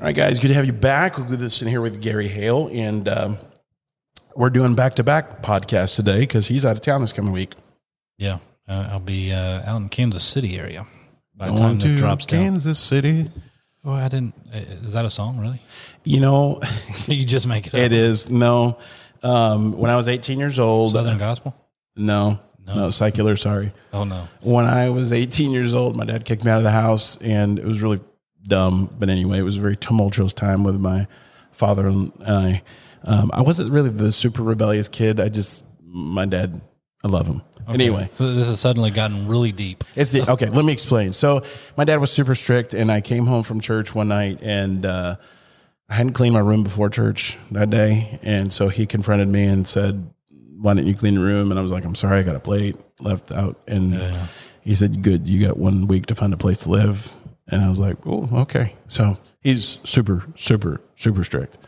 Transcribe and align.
All 0.00 0.06
right, 0.06 0.16
guys, 0.16 0.40
good 0.40 0.48
to 0.48 0.54
have 0.54 0.66
you 0.66 0.72
back. 0.72 1.18
We're 1.18 1.36
this 1.36 1.62
in 1.62 1.68
here 1.68 1.80
with 1.80 2.00
Gary 2.02 2.26
Hale, 2.28 2.68
and 2.72 3.08
um, 3.08 3.38
we're 4.34 4.50
doing 4.50 4.74
back 4.74 4.94
to 4.96 5.04
back 5.04 5.42
podcast 5.42 5.94
today 5.94 6.20
because 6.20 6.48
he's 6.48 6.66
out 6.66 6.74
of 6.76 6.82
town 6.82 7.02
this 7.02 7.12
coming 7.12 7.32
week. 7.32 7.54
Yeah, 8.18 8.38
uh, 8.68 8.88
I'll 8.90 9.00
be 9.00 9.32
uh, 9.32 9.62
out 9.64 9.80
in 9.80 9.88
Kansas 9.88 10.24
City 10.24 10.58
area 10.58 10.86
by 11.36 11.48
the 11.50 11.56
time 11.56 11.78
this 11.78 11.92
drops 11.92 12.26
down. 12.26 12.40
Kansas 12.40 12.78
City. 12.80 13.30
Oh, 13.84 13.92
I 13.92 14.08
didn't. 14.08 14.34
Is 14.52 14.92
that 14.92 15.04
a 15.04 15.10
song? 15.10 15.38
Really? 15.38 15.60
You 16.04 16.20
know, 16.20 16.60
you 17.06 17.24
just 17.24 17.46
make 17.46 17.68
it 17.68 17.74
up. 17.74 17.80
it 17.80 17.92
is 17.92 18.28
no. 18.30 18.78
Um, 19.22 19.72
when 19.72 19.90
I 19.90 19.96
was 19.96 20.08
18 20.08 20.40
years 20.40 20.58
old, 20.58 20.92
Southern 20.92 21.18
Gospel. 21.18 21.54
no, 21.94 22.40
No. 22.66 22.74
no, 22.74 22.90
secular. 22.90 23.36
Sorry. 23.36 23.72
Oh 23.92 24.02
no. 24.02 24.26
When 24.40 24.64
I 24.64 24.90
was 24.90 25.12
18 25.12 25.52
years 25.52 25.74
old, 25.74 25.94
my 25.96 26.04
dad 26.04 26.24
kicked 26.24 26.44
me 26.44 26.50
out 26.50 26.58
of 26.58 26.64
the 26.64 26.72
house, 26.72 27.18
and 27.18 27.56
it 27.58 27.64
was 27.64 27.82
really 27.82 28.00
dumb. 28.46 28.94
But 28.98 29.08
anyway, 29.08 29.38
it 29.38 29.42
was 29.42 29.56
a 29.56 29.60
very 29.60 29.76
tumultuous 29.76 30.32
time 30.32 30.64
with 30.64 30.78
my 30.80 31.06
father 31.52 31.86
and 31.86 32.12
I. 32.26 32.62
Um, 33.04 33.30
I 33.34 33.42
wasn't 33.42 33.72
really 33.72 33.90
the 33.90 34.12
super 34.12 34.42
rebellious 34.42 34.88
kid. 34.88 35.18
I 35.20 35.28
just 35.28 35.64
my 35.84 36.24
dad. 36.26 36.60
I 37.04 37.08
love 37.08 37.26
him. 37.26 37.42
Anyway, 37.68 38.10
So 38.16 38.34
this 38.34 38.48
has 38.48 38.60
suddenly 38.60 38.90
gotten 38.90 39.28
really 39.28 39.52
deep. 39.52 39.84
It's 39.94 40.10
the 40.12 40.28
okay. 40.32 40.48
Let 40.48 40.64
me 40.64 40.72
explain. 40.72 41.12
So 41.12 41.42
my 41.76 41.84
dad 41.84 41.96
was 41.96 42.10
super 42.10 42.34
strict, 42.34 42.74
and 42.74 42.90
I 42.90 43.00
came 43.00 43.26
home 43.26 43.42
from 43.42 43.60
church 43.60 43.94
one 43.94 44.08
night, 44.08 44.38
and 44.42 44.84
uh, 44.86 45.16
I 45.88 45.94
hadn't 45.94 46.12
cleaned 46.12 46.34
my 46.34 46.40
room 46.40 46.62
before 46.64 46.90
church 46.90 47.38
that 47.50 47.70
day, 47.70 48.18
and 48.22 48.52
so 48.52 48.68
he 48.68 48.86
confronted 48.86 49.28
me 49.28 49.44
and 49.44 49.66
said, 49.66 50.10
"Why 50.60 50.74
didn't 50.74 50.88
you 50.88 50.94
clean 50.94 51.14
the 51.14 51.20
room?" 51.20 51.50
And 51.50 51.58
I 51.58 51.62
was 51.62 51.70
like, 51.72 51.84
"I'm 51.84 51.94
sorry, 51.94 52.18
I 52.18 52.22
got 52.22 52.36
a 52.36 52.40
plate 52.40 52.76
left 53.00 53.30
out." 53.32 53.60
And 53.68 53.94
Yeah. 53.94 54.26
he 54.60 54.74
said, 54.74 55.02
"Good, 55.02 55.28
you 55.28 55.44
got 55.46 55.56
one 55.56 55.86
week 55.88 56.06
to 56.06 56.14
find 56.14 56.32
a 56.32 56.36
place 56.36 56.58
to 56.60 56.70
live." 56.70 57.14
And 57.48 57.62
I 57.62 57.68
was 57.68 57.80
like, 57.80 57.96
"Oh, 58.06 58.28
okay." 58.42 58.76
So 58.88 59.18
he's 59.40 59.78
super, 59.84 60.24
super, 60.36 60.80
super 60.96 61.24
strict. 61.24 61.58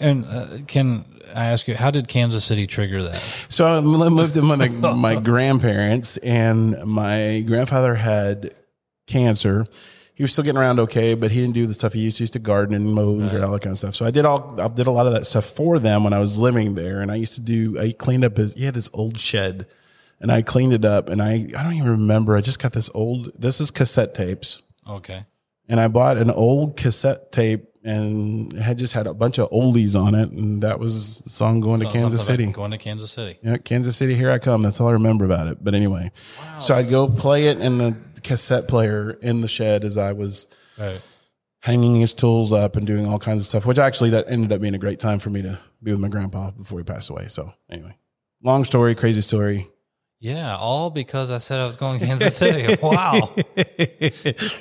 And 0.00 0.24
uh, 0.26 0.46
can 0.66 1.04
I 1.34 1.46
ask 1.46 1.66
you, 1.68 1.74
how 1.74 1.90
did 1.90 2.08
Kansas 2.08 2.44
City 2.44 2.66
trigger 2.66 3.02
that? 3.02 3.46
So 3.48 3.66
I 3.66 3.80
moved 3.80 4.36
in 4.36 4.48
with 4.48 4.80
my, 4.80 4.92
my 4.92 5.20
grandparents, 5.20 6.16
and 6.18 6.84
my 6.84 7.44
grandfather 7.46 7.94
had 7.94 8.54
cancer. 9.06 9.66
He 10.14 10.22
was 10.22 10.32
still 10.32 10.44
getting 10.44 10.60
around 10.60 10.78
okay, 10.78 11.14
but 11.14 11.32
he 11.32 11.40
didn't 11.40 11.54
do 11.54 11.66
the 11.66 11.74
stuff 11.74 11.92
he 11.92 12.00
used 12.00 12.18
to. 12.18 12.20
He 12.20 12.24
used 12.24 12.34
to 12.34 12.38
garden 12.38 12.74
and 12.74 12.94
mow 12.94 13.18
and 13.18 13.44
all 13.44 13.52
that 13.52 13.62
kind 13.62 13.72
of 13.72 13.78
stuff. 13.78 13.96
So 13.96 14.06
I 14.06 14.12
did 14.12 14.24
all 14.24 14.60
I 14.60 14.68
did 14.68 14.86
a 14.86 14.92
lot 14.92 15.06
of 15.06 15.12
that 15.12 15.26
stuff 15.26 15.44
for 15.44 15.80
them 15.80 16.04
when 16.04 16.12
I 16.12 16.20
was 16.20 16.38
living 16.38 16.76
there, 16.76 17.00
and 17.00 17.10
I 17.10 17.16
used 17.16 17.34
to 17.34 17.40
do. 17.40 17.78
I 17.80 17.90
cleaned 17.90 18.24
up 18.24 18.36
his. 18.36 18.54
He 18.54 18.64
had 18.64 18.74
this 18.74 18.88
old 18.92 19.18
shed, 19.18 19.66
and 20.20 20.30
I 20.30 20.42
cleaned 20.42 20.72
it 20.72 20.84
up, 20.84 21.08
and 21.08 21.20
I 21.20 21.48
I 21.58 21.64
don't 21.64 21.74
even 21.74 21.90
remember. 21.90 22.36
I 22.36 22.42
just 22.42 22.60
got 22.60 22.72
this 22.72 22.88
old. 22.94 23.32
This 23.36 23.60
is 23.60 23.72
cassette 23.72 24.14
tapes 24.14 24.62
Okay. 24.88 25.24
And 25.68 25.80
I 25.80 25.88
bought 25.88 26.16
an 26.18 26.30
old 26.30 26.76
cassette 26.76 27.32
tape 27.32 27.66
and 27.82 28.50
it 28.54 28.62
had 28.62 28.78
just 28.78 28.94
had 28.94 29.06
a 29.06 29.12
bunch 29.12 29.38
of 29.38 29.50
oldies 29.50 29.94
on 30.00 30.14
it, 30.14 30.30
and 30.30 30.62
that 30.62 30.78
was 30.80 31.18
the 31.18 31.28
song 31.28 31.60
"Going 31.60 31.80
to 31.80 31.86
Kansas 31.86 32.24
City." 32.24 32.46
Going 32.46 32.70
to 32.70 32.78
Kansas 32.78 33.10
City. 33.12 33.38
Yeah, 33.42 33.58
Kansas 33.58 33.94
City, 33.94 34.14
here 34.14 34.30
I 34.30 34.38
come. 34.38 34.62
That's 34.62 34.80
all 34.80 34.88
I 34.88 34.92
remember 34.92 35.26
about 35.26 35.48
it. 35.48 35.62
But 35.62 35.74
anyway, 35.74 36.10
so 36.60 36.74
I'd 36.74 36.88
go 36.88 37.08
play 37.08 37.48
it 37.48 37.60
in 37.60 37.76
the 37.78 37.94
cassette 38.22 38.68
player 38.68 39.10
in 39.20 39.42
the 39.42 39.48
shed 39.48 39.84
as 39.84 39.98
I 39.98 40.12
was 40.12 40.46
Right. 40.78 40.98
hanging 41.60 41.96
his 41.96 42.14
tools 42.14 42.54
up 42.54 42.76
and 42.76 42.86
doing 42.86 43.06
all 43.06 43.18
kinds 43.18 43.40
of 43.42 43.46
stuff. 43.46 43.66
Which 43.66 43.78
actually 43.78 44.10
that 44.10 44.24
ended 44.28 44.50
up 44.50 44.62
being 44.62 44.74
a 44.74 44.78
great 44.78 44.98
time 44.98 45.18
for 45.18 45.28
me 45.28 45.42
to 45.42 45.58
be 45.82 45.90
with 45.90 46.00
my 46.00 46.08
grandpa 46.08 46.52
before 46.52 46.78
he 46.78 46.84
passed 46.84 47.10
away. 47.10 47.26
So 47.28 47.52
anyway, 47.70 47.94
long 48.42 48.64
story, 48.64 48.94
crazy 48.94 49.20
story. 49.20 49.68
Yeah, 50.24 50.56
all 50.56 50.88
because 50.88 51.30
I 51.30 51.36
said 51.36 51.60
I 51.60 51.66
was 51.66 51.76
going 51.76 52.00
to 52.00 52.06
Kansas 52.06 52.34
City. 52.38 52.76
Wow. 52.82 53.34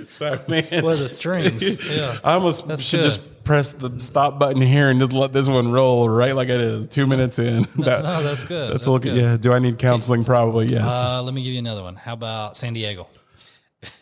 Sorry, 0.10 0.38
man. 0.50 0.84
With 0.84 1.00
the 1.00 1.10
strings. 1.10 1.90
Yeah. 1.90 2.20
I 2.22 2.34
almost 2.34 2.68
That's 2.68 2.82
should 2.82 2.98
good. 2.98 3.04
just 3.04 3.44
press 3.46 3.72
the 3.72 3.98
stop 4.02 4.38
button 4.40 4.62
here 4.62 4.90
and 4.90 5.00
just 5.00 5.14
let 5.14 5.32
this 5.32 5.48
one 5.48 5.72
roll 5.72 6.10
right 6.10 6.36
like 6.36 6.50
it 6.50 6.60
is. 6.60 6.88
Two 6.90 7.08
minutes 7.08 7.40
in. 7.40 7.64
That- 7.78 8.04
No, 8.04 8.22
that's 8.22 8.44
good. 8.44 8.72
That's, 8.72 8.72
That's 8.74 8.88
a 8.88 8.92
look. 8.92 9.04
good. 9.04 9.16
Yeah. 9.16 9.38
Do 9.38 9.54
I 9.54 9.60
need 9.60 9.80
counseling? 9.80 10.26
Probably 10.26 10.66
yes. 10.66 10.92
Uh, 10.92 11.24
let 11.24 11.34
me 11.34 11.42
give 11.42 11.54
you 11.54 11.60
another 11.60 11.84
one. 11.84 11.96
How 11.96 12.12
about 12.14 12.58
San 12.58 12.74
Diego? 12.74 13.08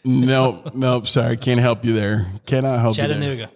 nope. 0.04 0.74
Nope. 0.74 1.06
Sorry. 1.06 1.38
Can't 1.38 1.60
help 1.60 1.86
you 1.86 1.94
there. 1.94 2.26
Cannot 2.48 2.80
help 2.80 2.98
you 2.98 3.04
there. 3.04 3.14
Chattanooga. 3.14 3.52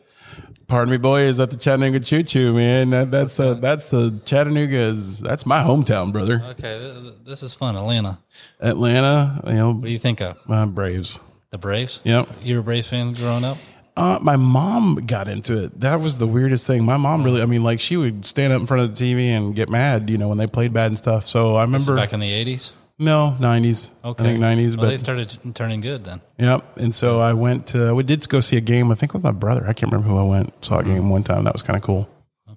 Pardon 0.68 0.92
me, 0.92 0.98
boy. 0.98 1.22
Is 1.22 1.38
that 1.38 1.52
the 1.52 1.58
Chattanooga 1.58 2.00
Choo 2.00 2.24
Choo, 2.24 2.54
man? 2.54 2.90
That, 2.90 3.12
that's 3.12 3.40
uh, 3.40 3.54
that's 3.56 3.90
the 3.90 4.20
Chattanooga 4.26 4.76
is 4.78 5.20
that's 5.20 5.46
my 5.46 5.62
hometown, 5.62 6.12
brother. 6.12 6.42
Okay, 6.52 6.80
th- 6.80 7.02
th- 7.04 7.14
this 7.24 7.44
is 7.44 7.54
fun. 7.54 7.76
Atlanta. 7.76 8.20
Atlanta, 8.60 9.42
you 9.48 9.54
know, 9.54 9.74
What 9.74 9.84
do 9.84 9.92
you 9.92 10.00
think 10.00 10.22
of? 10.22 10.38
uh, 10.50 10.66
Braves. 10.66 11.20
The 11.52 11.58
Braves? 11.58 12.02
Yep. 12.04 12.30
You 12.42 12.56
were 12.56 12.62
a 12.62 12.64
Braves 12.64 12.88
fan 12.88 13.14
growing 13.14 13.44
up? 13.44 13.58
Uh, 13.96 14.20
my 14.22 14.36
mom 14.36 14.96
got 15.06 15.28
into 15.30 15.64
it. 15.66 15.80
That 15.80 16.02
was 16.02 16.18
the 16.18 16.28
weirdest 16.28 16.68
thing. 16.68 16.84
My 16.84 16.98
mom 16.98 17.24
really, 17.24 17.42
I 17.42 17.46
mean, 17.46 17.64
like 17.64 17.80
she 17.80 17.96
would 17.96 18.26
stand 18.26 18.52
up 18.52 18.60
in 18.60 18.68
front 18.68 18.84
of 18.84 18.96
the 18.96 19.02
TV 19.14 19.28
and 19.28 19.56
get 19.56 19.70
mad, 19.70 20.10
you 20.10 20.18
know, 20.18 20.28
when 20.28 20.38
they 20.38 20.48
played 20.48 20.74
bad 20.74 20.88
and 20.88 20.98
stuff. 20.98 21.28
So 21.28 21.56
I 21.56 21.66
This 21.66 21.88
remember 21.88 22.02
back 22.02 22.12
in 22.12 22.20
the 22.20 22.30
80s? 22.46 22.74
No 23.00 23.36
nineties. 23.40 23.92
Okay. 24.04 24.24
I 24.24 24.28
think 24.28 24.40
nineties, 24.40 24.78
Well, 24.78 24.90
they 24.90 24.98
started 24.98 25.38
turning 25.56 25.82
good 25.82 26.04
then. 26.06 26.22
Yep. 26.40 26.78
And 26.78 26.94
so 26.96 27.20
I 27.20 27.34
went 27.34 27.68
to, 27.68 27.94
we 27.94 28.04
did 28.04 28.28
go 28.30 28.40
see 28.42 28.58
a 28.58 28.62
game, 28.62 28.92
I 28.92 28.96
think 28.96 29.14
with 29.14 29.24
my 29.24 29.32
brother. 29.32 29.64
I 29.68 29.74
can't 29.74 29.92
remember 29.92 30.10
who 30.14 30.18
I 30.20 30.24
went, 30.24 30.64
saw 30.64 30.80
a 30.80 30.84
game 30.84 31.10
one 31.10 31.24
time. 31.24 31.44
That 31.44 31.54
was 31.54 31.62
kind 31.64 31.76
of 31.78 31.84
cool. 31.84 32.08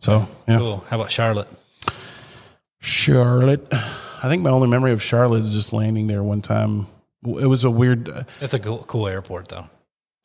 So, 0.01 0.29
yeah. 0.47 0.59
Cool. 0.59 0.85
How 0.89 0.97
about 0.97 1.11
Charlotte? 1.11 1.49
Charlotte. 2.81 3.67
I 3.73 4.29
think 4.29 4.43
my 4.43 4.51
only 4.51 4.69
memory 4.69 4.93
of 4.93 5.03
Charlotte 5.03 5.41
is 5.45 5.53
just 5.55 5.73
landing 5.73 6.07
there 6.07 6.23
one 6.23 6.41
time. 6.41 6.87
It 7.25 7.47
was 7.47 7.65
a 7.65 7.71
weird, 7.71 8.09
uh, 8.09 8.23
It's 8.41 8.55
a 8.55 8.59
cool, 8.61 8.85
cool 8.87 9.09
airport, 9.09 9.49
though. 9.49 9.69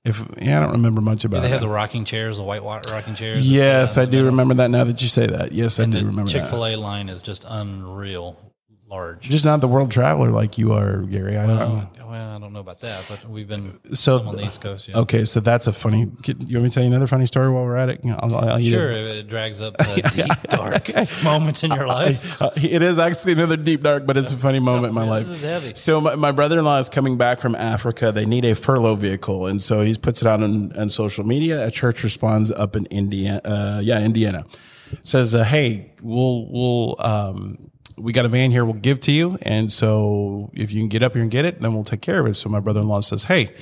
if, 0.05 0.23
yeah, 0.39 0.57
I 0.57 0.59
don't 0.61 0.73
remember 0.73 1.01
much 1.01 1.25
about 1.25 1.41
They 1.41 1.47
it. 1.47 1.51
have 1.51 1.61
the 1.61 1.67
rocking 1.69 2.05
chairs, 2.05 2.37
the 2.37 2.43
white 2.43 2.61
rocking 2.63 3.15
chairs. 3.15 3.49
yes, 3.49 3.97
Uh, 3.97 4.01
I 4.01 4.05
do 4.05 4.25
remember 4.25 4.53
that 4.55 4.69
now 4.69 4.83
that 4.83 5.01
you 5.01 5.07
say 5.07 5.25
that. 5.27 5.51
Yes, 5.53 5.79
I 5.79 5.83
And 5.83 5.93
do 5.93 5.99
the 5.99 6.05
remember 6.05 6.29
Chick 6.31 6.43
that. 6.43 6.51
fil 6.51 6.65
A 6.67 6.75
line 6.75 7.09
is 7.09 7.21
just 7.23 7.45
unreal 7.47 8.37
large. 8.93 9.21
Just 9.29 9.45
not 9.45 9.59
the 9.61 9.67
world 9.67 9.89
traveler 9.91 10.29
like 10.31 10.57
you 10.57 10.73
are, 10.73 10.97
Gary. 11.03 11.35
I 11.37 11.47
don't 11.47 11.57
know. 11.57 11.63
Uh, 12.03 12.05
well, 12.09 12.35
I 12.35 12.39
don't 12.39 12.53
know 12.53 12.59
about 12.59 12.79
that, 12.81 13.03
but 13.09 13.27
we've 13.27 13.47
been 13.47 13.79
So- 13.95 14.19
some 14.19 14.27
on 14.27 14.35
the 14.35 14.45
East 14.45 14.61
Coast. 14.61 14.87
Yeah. 14.87 14.99
Okay, 14.99 15.25
so 15.25 15.39
that's 15.39 15.65
a 15.67 15.73
funny. 15.73 16.11
could- 16.23 16.47
You 16.47 16.57
want 16.57 16.63
me 16.65 16.69
to 16.69 16.73
tell 16.75 16.83
you 16.83 16.89
another 16.89 17.07
funny 17.07 17.25
story 17.25 17.49
while 17.51 17.63
we're 17.63 17.75
at 17.75 17.89
it? 17.89 18.01
I'll, 18.05 18.35
I'll, 18.35 18.59
you 18.59 18.71
Sure, 18.73 18.91
it 18.91 19.27
drags 19.27 19.59
up 19.61 19.75
the 19.77 20.11
deep, 20.15 20.49
dark 20.49 21.23
moments 21.23 21.63
in 21.63 21.71
your 21.71 21.87
life. 21.87 22.39
Uh, 22.41 22.51
it 22.55 22.81
is 22.83 22.99
actually 22.99 23.33
another 23.33 23.57
deep 23.57 23.81
dark, 23.81 24.05
but 24.05 24.15
it's 24.15 24.31
a 24.31 24.37
funny 24.37 24.59
moment 24.59 24.87
in 24.89 24.93
my 24.93 25.07
life. 25.15 25.25
This 25.25 25.37
is 25.37 25.41
heavy. 25.41 25.73
So 25.75 25.99
my, 25.99 26.15
my 26.15 26.31
brother-in-law 26.31 26.77
is 26.77 26.89
coming 26.89 27.17
back 27.17 27.41
from 27.41 27.55
Africa. 27.55 28.11
They 28.11 28.25
need 28.25 28.45
a 28.45 28.53
furlough 28.55 28.95
vehicle, 28.95 29.47
and 29.47 29.59
so 29.61 29.81
he 29.81 29.95
puts 29.97 30.21
it 30.21 30.27
out 30.27 30.43
on, 30.43 30.71
on 30.77 30.89
social 30.89 31.25
media. 31.25 31.65
A 31.65 31.71
church 31.71 32.03
responds 32.03 32.51
up 32.51 32.75
in 32.75 32.85
Indiana, 32.87 33.41
uh, 33.43 33.79
yeah, 33.83 33.99
Indiana, 34.03 34.45
says, 35.03 35.33
uh, 35.33 35.43
"Hey, 35.43 35.93
we'll 36.03 36.47
we'll 36.51 36.95
um, 36.99 37.71
we 37.97 38.13
got 38.13 38.25
a 38.25 38.29
van 38.29 38.51
here. 38.51 38.65
We'll 38.65 38.73
give 38.73 38.99
to 39.01 39.11
you, 39.11 39.37
and 39.41 39.71
so 39.71 40.51
if 40.53 40.71
you 40.71 40.81
can 40.81 40.89
get 40.89 41.03
up 41.03 41.13
here 41.13 41.21
and 41.21 41.31
get 41.31 41.45
it, 41.45 41.61
then 41.61 41.73
we'll 41.73 41.83
take 41.83 42.01
care 42.01 42.19
of 42.19 42.27
it." 42.27 42.35
So 42.35 42.49
my 42.49 42.59
brother-in-law 42.59 43.01
says, 43.01 43.25
"Hey." 43.25 43.53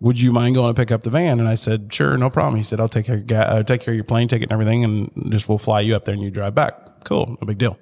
Would 0.00 0.20
you 0.20 0.32
mind 0.32 0.56
going 0.56 0.74
to 0.74 0.78
pick 0.78 0.90
up 0.90 1.02
the 1.02 1.08
van? 1.08 1.38
And 1.38 1.48
I 1.48 1.54
said, 1.54 1.90
sure, 1.90 2.18
no 2.18 2.28
problem. 2.28 2.56
He 2.56 2.64
said, 2.64 2.80
I'll 2.80 2.88
take 2.88 3.06
care, 3.06 3.18
of 3.18 3.30
uh, 3.30 3.62
take 3.62 3.80
care 3.80 3.92
of 3.94 3.96
your 3.96 4.04
plane 4.04 4.26
ticket 4.26 4.50
and 4.50 4.52
everything, 4.52 4.84
and 4.84 5.30
just 5.30 5.48
we'll 5.48 5.56
fly 5.56 5.80
you 5.80 5.94
up 5.94 6.04
there 6.04 6.12
and 6.12 6.22
you 6.22 6.30
drive 6.30 6.54
back. 6.54 7.04
Cool, 7.04 7.38
no 7.40 7.46
big 7.46 7.58
deal. 7.58 7.78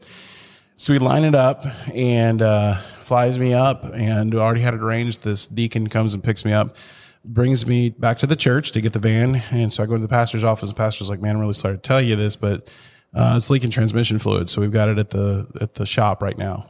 So 0.77 0.93
we 0.93 0.99
line 0.99 1.25
it 1.25 1.35
up 1.35 1.65
and 1.93 2.43
uh, 2.43 2.77
flies 3.01 3.39
me 3.39 3.55
up, 3.55 3.85
and 3.95 4.35
already 4.35 4.61
had 4.61 4.75
it 4.75 4.81
arranged. 4.83 5.25
This 5.25 5.47
deacon 5.47 5.89
comes 5.89 6.15
and 6.15 6.23
picks 6.23 6.45
me 6.45 6.53
up, 6.53 6.77
brings 7.25 7.67
me 7.67 7.91
back 7.91 8.19
to 8.19 8.27
the 8.27 8.37
church 8.37 8.73
to 8.73 8.81
get 8.81 8.93
the 8.93 8.99
van. 8.99 9.43
And 9.51 9.73
so 9.73 9.83
I 9.83 9.87
go 9.87 9.97
to 9.97 10.03
the 10.03 10.09
pastor's 10.09 10.45
office. 10.45 10.69
The 10.69 10.77
pastor's 10.77 11.09
like, 11.09 11.21
"Man, 11.21 11.37
I'm 11.37 11.41
really 11.41 11.55
sorry 11.55 11.77
to 11.77 11.81
tell 11.81 12.01
you 12.01 12.15
this, 12.15 12.37
but 12.37 12.69
uh, 13.15 13.35
it's 13.37 13.51
leaking 13.51 13.71
transmission 13.71 14.19
fluid. 14.19 14.49
So 14.51 14.61
we've 14.61 14.73
got 14.73 14.89
it 14.89 14.99
at 14.99 15.11
the 15.11 15.47
at 15.61 15.75
the 15.75 15.87
shop 15.87 16.23
right 16.23 16.37
now, 16.37 16.69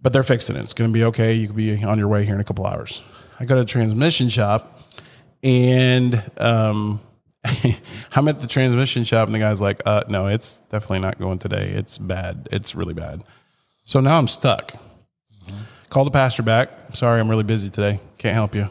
but 0.00 0.12
they're 0.12 0.22
fixing 0.22 0.56
it. 0.56 0.60
It's 0.62 0.74
going 0.74 0.90
to 0.90 0.94
be 0.94 1.04
okay. 1.04 1.34
You 1.34 1.48
can 1.48 1.56
be 1.56 1.82
on 1.84 1.98
your 1.98 2.08
way 2.08 2.24
here 2.24 2.34
in 2.34 2.40
a 2.40 2.44
couple 2.44 2.66
hours." 2.66 3.02
I 3.38 3.44
go 3.44 3.54
to 3.54 3.60
the 3.60 3.66
transmission 3.66 4.28
shop, 4.30 4.80
and 5.42 6.22
um, 6.38 7.00
I'm 8.14 8.28
at 8.28 8.40
the 8.40 8.46
transmission 8.46 9.04
shop, 9.04 9.28
and 9.28 9.34
the 9.34 9.38
guy's 9.38 9.60
like, 9.60 9.82
uh, 9.84 10.04
"No, 10.08 10.26
it's 10.26 10.58
definitely 10.70 11.00
not 11.00 11.18
going 11.18 11.38
today. 11.38 11.68
It's 11.70 11.98
bad. 11.98 12.48
It's 12.50 12.74
really 12.74 12.94
bad." 12.94 13.22
So 13.84 14.00
now 14.00 14.18
I'm 14.18 14.28
stuck. 14.28 14.74
Call 15.90 16.04
the 16.04 16.10
pastor 16.10 16.42
back. 16.42 16.70
Sorry, 16.94 17.20
I'm 17.20 17.28
really 17.28 17.44
busy 17.44 17.70
today. 17.70 18.00
Can't 18.18 18.34
help 18.34 18.54
you. 18.54 18.68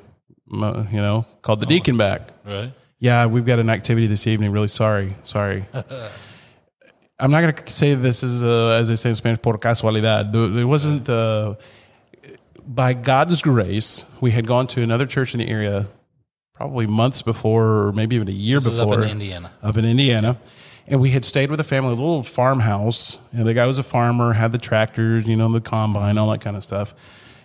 Uh, 0.52 0.86
You 0.92 0.98
know, 0.98 1.26
called 1.42 1.62
the 1.62 1.66
deacon 1.66 1.96
back. 1.98 2.30
Right. 2.46 2.74
Yeah, 3.00 3.28
we've 3.28 3.46
got 3.46 3.60
an 3.60 3.70
activity 3.70 4.08
this 4.08 4.28
evening. 4.28 4.52
Really 4.52 4.68
sorry. 4.68 5.16
Sorry. 5.24 5.66
I'm 7.20 7.32
not 7.32 7.42
going 7.42 7.54
to 7.54 7.72
say 7.72 7.96
this 7.96 8.24
is, 8.24 8.44
uh, 8.44 8.78
as 8.80 8.90
they 8.90 8.96
say 8.96 9.10
in 9.10 9.16
Spanish, 9.16 9.42
por 9.42 9.58
casualidad. 9.58 10.34
It 10.60 10.66
wasn't, 10.66 11.08
uh, 11.10 11.56
by 12.68 12.94
God's 12.94 13.42
grace, 13.42 14.06
we 14.22 14.32
had 14.32 14.46
gone 14.48 14.68
to 14.68 14.82
another 14.82 15.06
church 15.06 15.34
in 15.34 15.40
the 15.40 15.48
area 15.50 15.88
probably 16.54 16.88
months 16.88 17.22
before, 17.22 17.88
or 17.88 17.92
maybe 17.94 18.16
even 18.16 18.28
a 18.28 18.32
year 18.32 18.58
This 18.58 18.68
is 18.68 18.80
up 18.80 18.90
before. 18.90 19.04
in 19.04 19.10
Indiana. 19.12 19.52
Up 19.64 19.78
in 19.78 19.86
Indiana. 19.86 20.38
And 20.88 21.02
we 21.02 21.10
had 21.12 21.26
stayed 21.26 21.50
with 21.50 21.60
a 21.60 21.64
family, 21.64 21.92
a 21.92 21.96
little 21.96 22.24
farmhouse. 22.24 23.20
And 23.34 23.48
the 23.48 23.54
guy 23.54 23.66
was 23.66 23.78
a 23.78 23.84
farmer, 23.84 24.34
had 24.34 24.52
the 24.52 24.58
tractors, 24.58 25.28
you 25.28 25.36
know, 25.36 25.52
the 25.52 25.62
combine, 25.62 26.18
all 26.18 26.30
that 26.32 26.42
kind 26.42 26.56
of 26.58 26.64
stuff. 26.64 26.94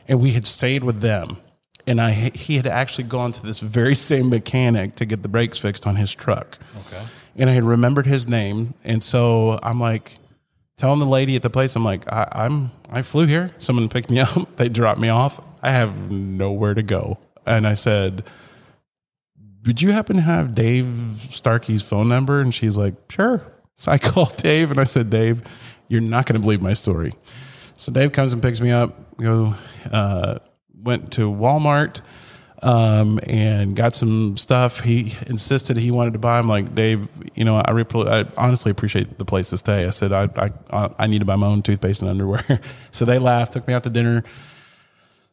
And 0.08 0.20
we 0.20 0.32
had 0.32 0.46
stayed 0.46 0.84
with 0.84 1.00
them. 1.00 1.38
and 1.86 2.00
I 2.00 2.10
he 2.34 2.56
had 2.56 2.66
actually 2.66 3.04
gone 3.04 3.32
to 3.32 3.42
this 3.42 3.60
very 3.60 3.94
same 3.94 4.28
mechanic 4.28 4.96
to 4.96 5.04
get 5.06 5.22
the 5.22 5.28
brakes 5.28 5.58
fixed 5.58 5.86
on 5.86 5.96
his 5.96 6.14
truck. 6.14 6.58
Okay. 6.86 7.02
And 7.36 7.48
I 7.48 7.52
had 7.52 7.64
remembered 7.64 8.06
his 8.06 8.28
name, 8.28 8.74
and 8.84 9.02
so 9.02 9.58
I'm 9.62 9.80
like 9.80 10.18
telling 10.76 10.98
the 10.98 11.06
lady 11.06 11.36
at 11.36 11.42
the 11.42 11.50
place, 11.50 11.76
I'm 11.76 11.84
like, 11.84 12.10
I, 12.12 12.28
I'm 12.32 12.70
I 12.90 13.02
flew 13.02 13.26
here. 13.26 13.50
Someone 13.58 13.88
picked 13.88 14.10
me 14.10 14.18
up. 14.20 14.56
They 14.56 14.68
dropped 14.68 15.00
me 15.00 15.08
off. 15.08 15.40
I 15.62 15.70
have 15.70 16.10
nowhere 16.10 16.74
to 16.74 16.82
go, 16.82 17.18
and 17.46 17.66
I 17.66 17.74
said. 17.74 18.24
Would 19.66 19.82
you 19.82 19.92
happen 19.92 20.16
to 20.16 20.22
have 20.22 20.54
Dave 20.54 20.86
Starkey's 21.18 21.82
phone 21.82 22.08
number? 22.08 22.40
And 22.40 22.54
she's 22.54 22.78
like, 22.78 22.94
sure. 23.10 23.42
So 23.76 23.92
I 23.92 23.98
called 23.98 24.36
Dave 24.38 24.70
and 24.70 24.80
I 24.80 24.84
said, 24.84 25.10
Dave, 25.10 25.42
you're 25.86 26.00
not 26.00 26.24
going 26.24 26.34
to 26.34 26.40
believe 26.40 26.62
my 26.62 26.72
story. 26.72 27.12
So 27.76 27.92
Dave 27.92 28.12
comes 28.12 28.32
and 28.32 28.42
picks 28.42 28.60
me 28.60 28.70
up. 28.70 29.16
Go, 29.18 29.54
uh, 29.92 30.38
went 30.74 31.12
to 31.12 31.30
Walmart 31.30 32.00
um, 32.62 33.18
and 33.24 33.74
got 33.74 33.94
some 33.94 34.36
stuff. 34.36 34.80
He 34.80 35.14
insisted 35.26 35.76
he 35.76 35.90
wanted 35.90 36.12
to 36.12 36.18
buy. 36.18 36.38
I'm 36.38 36.48
like, 36.48 36.74
Dave, 36.74 37.08
you 37.34 37.44
know, 37.44 37.56
I, 37.56 37.70
repl- 37.70 38.08
I 38.08 38.30
honestly 38.36 38.70
appreciate 38.70 39.18
the 39.18 39.24
place 39.24 39.50
to 39.50 39.58
stay. 39.58 39.86
I 39.86 39.90
said, 39.90 40.12
I, 40.12 40.28
I, 40.70 40.90
I 40.98 41.06
need 41.06 41.20
to 41.20 41.24
buy 41.24 41.36
my 41.36 41.46
own 41.46 41.62
toothpaste 41.62 42.00
and 42.00 42.10
underwear. 42.10 42.42
so 42.90 43.04
they 43.04 43.18
laughed, 43.18 43.52
took 43.52 43.66
me 43.66 43.74
out 43.74 43.84
to 43.84 43.90
dinner 43.90 44.24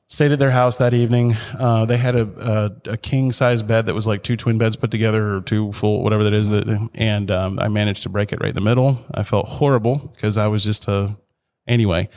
stayed 0.07 0.31
at 0.31 0.39
their 0.39 0.51
house 0.51 0.77
that 0.77 0.93
evening. 0.93 1.35
Uh, 1.57 1.85
they 1.85 1.97
had 1.97 2.15
a, 2.15 2.71
a, 2.85 2.91
a 2.91 2.97
king 2.97 3.31
size 3.31 3.61
bed 3.61 3.85
that 3.85 3.93
was 3.93 4.07
like 4.07 4.23
two 4.23 4.37
twin 4.37 4.57
beds 4.57 4.75
put 4.75 4.91
together 4.91 5.35
or 5.35 5.41
two 5.41 5.71
full, 5.73 6.03
whatever 6.03 6.23
that 6.23 6.33
is. 6.33 6.49
That, 6.49 6.89
and 6.95 7.29
um, 7.29 7.59
I 7.59 7.67
managed 7.67 8.03
to 8.03 8.09
break 8.09 8.31
it 8.31 8.39
right 8.39 8.49
in 8.49 8.55
the 8.55 8.61
middle. 8.61 9.03
I 9.13 9.23
felt 9.23 9.47
horrible 9.47 10.11
because 10.15 10.37
I 10.37 10.47
was 10.47 10.63
just 10.63 10.87
a, 10.87 11.17
anyway, 11.67 12.09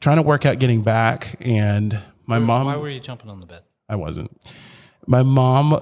trying 0.00 0.16
to 0.16 0.22
work 0.22 0.44
out 0.46 0.58
getting 0.58 0.82
back. 0.82 1.36
And 1.40 1.98
my 2.26 2.38
mom, 2.38 2.66
Why 2.66 2.76
were 2.76 2.90
you 2.90 3.00
jumping 3.00 3.30
on 3.30 3.40
the 3.40 3.46
bed? 3.46 3.62
I 3.88 3.96
wasn't. 3.96 4.30
My 5.06 5.22
mom 5.22 5.80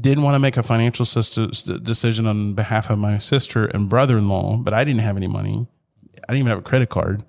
didn't 0.00 0.22
want 0.22 0.34
to 0.36 0.38
make 0.38 0.56
a 0.56 0.62
financial 0.62 1.04
decision 1.04 2.26
on 2.26 2.54
behalf 2.54 2.90
of 2.90 2.98
my 2.98 3.18
sister 3.18 3.66
and 3.66 3.88
brother 3.88 4.18
in 4.18 4.28
law, 4.28 4.56
but 4.56 4.72
I 4.72 4.84
didn't 4.84 5.00
have 5.00 5.16
any 5.16 5.26
money. 5.26 5.66
I 6.28 6.32
didn't 6.32 6.38
even 6.38 6.50
have 6.50 6.58
a 6.58 6.62
credit 6.62 6.88
card. 6.88 7.24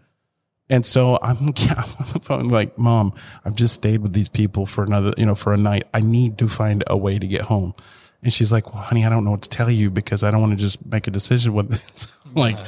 And 0.70 0.86
so 0.86 1.18
I'm, 1.22 1.54
I'm 2.30 2.48
like, 2.50 2.78
Mom, 2.78 3.14
I've 3.44 3.56
just 3.56 3.74
stayed 3.74 4.02
with 4.02 4.14
these 4.14 4.30
people 4.30 4.66
for 4.68 4.84
another, 4.84 5.12
you 5.18 5.26
know, 5.26 5.34
for 5.34 5.52
a 5.52 5.58
night. 5.58 5.88
I 5.94 6.02
need 6.02 6.38
to 6.38 6.48
find 6.48 6.84
a 6.86 6.96
way 6.96 7.18
to 7.18 7.26
get 7.26 7.42
home. 7.42 7.74
And 8.22 8.32
she's 8.32 8.52
like, 8.52 8.72
Well, 8.74 8.84
honey, 8.84 9.06
I 9.06 9.10
don't 9.10 9.24
know 9.24 9.32
what 9.32 9.42
to 9.44 9.50
tell 9.50 9.72
you 9.72 9.90
because 9.90 10.24
I 10.24 10.30
don't 10.30 10.42
want 10.42 10.52
to 10.52 10.58
just 10.58 10.86
make 10.86 11.08
a 11.08 11.12
decision 11.12 11.54
with 11.54 11.70
this. 11.70 12.16
Like, 12.36 12.60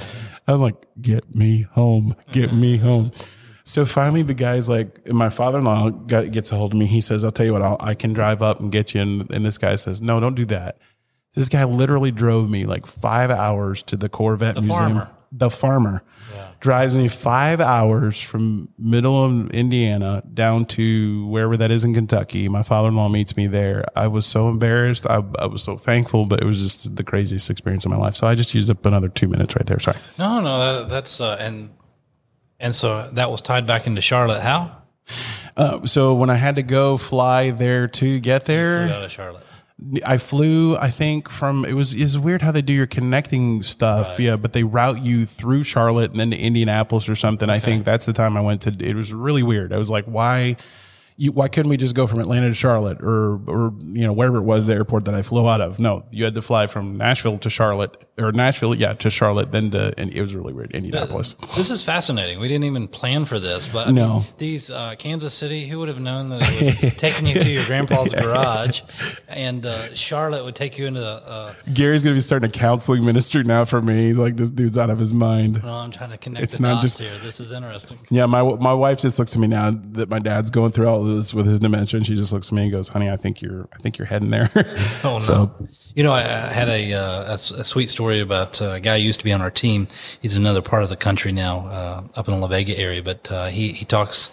I'm 0.48 0.60
like, 0.60 0.74
get 1.00 1.36
me 1.36 1.68
home, 1.74 2.16
get 2.32 2.52
me 2.52 2.78
home. 2.78 3.12
So 3.64 3.86
finally, 3.86 4.22
the 4.24 4.34
guy's 4.34 4.68
like, 4.70 5.08
my 5.08 5.30
father 5.30 5.60
in 5.60 5.66
law 5.66 5.90
gets 5.90 6.52
a 6.52 6.56
hold 6.56 6.74
of 6.74 6.80
me. 6.80 6.88
He 6.88 7.02
says, 7.02 7.24
I'll 7.24 7.32
tell 7.32 7.46
you 7.46 7.54
what, 7.54 7.62
I'll, 7.62 7.78
I 7.80 7.94
can 7.94 8.14
drive 8.14 8.42
up 8.42 8.60
and 8.60 8.72
get 8.72 8.94
you. 8.94 9.02
And, 9.02 9.32
and 9.32 9.46
this 9.46 9.58
guy 9.58 9.76
says, 9.76 10.02
No, 10.02 10.20
don't 10.20 10.36
do 10.36 10.46
that. 10.46 10.78
This 11.34 11.48
guy 11.48 11.64
literally 11.64 12.12
drove 12.12 12.50
me 12.50 12.66
like 12.66 12.86
five 12.86 13.32
hours 13.32 13.84
to 13.84 13.96
the 13.96 14.10
Corvette 14.10 14.56
The 14.56 14.62
Museum. 14.62 14.80
farmer. 14.96 15.12
The 15.34 15.50
farmer 15.50 16.04
drives 16.60 16.94
me 16.94 17.08
five 17.08 17.62
hours 17.62 18.20
from 18.22 18.68
middle 18.78 19.24
of 19.24 19.50
Indiana 19.52 20.22
down 20.34 20.66
to 20.66 21.26
wherever 21.28 21.56
that 21.56 21.72
is 21.72 21.86
in 21.86 21.94
Kentucky. 21.94 22.50
My 22.50 22.64
father 22.64 22.90
in 22.90 22.98
law 22.98 23.08
meets 23.08 23.38
me 23.38 23.48
there. 23.48 23.86
I 23.96 24.08
was 24.08 24.26
so 24.26 24.50
embarrassed. 24.50 25.08
I, 25.08 25.24
I 25.40 25.46
was 25.46 25.64
so 25.64 25.78
thankful, 25.78 26.26
but 26.26 26.42
it 26.42 26.46
was 26.46 26.62
just 26.62 26.98
the 26.98 27.04
craziest 27.06 27.50
experience 27.50 27.86
of 27.86 27.92
my 27.92 27.98
life. 27.98 28.18
So 28.18 28.28
I 28.28 28.36
just 28.36 28.54
used 28.54 28.70
up 28.70 28.86
another 28.86 29.08
two 29.08 29.30
minutes 29.30 29.56
right 29.56 29.66
there. 29.66 29.80
Sorry. 29.80 29.98
No, 30.20 30.42
no, 30.42 30.60
that, 30.82 30.90
that's 30.90 31.22
uh, 31.22 31.38
and 31.40 31.70
and 32.62 32.74
so 32.74 33.10
that 33.12 33.30
was 33.32 33.42
tied 33.42 33.66
back 33.68 33.88
into 33.88 34.02
Charlotte. 34.02 34.42
How? 34.42 34.78
Uh, 35.58 35.86
so 35.86 36.14
when 36.14 36.30
I 36.30 36.36
had 36.36 36.56
to 36.56 36.64
go 36.64 36.98
fly 36.98 37.52
there 37.52 37.88
to 37.88 38.20
get 38.20 38.46
Flew 38.46 38.56
there, 38.56 38.90
out 38.90 39.04
of 39.04 39.12
Charlotte. 39.12 39.44
I 40.06 40.18
flew, 40.20 40.78
I 40.78 40.92
think 40.92 41.28
from, 41.28 41.66
it 41.66 41.74
was, 41.74 41.94
it's 41.94 42.16
weird 42.16 42.44
how 42.44 42.52
they 42.52 42.62
do 42.62 42.72
your 42.72 42.86
connecting 42.86 43.64
stuff. 43.64 44.20
Yeah. 44.20 44.38
But 44.38 44.54
they 44.54 44.64
route 44.64 45.02
you 45.02 45.26
through 45.26 45.64
Charlotte 45.64 46.12
and 46.12 46.20
then 46.20 46.30
to 46.30 46.38
Indianapolis 46.38 47.10
or 47.10 47.16
something. 47.16 47.50
I 47.50 47.60
think 47.60 47.84
that's 47.84 48.06
the 48.06 48.14
time 48.14 48.38
I 48.38 48.42
went 48.42 48.62
to, 48.62 48.76
it 48.80 48.96
was 48.96 49.12
really 49.12 49.42
weird. 49.42 49.74
I 49.74 49.78
was 49.78 49.90
like, 49.90 50.06
why, 50.06 50.58
you, 51.22 51.32
why 51.32 51.48
couldn't 51.48 51.70
we 51.70 51.78
just 51.78 51.94
go 51.94 52.08
from 52.08 52.20
Atlanta 52.20 52.48
to 52.48 52.54
Charlotte 52.56 52.98
or, 53.02 53.40
or, 53.48 53.74
you 53.82 54.02
know, 54.02 54.12
wherever 54.12 54.38
it 54.38 54.42
was, 54.42 54.66
the 54.66 54.74
airport 54.74 55.06
that 55.06 55.14
I 55.14 55.22
flew 55.22 55.48
out 55.48 55.62
of? 55.62 55.78
No, 55.78 56.04
you 56.10 56.24
had 56.24 56.34
to 56.34 56.42
fly 56.42 56.66
from 56.66 56.98
Nashville 56.98 57.38
to 57.40 57.50
Charlotte 57.50 58.06
or 58.18 58.32
Nashville, 58.32 58.74
yeah, 58.74 58.94
to 58.94 59.10
Charlotte, 59.12 59.52
then 59.52 59.70
to, 59.72 59.94
and 60.00 60.12
it 60.12 60.20
was 60.20 60.34
really 60.36 60.52
weird, 60.54 60.72
Indianapolis. 60.72 61.36
This 61.56 61.70
is 61.70 61.84
fascinating. 61.84 62.40
We 62.40 62.48
didn't 62.48 62.64
even 62.64 62.88
plan 62.88 63.26
for 63.26 63.38
this, 63.40 63.68
but 63.68 63.88
I 63.88 63.92
No. 63.92 64.14
mean, 64.22 64.26
these 64.40 64.72
uh, 64.72 64.96
Kansas 64.98 65.34
City, 65.36 65.68
who 65.68 65.78
would 65.80 65.90
have 65.90 66.00
known 66.00 66.30
that 66.30 66.42
it 66.44 66.82
was 66.84 66.98
taking 66.98 67.28
you 67.28 67.36
to 67.40 67.50
your 67.52 67.64
grandpa's 67.66 68.14
garage, 68.20 68.82
and 69.28 69.64
uh, 69.66 69.94
Charlotte 69.94 70.44
would 70.44 70.56
take 70.56 70.78
you 70.80 70.88
into. 70.88 71.04
Uh, 71.06 71.54
Gary's 71.74 72.04
going 72.04 72.14
to 72.16 72.18
be 72.18 72.22
starting 72.22 72.50
a 72.50 72.52
counseling 72.54 73.06
ministry 73.06 73.44
now 73.44 73.64
for 73.66 73.82
me. 73.82 74.14
Like, 74.14 74.38
this 74.38 74.50
dude's 74.50 74.78
out 74.78 74.90
of 74.90 74.98
his 74.98 75.14
mind. 75.14 75.62
no, 75.64 75.72
I'm 75.74 75.92
trying 75.92 76.10
to 76.12 76.18
connect 76.18 76.44
It's 76.44 76.56
the 76.56 76.64
not 76.64 76.82
dots 76.82 76.82
just- 76.98 77.00
here. 77.00 77.12
This 77.22 77.40
is 77.40 77.52
interesting. 77.52 78.00
Yeah, 78.10 78.26
my 78.26 78.42
my 78.42 78.74
wife 78.74 79.00
just 79.02 79.20
looks 79.20 79.34
at 79.36 79.40
me 79.40 79.48
now 79.48 79.72
that 79.92 80.10
my 80.10 80.20
dad's 80.20 80.50
going 80.50 80.72
through 80.72 80.88
all 80.88 81.02
of 81.02 81.11
this 81.16 81.34
with 81.34 81.48
his 81.48 81.60
dementia, 81.60 81.98
and 81.98 82.06
she 82.06 82.16
just 82.16 82.34
looks 82.34 82.48
at 82.48 82.54
me 82.54 82.64
and 82.64 82.72
goes, 82.72 82.90
"Honey, 82.90 83.10
I 83.10 83.18
think 83.18 83.42
you're 83.42 83.68
I 83.74 83.78
think 83.78 83.98
you're 83.98 84.08
heading 84.08 84.30
there." 84.30 84.50
Oh 85.04 85.14
no! 85.14 85.18
So 85.20 85.68
you 85.96 86.04
know, 86.04 86.14
I, 86.14 86.22
I 86.22 86.48
had 86.48 86.70
a, 86.70 86.94
uh, 86.94 87.24
a 87.32 87.34
a 87.34 87.64
sweet 87.64 87.90
story 87.90 88.20
about 88.20 88.62
uh, 88.62 88.72
a 88.72 88.80
guy 88.80 89.00
who 89.00 89.06
used 89.06 89.20
to 89.20 89.26
be 89.26 89.34
on 89.34 89.42
our 89.42 89.52
team. 89.52 89.88
He's 90.22 90.36
in 90.36 90.44
another 90.44 90.62
part 90.62 90.84
of 90.84 90.90
the 90.90 90.96
country 90.96 91.32
now, 91.32 91.68
uh, 91.68 92.04
up 92.16 92.28
in 92.28 92.34
the 92.34 92.40
La 92.40 92.48
Vega 92.48 92.78
area. 92.78 93.02
But 93.02 93.32
uh, 93.32 93.48
he 93.48 93.72
he 93.72 93.86
talks 93.86 94.30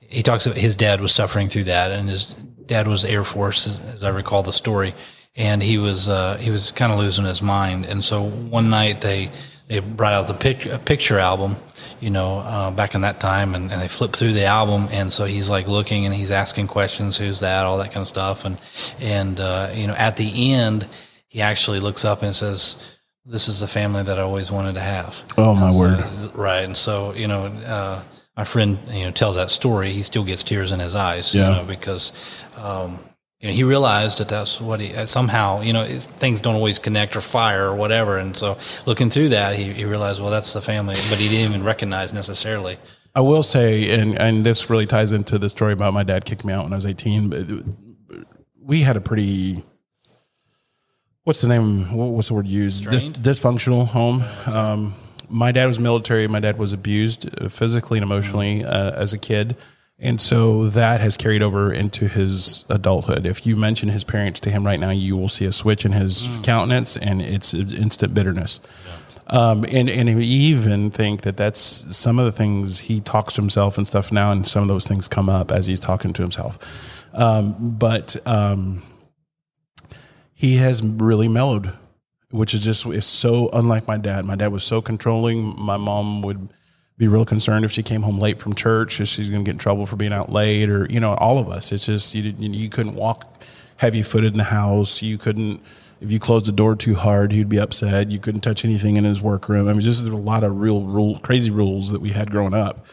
he 0.00 0.22
talks 0.22 0.46
about 0.46 0.58
his 0.58 0.76
dad 0.76 1.00
was 1.00 1.12
suffering 1.12 1.48
through 1.48 1.64
that, 1.64 1.90
and 1.90 2.08
his 2.08 2.34
dad 2.66 2.86
was 2.86 3.04
Air 3.04 3.24
Force, 3.24 3.66
as, 3.66 3.80
as 3.94 4.04
I 4.04 4.10
recall 4.10 4.42
the 4.42 4.52
story. 4.52 4.94
And 5.34 5.62
he 5.62 5.78
was 5.78 6.08
uh, 6.08 6.36
he 6.36 6.50
was 6.50 6.70
kind 6.70 6.92
of 6.92 6.98
losing 6.98 7.24
his 7.24 7.40
mind. 7.42 7.86
And 7.86 8.04
so 8.04 8.22
one 8.22 8.68
night 8.68 9.00
they 9.00 9.30
they 9.68 9.78
brought 9.80 10.12
out 10.12 10.26
the 10.26 10.34
pic- 10.34 10.66
a 10.66 10.78
picture 10.78 11.18
album, 11.18 11.56
you 12.02 12.10
know, 12.10 12.40
uh, 12.40 12.70
back 12.72 12.94
in 12.94 13.00
that 13.02 13.20
time, 13.20 13.54
and, 13.54 13.70
and 13.72 13.80
they 13.80 13.88
flip 13.88 14.12
through 14.14 14.32
the 14.34 14.44
album, 14.44 14.88
and 14.90 15.12
so 15.12 15.24
he's 15.24 15.48
like 15.48 15.68
looking 15.68 16.04
and 16.04 16.14
he's 16.14 16.30
asking 16.30 16.66
questions, 16.66 17.16
who's 17.16 17.40
that, 17.40 17.64
all 17.64 17.78
that 17.78 17.92
kind 17.92 18.02
of 18.02 18.08
stuff, 18.08 18.44
and 18.44 18.60
and 19.00 19.38
uh, 19.40 19.70
you 19.72 19.86
know, 19.86 19.94
at 19.94 20.16
the 20.16 20.52
end, 20.52 20.86
he 21.28 21.40
actually 21.40 21.80
looks 21.80 22.04
up 22.04 22.22
and 22.22 22.34
says, 22.36 22.76
"This 23.24 23.48
is 23.48 23.60
the 23.60 23.68
family 23.68 24.02
that 24.02 24.18
I 24.18 24.22
always 24.22 24.50
wanted 24.50 24.74
to 24.74 24.80
have." 24.80 25.22
Oh, 25.38 25.54
my 25.54 25.70
so- 25.70 25.80
word. 25.80 26.34
Right, 26.34 26.64
and 26.64 26.76
so 26.76 27.14
you 27.14 27.28
know, 27.28 27.46
uh, 27.46 28.02
my 28.36 28.44
friend, 28.44 28.78
you 28.90 29.04
know, 29.04 29.12
tells 29.12 29.36
that 29.36 29.50
story. 29.50 29.92
He 29.92 30.02
still 30.02 30.24
gets 30.24 30.42
tears 30.42 30.72
in 30.72 30.80
his 30.80 30.94
eyes, 30.94 31.34
Yeah. 31.34 31.48
you 31.50 31.56
know, 31.56 31.64
because. 31.64 32.12
Um, 32.56 32.98
you 33.42 33.48
know, 33.48 33.54
he 33.54 33.64
realized 33.64 34.18
that 34.18 34.28
that's 34.28 34.60
what 34.60 34.80
he 34.80 34.94
uh, 34.94 35.04
somehow, 35.04 35.62
you 35.62 35.72
know, 35.72 35.84
things 35.84 36.40
don't 36.40 36.54
always 36.54 36.78
connect 36.78 37.16
or 37.16 37.20
fire 37.20 37.66
or 37.66 37.74
whatever. 37.74 38.16
And 38.16 38.36
so 38.36 38.56
looking 38.86 39.10
through 39.10 39.30
that, 39.30 39.56
he, 39.56 39.72
he 39.72 39.84
realized, 39.84 40.20
well, 40.20 40.30
that's 40.30 40.52
the 40.52 40.62
family, 40.62 40.94
but 41.10 41.18
he 41.18 41.28
didn't 41.28 41.50
even 41.50 41.64
recognize 41.64 42.12
necessarily. 42.12 42.78
I 43.16 43.20
will 43.20 43.42
say, 43.42 43.90
and 43.98 44.16
and 44.18 44.46
this 44.46 44.70
really 44.70 44.86
ties 44.86 45.12
into 45.12 45.38
the 45.38 45.50
story 45.50 45.72
about 45.72 45.92
my 45.92 46.04
dad 46.04 46.24
kicking 46.24 46.46
me 46.46 46.54
out 46.54 46.64
when 46.64 46.72
I 46.72 46.76
was 46.76 46.86
18. 46.86 47.28
But 47.28 48.26
we 48.60 48.82
had 48.82 48.96
a 48.96 49.00
pretty 49.00 49.64
what's 51.24 51.40
the 51.40 51.48
name? 51.48 51.92
What's 51.92 52.28
the 52.28 52.34
word 52.34 52.46
used? 52.46 52.88
Dis, 52.88 53.06
dysfunctional 53.06 53.88
home. 53.88 54.24
Um, 54.46 54.94
my 55.28 55.50
dad 55.50 55.66
was 55.66 55.78
military. 55.78 56.28
My 56.28 56.40
dad 56.40 56.58
was 56.58 56.72
abused 56.72 57.28
uh, 57.40 57.48
physically 57.48 57.98
and 57.98 58.04
emotionally 58.04 58.64
uh, 58.64 58.92
as 58.92 59.12
a 59.12 59.18
kid. 59.18 59.56
And 60.02 60.20
so 60.20 60.68
that 60.70 61.00
has 61.00 61.16
carried 61.16 61.44
over 61.44 61.72
into 61.72 62.08
his 62.08 62.64
adulthood. 62.68 63.24
If 63.24 63.46
you 63.46 63.54
mention 63.54 63.88
his 63.88 64.02
parents 64.02 64.40
to 64.40 64.50
him 64.50 64.66
right 64.66 64.80
now, 64.80 64.90
you 64.90 65.16
will 65.16 65.28
see 65.28 65.44
a 65.44 65.52
switch 65.52 65.84
in 65.84 65.92
his 65.92 66.28
countenance 66.42 66.96
and 66.96 67.22
it's 67.22 67.54
instant 67.54 68.12
bitterness. 68.12 68.58
Um, 69.28 69.64
and 69.70 69.88
and 69.88 70.08
even 70.08 70.90
think 70.90 71.22
that 71.22 71.36
that's 71.36 71.96
some 71.96 72.18
of 72.18 72.24
the 72.24 72.32
things 72.32 72.80
he 72.80 73.00
talks 73.00 73.34
to 73.34 73.40
himself 73.40 73.78
and 73.78 73.86
stuff 73.86 74.10
now, 74.10 74.32
and 74.32 74.46
some 74.46 74.62
of 74.62 74.68
those 74.68 74.86
things 74.86 75.06
come 75.06 75.30
up 75.30 75.52
as 75.52 75.68
he's 75.68 75.80
talking 75.80 76.12
to 76.14 76.22
himself. 76.22 76.58
Um, 77.14 77.54
but 77.78 78.16
um, 78.26 78.82
he 80.34 80.56
has 80.56 80.82
really 80.82 81.28
mellowed, 81.28 81.72
which 82.30 82.52
is 82.52 82.64
just 82.64 82.84
is 82.86 83.06
so 83.06 83.48
unlike 83.52 83.86
my 83.86 83.96
dad. 83.96 84.24
My 84.24 84.34
dad 84.34 84.48
was 84.48 84.64
so 84.64 84.82
controlling. 84.82 85.54
My 85.58 85.76
mom 85.76 86.20
would 86.22 86.48
be 86.98 87.08
real 87.08 87.24
concerned 87.24 87.64
if 87.64 87.72
she 87.72 87.82
came 87.82 88.02
home 88.02 88.18
late 88.18 88.38
from 88.38 88.54
church, 88.54 89.00
if 89.00 89.08
she's 89.08 89.30
going 89.30 89.44
to 89.44 89.48
get 89.48 89.54
in 89.54 89.58
trouble 89.58 89.86
for 89.86 89.96
being 89.96 90.12
out 90.12 90.30
late, 90.30 90.68
or 90.70 90.86
you 90.90 91.00
know, 91.00 91.14
all 91.14 91.38
of 91.38 91.48
us. 91.48 91.72
It's 91.72 91.86
just 91.86 92.14
you 92.14 92.34
you 92.38 92.68
couldn't 92.68 92.94
walk 92.94 93.42
heavy 93.76 94.02
footed 94.02 94.32
in 94.32 94.38
the 94.38 94.44
house. 94.44 95.02
You 95.02 95.18
couldn't 95.18 95.60
if 96.02 96.10
you 96.10 96.18
closed 96.18 96.46
the 96.46 96.52
door 96.52 96.74
too 96.74 96.96
hard, 96.96 97.30
he'd 97.30 97.48
be 97.48 97.60
upset. 97.60 98.10
You 98.10 98.18
couldn't 98.18 98.40
touch 98.40 98.64
anything 98.64 98.96
in 98.96 99.04
his 99.04 99.22
workroom. 99.22 99.68
I 99.68 99.72
mean, 99.72 99.80
just 99.80 100.04
a 100.04 100.16
lot 100.16 100.42
of 100.42 100.58
real 100.58 100.82
rule, 100.82 101.18
crazy 101.20 101.50
rules 101.50 101.92
that 101.92 102.00
we 102.00 102.10
had 102.10 102.30
growing 102.30 102.54
up. 102.54 102.86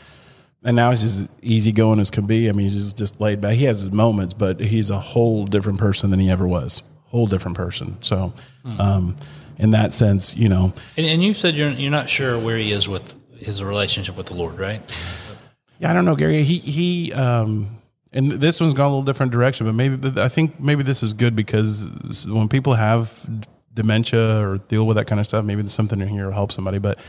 And 0.63 0.75
now 0.75 0.91
he's 0.91 1.03
as 1.03 1.29
easygoing 1.41 1.99
as 1.99 2.11
can 2.11 2.27
be. 2.27 2.49
I 2.49 2.51
mean, 2.51 2.65
he's 2.65 2.75
just, 2.75 2.97
just 2.97 3.19
laid 3.19 3.41
back. 3.41 3.55
He 3.55 3.65
has 3.65 3.79
his 3.79 3.91
moments, 3.91 4.35
but 4.35 4.59
he's 4.59 4.91
a 4.91 4.99
whole 4.99 5.45
different 5.45 5.79
person 5.79 6.11
than 6.11 6.19
he 6.19 6.29
ever 6.29 6.47
was. 6.47 6.83
Whole 7.05 7.25
different 7.25 7.57
person. 7.57 7.97
So, 8.01 8.33
um, 8.77 9.15
in 9.57 9.71
that 9.71 9.93
sense, 9.93 10.37
you 10.37 10.47
know, 10.47 10.73
And, 10.95 11.07
and 11.07 11.23
you 11.23 11.33
said 11.33 11.55
you're, 11.55 11.71
you're 11.71 11.91
not 11.91 12.09
sure 12.09 12.37
where 12.37 12.57
he 12.57 12.71
is 12.71 12.87
with 12.87 13.15
his 13.39 13.63
relationship 13.63 14.17
with 14.17 14.27
the 14.27 14.35
Lord, 14.35 14.59
right? 14.59 14.81
Yeah, 15.79 15.91
I 15.91 15.93
don't 15.93 16.05
know, 16.05 16.15
Gary. 16.15 16.43
He 16.43 16.57
he 16.59 17.13
um 17.13 17.79
and 18.11 18.31
this 18.31 18.59
one's 18.59 18.73
gone 18.73 18.87
a 18.87 18.89
little 18.89 19.03
different 19.03 19.31
direction, 19.31 19.65
but 19.65 19.73
maybe 19.73 20.21
I 20.21 20.29
think 20.29 20.59
maybe 20.59 20.83
this 20.83 21.03
is 21.03 21.13
good 21.13 21.35
because 21.35 21.87
when 22.25 22.47
people 22.47 22.73
have 22.73 23.13
dementia 23.73 24.45
or 24.45 24.57
deal 24.57 24.85
with 24.87 24.97
that 24.97 25.05
kind 25.05 25.19
of 25.19 25.25
stuff, 25.25 25.45
maybe 25.45 25.61
there's 25.61 25.73
something 25.73 26.01
in 26.01 26.07
here 26.07 26.25
will 26.25 26.33
help 26.33 26.51
somebody. 26.51 26.79
But 26.79 26.99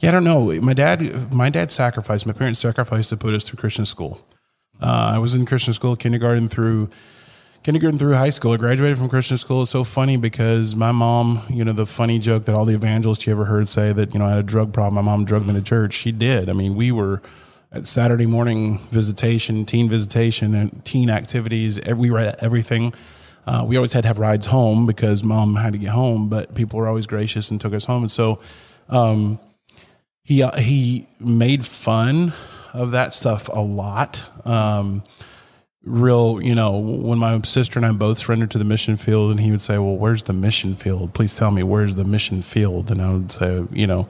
yeah, 0.00 0.08
I 0.10 0.12
don't 0.12 0.24
know. 0.24 0.52
My 0.60 0.74
dad, 0.74 1.32
my 1.32 1.50
dad 1.50 1.70
sacrificed. 1.70 2.26
My 2.26 2.32
parents 2.32 2.60
sacrificed 2.60 3.10
to 3.10 3.16
put 3.16 3.34
us 3.34 3.44
through 3.48 3.58
Christian 3.58 3.86
school. 3.86 4.20
Uh, 4.80 5.12
I 5.14 5.18
was 5.18 5.34
in 5.34 5.46
Christian 5.46 5.72
school, 5.72 5.96
kindergarten 5.96 6.48
through 6.48 6.90
kindergarten 7.66 7.98
through 7.98 8.14
high 8.14 8.30
school. 8.30 8.52
I 8.52 8.58
graduated 8.58 8.96
from 8.96 9.08
Christian 9.08 9.36
school. 9.36 9.62
It's 9.62 9.72
so 9.72 9.82
funny 9.82 10.16
because 10.16 10.76
my 10.76 10.92
mom, 10.92 11.42
you 11.50 11.64
know, 11.64 11.72
the 11.72 11.84
funny 11.84 12.20
joke 12.20 12.44
that 12.44 12.54
all 12.54 12.64
the 12.64 12.76
evangelists 12.76 13.26
you 13.26 13.32
ever 13.32 13.44
heard 13.44 13.66
say 13.66 13.92
that 13.92 14.14
you 14.14 14.20
know 14.20 14.26
I 14.26 14.28
had 14.28 14.38
a 14.38 14.44
drug 14.44 14.72
problem. 14.72 14.94
My 14.94 15.00
mom 15.00 15.24
drugged 15.24 15.48
me 15.48 15.54
to 15.54 15.62
church. 15.62 15.92
She 15.92 16.12
did. 16.12 16.48
I 16.48 16.52
mean, 16.52 16.76
we 16.76 16.92
were 16.92 17.22
at 17.72 17.88
Saturday 17.88 18.24
morning 18.24 18.78
visitation, 18.92 19.66
teen 19.66 19.90
visitation, 19.90 20.54
and 20.54 20.84
teen 20.84 21.10
activities. 21.10 21.80
We 21.84 22.08
were 22.08 22.20
at 22.20 22.40
everything. 22.40 22.94
Uh, 23.48 23.64
we 23.66 23.74
always 23.74 23.92
had 23.92 24.02
to 24.02 24.06
have 24.06 24.20
rides 24.20 24.46
home 24.46 24.86
because 24.86 25.24
mom 25.24 25.56
had 25.56 25.72
to 25.72 25.78
get 25.80 25.90
home, 25.90 26.28
but 26.28 26.54
people 26.54 26.78
were 26.78 26.86
always 26.86 27.08
gracious 27.08 27.50
and 27.50 27.60
took 27.60 27.74
us 27.74 27.84
home. 27.84 28.04
And 28.04 28.12
so 28.12 28.38
um, 28.88 29.40
he 30.22 30.40
uh, 30.40 30.56
he 30.56 31.08
made 31.18 31.66
fun 31.66 32.32
of 32.72 32.92
that 32.92 33.12
stuff 33.12 33.48
a 33.52 33.60
lot. 33.60 34.22
Um, 34.46 35.02
real, 35.86 36.42
you 36.42 36.54
know, 36.54 36.76
when 36.76 37.18
my 37.18 37.40
sister 37.42 37.78
and 37.78 37.86
I 37.86 37.92
both 37.92 38.18
surrendered 38.18 38.50
to 38.50 38.58
the 38.58 38.64
mission 38.64 38.96
field, 38.96 39.30
and 39.30 39.40
he 39.40 39.50
would 39.50 39.62
say, 39.62 39.78
"Well, 39.78 39.96
where's 39.96 40.24
the 40.24 40.32
mission 40.32 40.74
field? 40.74 41.14
Please 41.14 41.34
tell 41.34 41.50
me 41.50 41.62
where's 41.62 41.94
the 41.94 42.04
mission 42.04 42.42
field." 42.42 42.90
And 42.90 43.00
I 43.00 43.12
would 43.12 43.32
say, 43.32 43.64
you 43.70 43.86
know, 43.86 44.08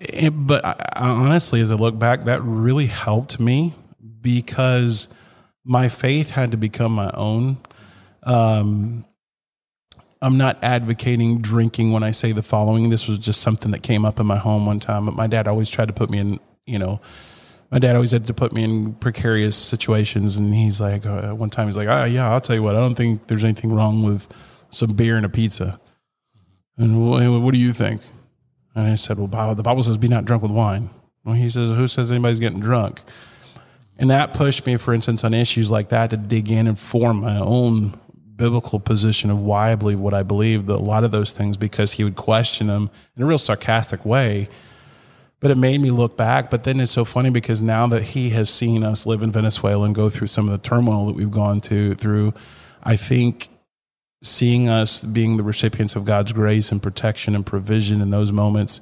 it, 0.00 0.30
but 0.30 0.64
I, 0.64 0.76
I 0.94 1.08
honestly, 1.08 1.60
as 1.60 1.70
I 1.70 1.74
look 1.74 1.98
back, 1.98 2.24
that 2.24 2.42
really 2.42 2.86
helped 2.86 3.38
me 3.38 3.74
because 4.20 5.08
my 5.64 5.88
faith 5.88 6.30
had 6.30 6.52
to 6.52 6.56
become 6.56 6.92
my 6.92 7.10
own. 7.12 7.58
Um, 8.22 9.04
I'm 10.22 10.38
not 10.38 10.58
advocating 10.62 11.40
drinking 11.40 11.92
when 11.92 12.02
I 12.02 12.12
say 12.12 12.32
the 12.32 12.42
following. 12.42 12.90
This 12.90 13.06
was 13.06 13.18
just 13.18 13.42
something 13.42 13.72
that 13.72 13.82
came 13.82 14.04
up 14.04 14.18
in 14.18 14.26
my 14.26 14.38
home 14.38 14.64
one 14.66 14.80
time. 14.80 15.06
But 15.06 15.14
my 15.14 15.26
dad 15.26 15.46
always 15.46 15.68
tried 15.68 15.88
to 15.88 15.94
put 15.94 16.10
me 16.10 16.18
in, 16.18 16.40
you 16.64 16.78
know, 16.78 17.00
my 17.70 17.78
dad 17.78 17.94
always 17.94 18.12
had 18.12 18.26
to 18.26 18.34
put 18.34 18.52
me 18.52 18.62
in 18.64 18.94
precarious 18.94 19.56
situations. 19.56 20.36
And 20.36 20.54
he's 20.54 20.80
like, 20.80 21.04
uh, 21.04 21.32
one 21.32 21.50
time 21.50 21.66
he's 21.66 21.76
like, 21.76 21.88
ah, 21.88 22.04
yeah, 22.04 22.30
I'll 22.30 22.40
tell 22.40 22.56
you 22.56 22.62
what, 22.62 22.76
I 22.76 22.78
don't 22.78 22.94
think 22.94 23.26
there's 23.26 23.44
anything 23.44 23.72
wrong 23.72 24.02
with 24.02 24.28
some 24.70 24.92
beer 24.92 25.16
and 25.16 25.26
a 25.26 25.28
pizza. 25.28 25.80
And 26.78 27.10
what 27.10 27.54
do 27.54 27.58
you 27.58 27.72
think? 27.72 28.02
And 28.74 28.86
I 28.86 28.94
said, 28.96 29.18
well, 29.18 29.54
the 29.54 29.62
Bible 29.62 29.82
says 29.82 29.96
be 29.96 30.08
not 30.08 30.26
drunk 30.26 30.42
with 30.42 30.52
wine. 30.52 30.90
Well, 31.24 31.34
he 31.34 31.48
says, 31.50 31.70
who 31.70 31.88
says 31.88 32.10
anybody's 32.10 32.38
getting 32.38 32.60
drunk? 32.60 33.00
And 33.98 34.10
that 34.10 34.34
pushed 34.34 34.66
me, 34.66 34.76
for 34.76 34.92
instance, 34.92 35.24
on 35.24 35.32
issues 35.32 35.70
like 35.70 35.88
that 35.88 36.10
to 36.10 36.16
dig 36.16 36.50
in 36.50 36.66
and 36.66 36.78
form 36.78 37.22
my 37.22 37.38
own 37.38 37.98
biblical 38.36 38.78
position 38.78 39.30
of 39.30 39.40
why 39.40 39.72
I 39.72 39.74
believe 39.74 39.98
what 39.98 40.12
I 40.12 40.22
believe. 40.22 40.68
A 40.68 40.76
lot 40.76 41.02
of 41.02 41.10
those 41.10 41.32
things 41.32 41.56
because 41.56 41.92
he 41.92 42.04
would 42.04 42.16
question 42.16 42.66
them 42.66 42.90
in 43.16 43.22
a 43.22 43.26
real 43.26 43.38
sarcastic 43.38 44.04
way. 44.04 44.50
But 45.40 45.50
it 45.50 45.56
made 45.56 45.80
me 45.80 45.90
look 45.90 46.16
back. 46.16 46.50
But 46.50 46.64
then 46.64 46.80
it's 46.80 46.92
so 46.92 47.04
funny 47.04 47.30
because 47.30 47.60
now 47.60 47.86
that 47.88 48.02
he 48.02 48.30
has 48.30 48.48
seen 48.48 48.82
us 48.82 49.06
live 49.06 49.22
in 49.22 49.32
Venezuela 49.32 49.84
and 49.84 49.94
go 49.94 50.08
through 50.08 50.28
some 50.28 50.46
of 50.46 50.52
the 50.52 50.68
turmoil 50.68 51.06
that 51.06 51.14
we've 51.14 51.30
gone 51.30 51.60
to 51.62 51.94
through, 51.96 52.32
I 52.82 52.96
think 52.96 53.48
seeing 54.22 54.68
us 54.68 55.02
being 55.02 55.36
the 55.36 55.42
recipients 55.42 55.94
of 55.94 56.04
God's 56.04 56.32
grace 56.32 56.72
and 56.72 56.82
protection 56.82 57.34
and 57.34 57.44
provision 57.44 58.00
in 58.00 58.10
those 58.10 58.32
moments. 58.32 58.80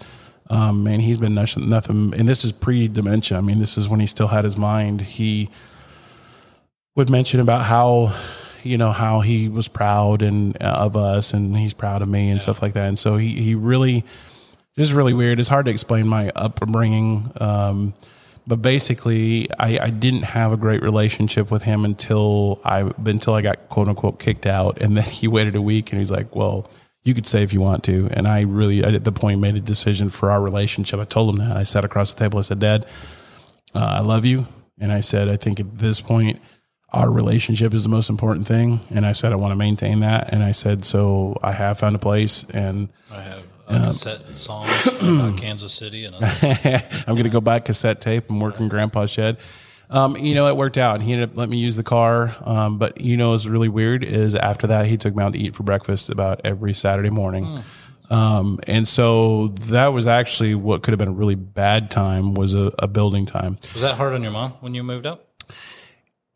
Um, 0.51 0.85
man, 0.85 1.01
he's 1.01 1.19
been 1.21 1.35
nothing, 1.35 1.69
nothing. 1.69 2.15
And 2.15 2.29
this 2.29 2.45
is 2.45 2.53
pre 2.53 2.87
dementia. 2.87 3.39
I 3.39 3.41
mean, 3.41 3.59
this 3.59 3.77
is 3.77 3.89
when 3.89 4.01
he 4.01 4.07
still 4.07 4.29
had 4.29 4.45
his 4.45 4.57
mind. 4.57 5.01
He 5.01 5.51
would 6.95 7.11
mention 7.11 7.41
about 7.41 7.65
how 7.65 8.15
you 8.63 8.79
know 8.79 8.93
how 8.93 9.21
he 9.21 9.49
was 9.49 9.69
proud 9.69 10.23
and 10.23 10.57
uh, 10.63 10.67
of 10.67 10.97
us 10.97 11.33
and 11.33 11.57
he's 11.57 11.75
proud 11.75 12.03
of 12.03 12.09
me 12.09 12.31
and 12.31 12.39
yeah. 12.39 12.43
stuff 12.43 12.63
like 12.63 12.73
that 12.73 12.89
and 12.89 12.99
so 12.99 13.17
he 13.17 13.41
he 13.43 13.55
really 13.55 14.05
this 14.77 14.89
is 14.89 14.95
really 14.95 15.15
weird. 15.15 15.41
It's 15.41 15.49
hard 15.49 15.67
to 15.67 15.71
explain 15.71 16.07
my 16.07 16.31
upbringing 16.35 17.31
um, 17.41 17.95
but 18.47 18.61
basically 18.61 19.49
I, 19.59 19.79
I 19.79 19.91
didn't 19.91 20.23
have 20.23 20.53
a 20.53 20.57
great 20.57 20.83
relationship 20.83 21.51
with 21.51 21.63
him 21.63 21.85
until 21.85 22.61
I 22.65 22.91
until 23.05 23.35
I 23.35 23.43
got 23.43 23.69
quote 23.69 23.89
unquote 23.89 24.19
kicked 24.19 24.47
out. 24.47 24.81
And 24.81 24.97
then 24.97 25.05
he 25.09 25.29
waited 25.29 25.57
a 25.57 25.63
week 25.63 25.93
and 25.93 25.99
he's 25.99 26.13
like 26.13 26.35
well 26.35 26.71
you 27.05 27.13
could 27.13 27.27
say 27.27 27.43
if 27.43 27.53
you 27.53 27.61
want 27.61 27.85
to. 27.85 28.09
And 28.13 28.27
I 28.27 28.43
really 28.43 28.83
at 28.83 29.05
the 29.05 29.13
point 29.13 29.41
made 29.41 29.57
a 29.57 29.61
decision 29.61 30.09
for 30.09 30.31
our 30.31 30.41
relationship. 30.41 30.99
I 31.01 31.05
told 31.05 31.35
him 31.35 31.47
that. 31.47 31.57
I 31.57 31.63
sat 31.63 31.85
across 31.85 32.15
the 32.15 32.21
table. 32.21 32.39
I 32.39 32.43
said 32.43 32.61
dad 32.61 32.87
uh, 33.75 33.79
I 33.79 34.01
love 34.01 34.25
you. 34.25 34.47
And 34.79 34.93
I 34.93 35.01
said 35.01 35.29
I 35.29 35.37
think 35.37 35.61
at 35.61 35.79
this 35.79 36.01
point 36.01 36.41
our 36.93 37.11
relationship 37.11 37.75
is 37.75 37.83
the 37.83 37.89
most 37.89 38.09
important 38.09 38.47
thing. 38.47 38.81
And 38.91 39.05
I 39.05 39.13
said, 39.13 39.33
I 39.33 39.35
want 39.35 39.51
to 39.51 39.57
maintain 39.57 39.99
that. 40.01 40.33
And 40.33 40.45
I 40.45 40.53
said, 40.53 40.85
so 40.85 41.37
I 41.43 41.51
have 41.51 41.81
found 41.81 41.97
a 41.97 41.99
place 41.99 42.45
and 42.55 42.89
I 43.11 43.21
have 43.21 43.43
a 43.69 43.75
um, 43.75 43.83
cassette 43.87 44.39
songs 44.39 44.87
about 44.87 45.37
Kansas 45.39 45.73
City. 45.73 46.05
And 46.05 46.17
I'm 47.07 47.15
going 47.15 47.25
to 47.25 47.31
go 47.31 47.41
buy 47.41 47.61
cassette 47.61 48.01
tape 48.01 48.31
and 48.31 48.41
work 48.41 48.61
in 48.61 48.69
grandpa's 48.69 49.11
shed. 49.11 49.39
Um, 49.91 50.17
you 50.17 50.35
know, 50.35 50.49
it 50.49 50.57
worked 50.57 50.79
out. 50.79 51.03
He 51.03 51.13
ended 51.13 51.31
up 51.31 51.37
letting 51.37 51.53
me 51.53 51.59
use 51.59 51.77
the 51.77 51.83
car. 51.83 52.35
Um, 52.45 52.79
but 52.79 53.01
you 53.01 53.17
know, 53.17 53.31
what's 53.31 53.47
really 53.47 53.69
weird 53.69 54.05
is 54.05 54.35
after 54.35 54.67
that, 54.69 54.87
he 54.87 54.97
took 54.97 55.15
me 55.15 55.23
out 55.23 55.35
to 55.35 55.39
eat 55.39 55.55
for 55.55 55.63
breakfast 55.63 56.09
about 56.09 56.41
every 56.45 56.75
Saturday 56.75 57.11
morning. 57.11 57.45
Mm. 57.45 57.63
Um, 58.11 58.61
and 58.67 58.87
so 58.87 59.49
that 59.49 59.89
was 59.89 60.07
actually 60.07 60.55
what 60.55 60.83
could 60.83 60.93
have 60.93 60.99
been 60.99 61.09
a 61.09 61.13
really 61.13 61.35
bad 61.35 61.91
time 61.91 62.35
was 62.35 62.55
a, 62.55 62.73
a 62.79 62.87
building 62.87 63.25
time. 63.25 63.59
Was 63.73 63.83
that 63.83 63.97
hard 63.97 64.15
on 64.15 64.23
your 64.23 64.33
mom 64.33 64.53
when 64.61 64.75
you 64.75 64.83
moved 64.83 65.07
up? 65.07 65.29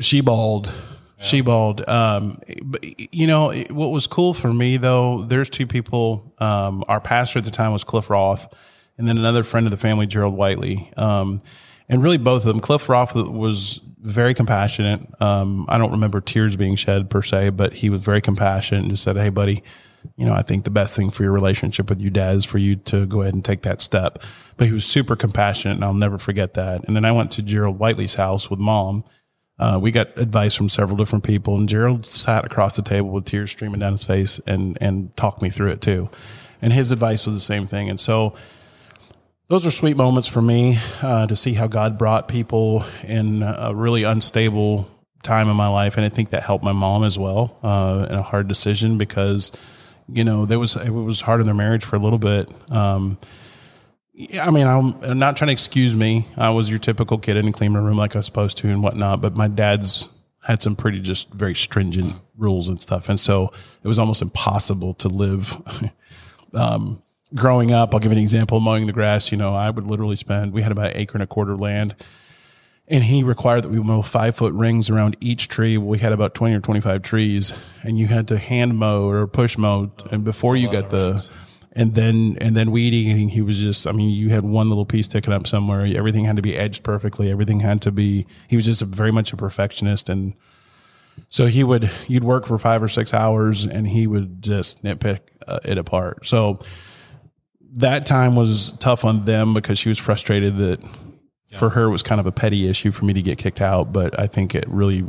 She 0.01 0.21
bawled. 0.21 0.73
She 1.21 1.41
bawled. 1.41 1.87
Um, 1.89 2.41
but 2.63 2.85
you 3.15 3.27
know 3.27 3.53
what 3.71 3.89
was 3.89 4.07
cool 4.07 4.35
for 4.35 4.53
me 4.53 4.77
though? 4.77 5.23
There's 5.23 5.51
two 5.51 5.67
people. 5.67 6.33
Um, 6.39 6.85
our 6.89 7.01
pastor 7.01 7.41
at 7.41 7.45
the 7.45 7.51
time 7.51 7.73
was 7.73 7.85
Cliff 7.85 8.09
Roth, 8.09 8.53
and 8.97 9.09
then 9.09 9.19
another 9.19 9.43
friend 9.43 9.67
of 9.67 9.71
the 9.71 9.77
family, 9.77 10.07
Gerald 10.07 10.35
Whiteley. 10.35 10.93
Um, 10.97 11.41
and 11.89 12.03
really 12.03 12.19
both 12.19 12.43
of 12.43 12.49
them. 12.49 12.61
Cliff 12.61 12.89
Roth 12.89 13.15
was 13.15 13.81
very 14.01 14.35
compassionate. 14.35 15.01
Um, 15.21 15.67
I 15.69 15.79
don't 15.79 15.93
remember 15.93 16.21
tears 16.21 16.55
being 16.57 16.77
shed 16.77 17.11
per 17.11 17.23
se, 17.23 17.51
but 17.51 17.75
he 17.75 17.91
was 17.91 18.03
very 18.03 18.21
compassionate 18.21 18.83
and 18.83 18.91
just 18.91 19.03
said, 19.03 19.17
"Hey, 19.17 19.31
buddy." 19.31 19.63
You 20.17 20.27
know, 20.27 20.35
I 20.35 20.43
think 20.43 20.63
the 20.63 20.71
best 20.71 20.95
thing 20.95 21.11
for 21.11 21.25
your 21.25 21.33
relationship 21.33 21.89
with 21.91 22.01
your 22.01 22.13
dad 22.13 22.37
is 22.37 22.45
for 22.45 22.59
you 22.59 22.77
to 22.77 23.05
go 23.07 23.23
ahead 23.23 23.35
and 23.35 23.45
take 23.45 23.63
that 23.63 23.81
step. 23.81 24.21
But 24.57 24.69
he 24.69 24.73
was 24.73 24.85
super 24.85 25.17
compassionate, 25.17 25.77
and 25.77 25.85
I'll 25.85 25.93
never 25.93 26.19
forget 26.19 26.55
that. 26.55 26.85
And 26.85 26.95
then 26.95 27.05
I 27.05 27.11
went 27.11 27.33
to 27.33 27.43
Gerald 27.43 27.79
Whiteley's 27.79 28.15
house 28.15 28.49
with 28.49 28.61
mom, 28.61 29.03
uh, 29.59 29.79
we 29.81 29.91
got 29.91 30.17
advice 30.17 30.55
from 30.55 30.69
several 30.69 30.97
different 30.97 31.25
people, 31.25 31.57
and 31.57 31.69
Gerald 31.69 32.07
sat 32.07 32.45
across 32.45 32.77
the 32.77 32.83
table 32.83 33.11
with 33.11 33.25
tears 33.25 33.51
streaming 33.51 33.81
down 33.81 33.93
his 33.93 34.05
face 34.05 34.41
and 34.47 34.79
and 34.81 35.17
talked 35.17 35.43
me 35.43 35.51
through 35.51 35.71
it 35.71 35.81
too. 35.81 36.09
And 36.63 36.73
his 36.73 36.91
advice 36.91 37.27
was 37.27 37.37
the 37.37 37.41
same 37.41 37.67
thing. 37.67 37.89
And 37.89 38.01
so 38.01 38.35
those 39.49 39.65
are 39.65 39.71
sweet 39.71 39.97
moments 39.97 40.29
for 40.29 40.43
me 40.43 40.79
uh, 41.03 41.27
to 41.27 41.35
see 41.35 41.55
how 41.55 41.67
God 41.67 41.97
brought 41.99 42.29
people 42.29 42.85
in 43.03 43.43
a 43.43 43.73
really 43.75 44.03
unstable 44.03 44.89
time 45.23 45.49
in 45.49 45.57
my 45.57 45.69
life, 45.69 45.97
and 45.97 46.07
I 46.07 46.09
think 46.09 46.31
that 46.31 46.43
helped 46.43 46.65
my 46.65 46.73
mom 46.73 47.03
as 47.03 47.19
well 47.19 47.57
uh, 47.63 48.07
in 48.09 48.17
a 48.17 48.23
hard 48.23 48.47
decision 48.47 48.99
because 48.99 49.51
you 50.09 50.23
know 50.23 50.47
there 50.47 50.59
was 50.59 50.77
it 50.77 50.91
was 50.91 51.21
hard 51.21 51.41
in 51.41 51.47
their 51.47 51.55
marriage 51.55 51.85
for 51.85 51.97
a 51.97 51.99
little 51.99 52.19
bit. 52.19 52.49
Um, 52.71 53.19
I 54.41 54.51
mean, 54.51 54.67
I'm, 54.67 55.19
not 55.19 55.37
trying 55.37 55.49
to 55.49 55.53
excuse 55.53 55.95
me. 55.95 56.27
I 56.37 56.51
was 56.51 56.69
your 56.69 56.81
typical 56.81 57.19
kid. 57.19 57.37
I 57.37 57.43
didn't 57.43 57.53
clean 57.53 57.73
my 57.73 57.79
room 57.79 57.97
like 57.97 58.17
I 58.17 58.19
was 58.19 58.27
supposed 58.27 58.57
to 58.59 58.69
and 58.69 58.83
whatnot. 58.83 59.21
But 59.21 59.37
my 59.37 59.47
dad's 59.47 60.09
had 60.43 60.61
some 60.61 60.75
pretty 60.75 61.01
just 61.01 61.31
very 61.31 61.55
stringent 61.55 62.17
rules 62.37 62.69
and 62.69 62.81
stuff, 62.83 63.09
and 63.09 63.21
so 63.21 63.53
it 63.83 63.89
was 63.89 63.99
almost 63.99 64.23
impossible 64.23 64.95
to 64.95 65.09
live. 65.09 65.57
um, 66.55 67.01
growing 67.35 67.71
up, 67.71 67.95
I'll 67.95 68.01
give 68.01 68.11
an 68.11 68.19
example. 68.19 68.59
Mowing 68.59 68.87
the 68.87 68.93
grass, 68.93 69.31
you 69.31 69.39
know, 69.39 69.55
I 69.55 69.71
would 69.71 69.87
literally 69.87 70.17
spend. 70.17 70.53
We 70.53 70.63
had 70.63 70.73
about 70.73 70.93
an 70.93 70.97
acre 70.97 71.15
and 71.15 71.23
a 71.23 71.27
quarter 71.27 71.57
land, 71.57 71.95
and 72.89 73.05
he 73.05 73.23
required 73.23 73.63
that 73.65 73.69
we 73.69 73.79
mow 73.79 74.03
five 74.03 74.35
foot 74.35 74.53
rings 74.53 74.91
around 74.91 75.17
each 75.21 75.47
tree. 75.47 75.79
We 75.79 75.99
had 75.99 76.13
about 76.13 76.35
twenty 76.35 76.57
or 76.57 76.61
twenty 76.61 76.81
five 76.81 77.03
trees, 77.03 77.53
and 77.85 77.97
you 77.97 78.09
had 78.09 78.27
to 78.29 78.39
hand 78.39 78.77
mow 78.79 79.09
or 79.09 79.29
push 79.29 79.57
mow, 79.57 79.93
and 80.11 80.25
before 80.25 80.57
you 80.57 80.73
got 80.73 80.91
the 80.91 81.31
and 81.79 81.95
then 81.95 82.37
and 82.41 82.57
then 82.57 82.73
weed 82.73 82.93
eating 82.93 83.29
he 83.29 83.41
was 83.41 83.61
just 83.61 83.87
i 83.87 83.93
mean 83.93 84.11
you 84.11 84.31
had 84.31 84.43
one 84.43 84.69
little 84.69 84.85
piece 84.85 85.07
sticking 85.07 85.33
up 85.33 85.47
somewhere. 85.47 85.87
Everything 85.97 86.25
had 86.25 86.37
to 86.37 86.43
be 86.43 86.57
edged 86.57 86.83
perfectly. 86.83 87.31
Everything 87.31 87.61
had 87.61 87.81
to 87.83 87.93
be 87.93 88.27
he 88.49 88.57
was 88.57 88.65
just 88.65 88.83
a, 88.83 88.85
very 88.85 89.13
much 89.13 89.33
a 89.33 89.37
perfectionist. 89.37 90.09
And 90.09 90.35
so 91.31 91.47
he 91.47 91.63
would 91.63 91.91
you'd 92.09 92.25
work 92.25 92.47
for 92.47 92.59
five 92.59 92.83
or 92.83 92.89
six 92.89 93.15
hours 93.15 93.65
and 93.65 93.87
he 93.87 94.07
would 94.07 94.43
just 94.43 94.83
nitpick 94.83 95.21
uh, 95.47 95.61
it 95.65 95.79
apart. 95.79 96.27
So 96.27 96.59
that 97.75 98.07
time 98.07 98.35
was 98.35 98.73
tough 98.81 99.05
on 99.05 99.25
them 99.25 99.55
because 99.55 99.79
she 99.79 99.89
was 99.89 99.99
frustrated 99.99 100.57
that 100.57 100.83
yeah. 101.49 101.59
for 101.59 101.71
her 101.71 101.85
it 101.85 101.91
was 101.91 102.03
kind 102.03 102.21
of 102.21 102.27
a 102.27 102.33
petty 102.33 102.69
issue 102.69 102.91
for 102.91 103.05
me 103.05 103.13
to 103.13 103.23
get 103.23 103.39
kicked 103.39 103.61
out. 103.61 103.93
But 103.93 104.19
i 104.19 104.27
think 104.27 104.55
it 104.57 104.65
really 104.69 105.05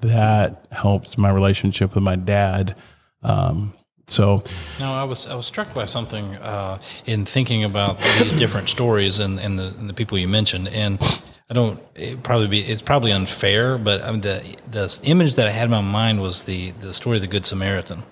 that 0.00 0.66
helped 0.72 1.16
my 1.16 1.30
relationship 1.30 1.94
with 1.94 2.02
my 2.02 2.16
dad. 2.16 2.74
Um, 3.22 3.72
so, 4.06 4.42
no, 4.80 4.92
I 4.92 5.04
was 5.04 5.26
I 5.26 5.34
was 5.34 5.46
struck 5.46 5.72
by 5.74 5.84
something 5.84 6.34
uh, 6.36 6.78
in 7.06 7.24
thinking 7.24 7.64
about 7.64 7.98
these 8.18 8.34
different 8.34 8.68
stories 8.68 9.18
and, 9.20 9.38
and 9.40 9.58
the 9.58 9.68
and 9.78 9.88
the 9.88 9.94
people 9.94 10.18
you 10.18 10.28
mentioned, 10.28 10.68
and 10.68 10.98
I 11.50 11.54
don't 11.54 11.80
it 11.94 12.22
probably 12.22 12.48
be 12.48 12.60
it's 12.60 12.82
probably 12.82 13.12
unfair, 13.12 13.78
but 13.78 14.02
I 14.04 14.10
mean 14.10 14.20
the 14.20 14.42
the 14.70 15.00
image 15.04 15.34
that 15.36 15.46
I 15.46 15.50
had 15.50 15.64
in 15.64 15.70
my 15.70 15.80
mind 15.80 16.20
was 16.20 16.44
the 16.44 16.72
the 16.80 16.92
story 16.92 17.16
of 17.16 17.20
the 17.22 17.28
Good 17.28 17.46
Samaritan, 17.46 18.02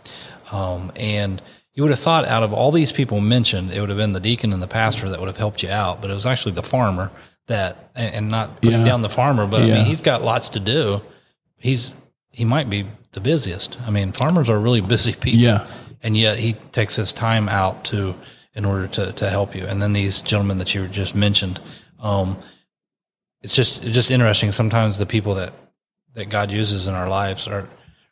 um, 0.53 0.93
and 0.97 1.43
you 1.75 1.83
would 1.83 1.91
have 1.91 2.01
thought 2.01 2.25
out 2.25 2.43
of 2.43 2.53
all 2.53 2.73
these 2.73 2.93
people 2.93 3.21
mentioned, 3.21 3.73
it 3.73 3.81
would 3.81 3.89
have 3.91 3.99
been 3.99 4.13
the 4.13 4.21
deacon 4.21 4.53
and 4.53 4.61
the 4.63 4.67
pastor 4.67 5.09
that 5.09 5.19
would 5.21 5.29
have 5.29 5.37
helped 5.39 5.63
you 5.63 5.71
out, 5.71 6.01
but 6.03 6.11
it 6.11 6.15
was 6.15 6.27
actually 6.27 6.53
the 6.53 6.63
farmer 6.63 7.11
that, 7.47 7.91
and 7.95 8.29
not 8.29 8.61
putting 8.61 8.81
Yeah. 8.81 8.85
down 8.85 9.03
the 9.03 9.09
farmer, 9.09 9.47
but 9.47 9.63
I 9.63 9.67
mean 9.67 9.85
he's 9.87 10.03
got 10.03 10.23
lots 10.23 10.51
to 10.51 10.61
do. 10.61 11.01
He's 11.59 11.95
he 12.33 12.45
might 12.45 12.69
be 12.71 12.87
the 13.13 13.21
busiest. 13.21 13.79
I 13.87 13.91
mean 13.91 14.13
farmers 14.13 14.49
are 14.51 14.59
really 14.59 14.81
busy 14.95 15.13
people, 15.13 15.41
Yeah. 15.41 15.67
and 16.03 16.17
yet 16.17 16.39
he 16.39 16.55
takes 16.73 16.97
his 16.97 17.13
time 17.13 17.49
out 17.49 17.85
to 17.87 18.15
in 18.55 18.65
order 18.65 18.87
to 18.89 19.13
to 19.13 19.29
help 19.31 19.55
you. 19.55 19.65
And 19.65 19.81
then 19.81 19.93
these 19.93 20.21
gentlemen 20.23 20.59
that 20.59 20.75
you 20.75 20.87
just 20.89 21.15
mentioned, 21.15 21.61
um, 22.01 22.39
it's 23.43 23.55
just 23.55 23.85
it's 23.85 23.95
just 23.95 24.11
interesting. 24.11 24.53
Sometimes 24.53 24.99
the 24.99 25.07
people 25.07 25.35
that 25.37 25.53
that 26.15 26.29
God 26.29 26.51
uses 26.51 26.89
in 26.89 26.95
our 26.95 27.09
lives 27.09 27.47
are 27.49 27.69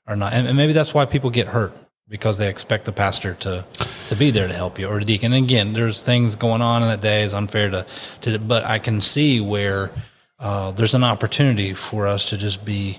are 0.06 0.16
not, 0.16 0.32
and, 0.32 0.46
and 0.48 0.56
maybe 0.56 0.72
that's 0.72 0.94
why 0.94 1.04
people 1.04 1.30
get 1.30 1.48
hurt 1.48 1.72
because 2.08 2.38
they 2.38 2.48
expect 2.48 2.86
the 2.86 2.92
pastor 2.92 3.34
to 3.34 3.64
to 4.08 4.16
be 4.16 4.30
there 4.30 4.48
to 4.48 4.54
help 4.54 4.78
you 4.78 4.86
or 4.88 4.98
the 4.98 5.04
deacon. 5.04 5.32
And 5.32 5.44
again, 5.44 5.72
there's 5.74 6.00
things 6.00 6.34
going 6.36 6.62
on 6.62 6.82
in 6.82 6.88
that 6.88 7.02
day. 7.02 7.22
It's 7.24 7.34
unfair 7.34 7.68
to 7.70 7.86
to, 8.22 8.38
but 8.38 8.64
I 8.64 8.78
can 8.78 9.00
see 9.00 9.40
where 9.40 9.90
uh, 10.38 10.70
there's 10.70 10.94
an 10.94 11.04
opportunity 11.04 11.74
for 11.74 12.06
us 12.06 12.26
to 12.30 12.36
just 12.36 12.64
be. 12.64 12.98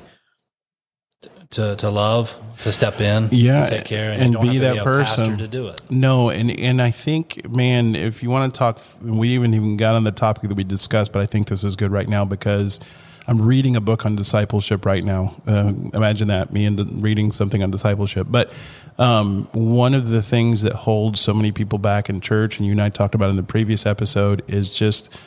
To, 1.53 1.75
to 1.77 1.89
love, 1.89 2.39
to 2.61 2.71
step 2.71 3.01
in, 3.01 3.29
Yeah, 3.31 3.67
take 3.71 3.85
care, 3.85 4.11
and 4.11 4.33
don't 4.33 4.43
be 4.43 4.59
that 4.59 4.75
be 4.75 4.79
person. 4.81 5.39
to 5.39 5.47
do 5.47 5.67
it. 5.69 5.81
No, 5.89 6.29
and 6.29 6.51
and 6.59 6.79
I 6.79 6.91
think, 6.91 7.49
man, 7.49 7.95
if 7.95 8.21
you 8.21 8.29
want 8.29 8.53
to 8.53 8.57
talk, 8.57 8.79
we 9.01 9.29
even 9.29 9.55
even 9.55 9.75
got 9.75 9.95
on 9.95 10.03
the 10.03 10.11
topic 10.11 10.47
that 10.47 10.53
we 10.53 10.63
discussed, 10.63 11.11
but 11.11 11.23
I 11.23 11.25
think 11.25 11.47
this 11.47 11.63
is 11.63 11.75
good 11.75 11.91
right 11.91 12.07
now 12.07 12.23
because 12.23 12.79
I'm 13.25 13.41
reading 13.41 13.75
a 13.75 13.81
book 13.81 14.05
on 14.05 14.15
discipleship 14.15 14.85
right 14.85 15.03
now. 15.03 15.35
Uh, 15.47 15.73
imagine 15.93 16.27
that 16.27 16.53
me 16.53 16.65
and 16.65 17.01
reading 17.01 17.31
something 17.31 17.63
on 17.63 17.71
discipleship. 17.71 18.27
But 18.29 18.51
um, 18.99 19.47
one 19.51 19.93
of 19.95 20.09
the 20.09 20.21
things 20.21 20.61
that 20.61 20.73
holds 20.73 21.19
so 21.19 21.33
many 21.33 21.51
people 21.51 21.79
back 21.79 22.09
in 22.09 22.21
church, 22.21 22.57
and 22.57 22.65
you 22.67 22.73
and 22.73 22.81
I 22.81 22.89
talked 22.89 23.15
about 23.15 23.31
in 23.31 23.37
the 23.37 23.43
previous 23.43 23.87
episode, 23.87 24.43
is 24.47 24.69
just 24.69 25.19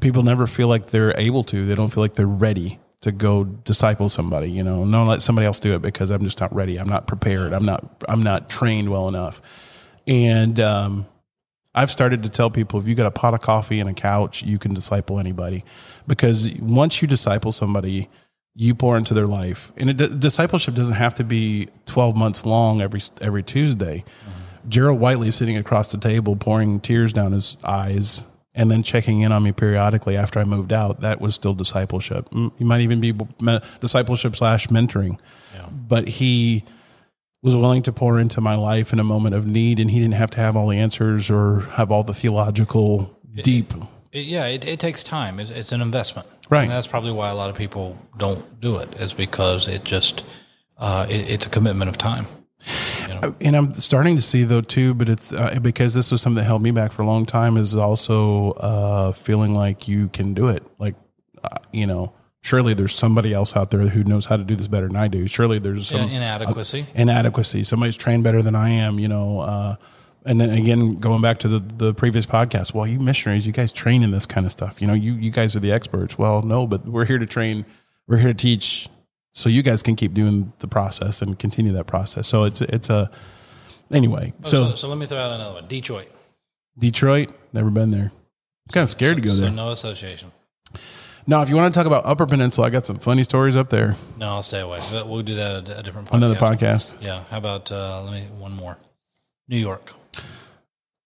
people 0.00 0.22
never 0.22 0.46
feel 0.46 0.68
like 0.68 0.86
they're 0.86 1.18
able 1.18 1.44
to. 1.44 1.66
They 1.66 1.74
don't 1.74 1.92
feel 1.92 2.02
like 2.02 2.14
they're 2.14 2.26
ready 2.26 2.78
to 3.06 3.12
go 3.12 3.44
disciple 3.44 4.08
somebody. 4.08 4.50
You 4.50 4.64
know, 4.64 4.84
no, 4.84 5.04
let 5.04 5.22
somebody 5.22 5.46
else 5.46 5.60
do 5.60 5.74
it 5.74 5.80
because 5.80 6.10
I'm 6.10 6.24
just 6.24 6.40
not 6.40 6.52
ready. 6.54 6.76
I'm 6.76 6.88
not 6.88 7.06
prepared. 7.06 7.52
I'm 7.52 7.64
not. 7.64 8.04
I'm 8.08 8.22
not 8.22 8.50
trained 8.50 8.90
well 8.90 9.08
enough. 9.08 9.40
And 10.08 10.58
um, 10.58 11.06
I've 11.72 11.90
started 11.90 12.24
to 12.24 12.28
tell 12.28 12.50
people 12.50 12.80
if 12.80 12.88
you 12.88 12.96
got 12.96 13.06
a 13.06 13.12
pot 13.12 13.32
of 13.32 13.40
coffee 13.40 13.78
and 13.78 13.88
a 13.88 13.94
couch, 13.94 14.42
you 14.42 14.58
can 14.58 14.74
disciple 14.74 15.20
anybody 15.20 15.64
because 16.06 16.52
once 16.60 17.00
you 17.00 17.06
disciple 17.06 17.52
somebody, 17.52 18.08
you 18.54 18.74
pour 18.74 18.96
into 18.96 19.14
their 19.14 19.26
life. 19.26 19.70
And 19.76 19.90
it, 19.90 20.20
discipleship 20.20 20.74
doesn't 20.74 20.96
have 20.96 21.14
to 21.14 21.24
be 21.24 21.68
12 21.86 22.16
months 22.16 22.44
long 22.44 22.80
every 22.80 23.00
every 23.20 23.44
Tuesday. 23.44 24.04
Gerald 24.68 24.98
Whiteley 24.98 25.30
sitting 25.30 25.56
across 25.56 25.92
the 25.92 25.98
table 25.98 26.34
pouring 26.34 26.80
tears 26.80 27.12
down 27.12 27.30
his 27.30 27.56
eyes 27.62 28.24
and 28.56 28.70
then 28.70 28.82
checking 28.82 29.20
in 29.20 29.30
on 29.30 29.42
me 29.42 29.52
periodically 29.52 30.16
after 30.16 30.40
I 30.40 30.44
moved 30.44 30.72
out. 30.72 31.02
That 31.02 31.20
was 31.20 31.34
still 31.34 31.54
discipleship. 31.54 32.28
Mm, 32.30 32.50
You 32.58 32.66
might 32.66 32.80
even 32.80 33.00
be 33.00 33.12
discipleship 33.80 34.34
slash 34.34 34.66
mentoring. 34.68 35.18
But 35.70 36.08
he 36.08 36.64
was 37.42 37.56
willing 37.56 37.82
to 37.82 37.92
pour 37.92 38.18
into 38.18 38.40
my 38.40 38.54
life 38.56 38.92
in 38.92 38.98
a 38.98 39.04
moment 39.04 39.34
of 39.34 39.46
need, 39.46 39.78
and 39.78 39.90
he 39.90 39.98
didn't 40.00 40.14
have 40.14 40.30
to 40.32 40.38
have 40.40 40.56
all 40.56 40.68
the 40.68 40.78
answers 40.78 41.30
or 41.30 41.60
have 41.72 41.92
all 41.92 42.02
the 42.02 42.14
theological 42.14 43.16
deep. 43.42 43.72
It, 44.12 44.26
yeah, 44.26 44.46
it, 44.46 44.64
it 44.64 44.80
takes 44.80 45.04
time. 45.04 45.38
It's, 45.38 45.50
it's 45.50 45.72
an 45.72 45.80
investment. 45.82 46.26
Right. 46.50 46.62
And 46.62 46.70
that's 46.70 46.86
probably 46.86 47.12
why 47.12 47.28
a 47.28 47.34
lot 47.34 47.50
of 47.50 47.56
people 47.56 47.96
don't 48.16 48.60
do 48.60 48.76
it. 48.78 48.94
Is 49.00 49.12
because 49.12 49.68
it 49.68 49.84
just 49.84 50.24
uh, 50.78 51.06
it, 51.08 51.28
it's 51.28 51.46
a 51.46 51.50
commitment 51.50 51.88
of 51.88 51.98
time. 51.98 52.26
And 53.40 53.56
I'm 53.56 53.74
starting 53.74 54.16
to 54.16 54.22
see 54.22 54.42
though 54.44 54.60
too, 54.60 54.94
but 54.94 55.08
it's 55.08 55.32
uh, 55.32 55.58
because 55.60 55.94
this 55.94 56.10
was 56.10 56.22
something 56.22 56.36
that 56.36 56.44
held 56.44 56.62
me 56.62 56.70
back 56.70 56.92
for 56.92 57.02
a 57.02 57.06
long 57.06 57.26
time. 57.26 57.56
Is 57.56 57.74
also 57.76 58.52
uh, 58.52 59.12
feeling 59.12 59.54
like 59.54 59.88
you 59.88 60.08
can 60.08 60.34
do 60.34 60.48
it. 60.48 60.62
Like 60.78 60.94
uh, 61.44 61.58
you 61.72 61.86
know, 61.86 62.12
surely 62.42 62.74
there's 62.74 62.94
somebody 62.94 63.32
else 63.32 63.56
out 63.56 63.70
there 63.70 63.80
who 63.80 64.04
knows 64.04 64.26
how 64.26 64.36
to 64.36 64.44
do 64.44 64.56
this 64.56 64.68
better 64.68 64.88
than 64.88 64.96
I 64.96 65.08
do. 65.08 65.26
Surely 65.26 65.58
there's 65.58 65.88
some 65.88 66.00
In- 66.02 66.10
inadequacy. 66.10 66.86
inadequacy. 66.94 67.64
Somebody's 67.64 67.96
trained 67.96 68.24
better 68.24 68.42
than 68.42 68.54
I 68.54 68.70
am. 68.70 68.98
You 68.98 69.08
know. 69.08 69.40
Uh, 69.40 69.76
and 70.24 70.40
then 70.40 70.50
again, 70.50 70.94
going 70.96 71.22
back 71.22 71.38
to 71.38 71.48
the, 71.48 71.60
the 71.60 71.94
previous 71.94 72.26
podcast, 72.26 72.74
well, 72.74 72.84
you 72.84 72.98
missionaries, 72.98 73.46
you 73.46 73.52
guys 73.52 73.70
train 73.70 74.02
in 74.02 74.10
this 74.10 74.26
kind 74.26 74.44
of 74.44 74.50
stuff. 74.50 74.80
You 74.80 74.88
know, 74.88 74.92
you, 74.92 75.12
you 75.12 75.30
guys 75.30 75.54
are 75.54 75.60
the 75.60 75.70
experts. 75.70 76.18
Well, 76.18 76.42
no, 76.42 76.66
but 76.66 76.84
we're 76.84 77.04
here 77.04 77.18
to 77.18 77.26
train. 77.26 77.64
We're 78.08 78.16
here 78.16 78.28
to 78.28 78.34
teach 78.34 78.88
so 79.36 79.50
you 79.50 79.62
guys 79.62 79.82
can 79.82 79.96
keep 79.96 80.14
doing 80.14 80.50
the 80.60 80.66
process 80.66 81.20
and 81.20 81.38
continue 81.38 81.70
that 81.72 81.86
process. 81.86 82.26
So 82.26 82.44
it's, 82.44 82.62
it's 82.62 82.88
a, 82.88 83.10
anyway. 83.92 84.32
so, 84.40 84.48
So, 84.50 84.72
Oh, 84.72 84.74
so 84.74 84.88
let 84.88 84.96
me 84.96 85.04
throw 85.06 85.18
out 85.18 85.32
another 85.32 85.54
one. 85.56 85.68
Detroit. 85.68 86.08
Detroit, 86.78 87.28
never 87.52 87.70
been 87.70 87.90
there. 87.90 88.12
I'm 88.12 88.72
kind 88.72 88.84
of 88.84 88.88
scared 88.88 89.16
to 89.16 89.22
go 89.22 89.30
So 89.30 89.42
there. 89.42 89.50
no 89.50 89.70
association. 89.72 90.32
Now, 91.26 91.42
if 91.42 91.50
you 91.50 91.56
want 91.56 91.74
to 91.74 91.78
talk 91.78 91.86
about 91.86 92.06
Upper 92.06 92.24
Peninsula, 92.24 92.68
I 92.68 92.70
got 92.70 92.86
some 92.86 92.98
funny 92.98 93.24
stories 93.24 93.56
up 93.56 93.68
there. 93.68 93.96
No, 94.16 94.28
I'll 94.28 94.42
stay 94.42 94.60
away. 94.60 94.80
We'll 94.92 95.22
do 95.22 95.34
that 95.34 95.68
at 95.68 95.78
a 95.80 95.82
different 95.82 96.08
podcast. 96.08 96.14
Another 96.16 96.34
podcast. 96.36 96.94
Yeah. 97.02 97.24
How 97.30 97.36
about 97.38 97.70
uh, 97.70 98.04
let 98.04 98.12
me 98.14 98.22
one 98.38 98.52
more. 98.52 98.78
New 99.48 99.58
York. 99.58 99.92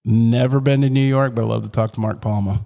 Never 0.05 0.61
been 0.61 0.83
to 0.83 0.90
New 0.90 1.01
York, 1.07 1.35
but 1.35 1.43
I 1.43 1.47
love 1.47 1.64
to 1.64 1.71
talk 1.71 1.93
to 1.93 2.01
Mark 2.01 2.21
Palma. 2.21 2.64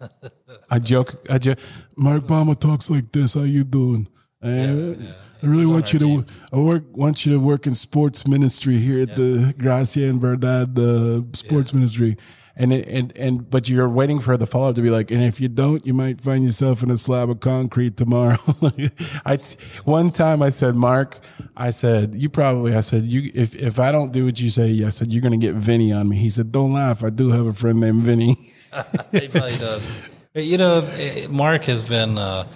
I 0.70 0.78
joke. 0.78 1.14
I 1.30 1.38
joke. 1.38 1.58
Mark 1.96 2.26
Palma 2.26 2.54
talks 2.54 2.88
like 2.90 3.12
this. 3.12 3.34
How 3.34 3.42
you 3.42 3.62
doing? 3.64 4.08
Uh, 4.42 4.94
I 5.42 5.46
really 5.46 5.66
want 5.66 5.92
you 5.92 5.98
to. 6.00 6.24
I 6.52 6.56
work. 6.56 6.84
Want 6.96 7.26
you 7.26 7.32
to 7.32 7.40
work 7.40 7.66
in 7.66 7.74
sports 7.74 8.26
ministry 8.26 8.78
here 8.78 9.02
at 9.02 9.14
the 9.16 9.54
Gracia 9.58 10.04
and 10.08 10.20
Verdad 10.20 10.74
the 10.74 11.26
sports 11.32 11.74
ministry. 11.74 12.16
And, 12.54 12.70
and 12.70 13.16
and 13.16 13.48
but 13.48 13.66
you're 13.68 13.88
waiting 13.88 14.20
for 14.20 14.36
the 14.36 14.46
follow 14.46 14.68
up 14.68 14.74
to 14.76 14.82
be 14.82 14.90
like, 14.90 15.10
and 15.10 15.24
if 15.24 15.40
you 15.40 15.48
don't, 15.48 15.86
you 15.86 15.94
might 15.94 16.20
find 16.20 16.44
yourself 16.44 16.82
in 16.82 16.90
a 16.90 16.98
slab 16.98 17.30
of 17.30 17.40
concrete 17.40 17.96
tomorrow. 17.96 18.36
I 19.24 19.38
t- 19.38 19.56
one 19.84 20.10
time 20.10 20.42
I 20.42 20.50
said, 20.50 20.76
Mark, 20.76 21.18
I 21.56 21.70
said 21.70 22.14
you 22.14 22.28
probably. 22.28 22.74
I 22.74 22.80
said 22.80 23.04
you 23.04 23.30
if 23.34 23.54
if 23.54 23.80
I 23.80 23.90
don't 23.90 24.12
do 24.12 24.26
what 24.26 24.38
you 24.38 24.50
say, 24.50 24.84
I 24.84 24.90
said 24.90 25.12
you're 25.14 25.22
gonna 25.22 25.38
get 25.38 25.54
Vinny 25.54 25.92
on 25.92 26.10
me. 26.10 26.16
He 26.16 26.28
said, 26.28 26.52
don't 26.52 26.74
laugh. 26.74 27.02
I 27.02 27.08
do 27.08 27.30
have 27.30 27.46
a 27.46 27.54
friend 27.54 27.80
named 27.80 28.02
Vinny. 28.02 28.34
he 29.12 29.28
probably 29.28 29.56
does. 29.56 30.08
You 30.34 30.56
know, 30.56 30.78
eh, 30.94 31.26
Mark 31.28 31.64
has 31.64 31.82
been, 31.82 32.16
uh, 32.16 32.46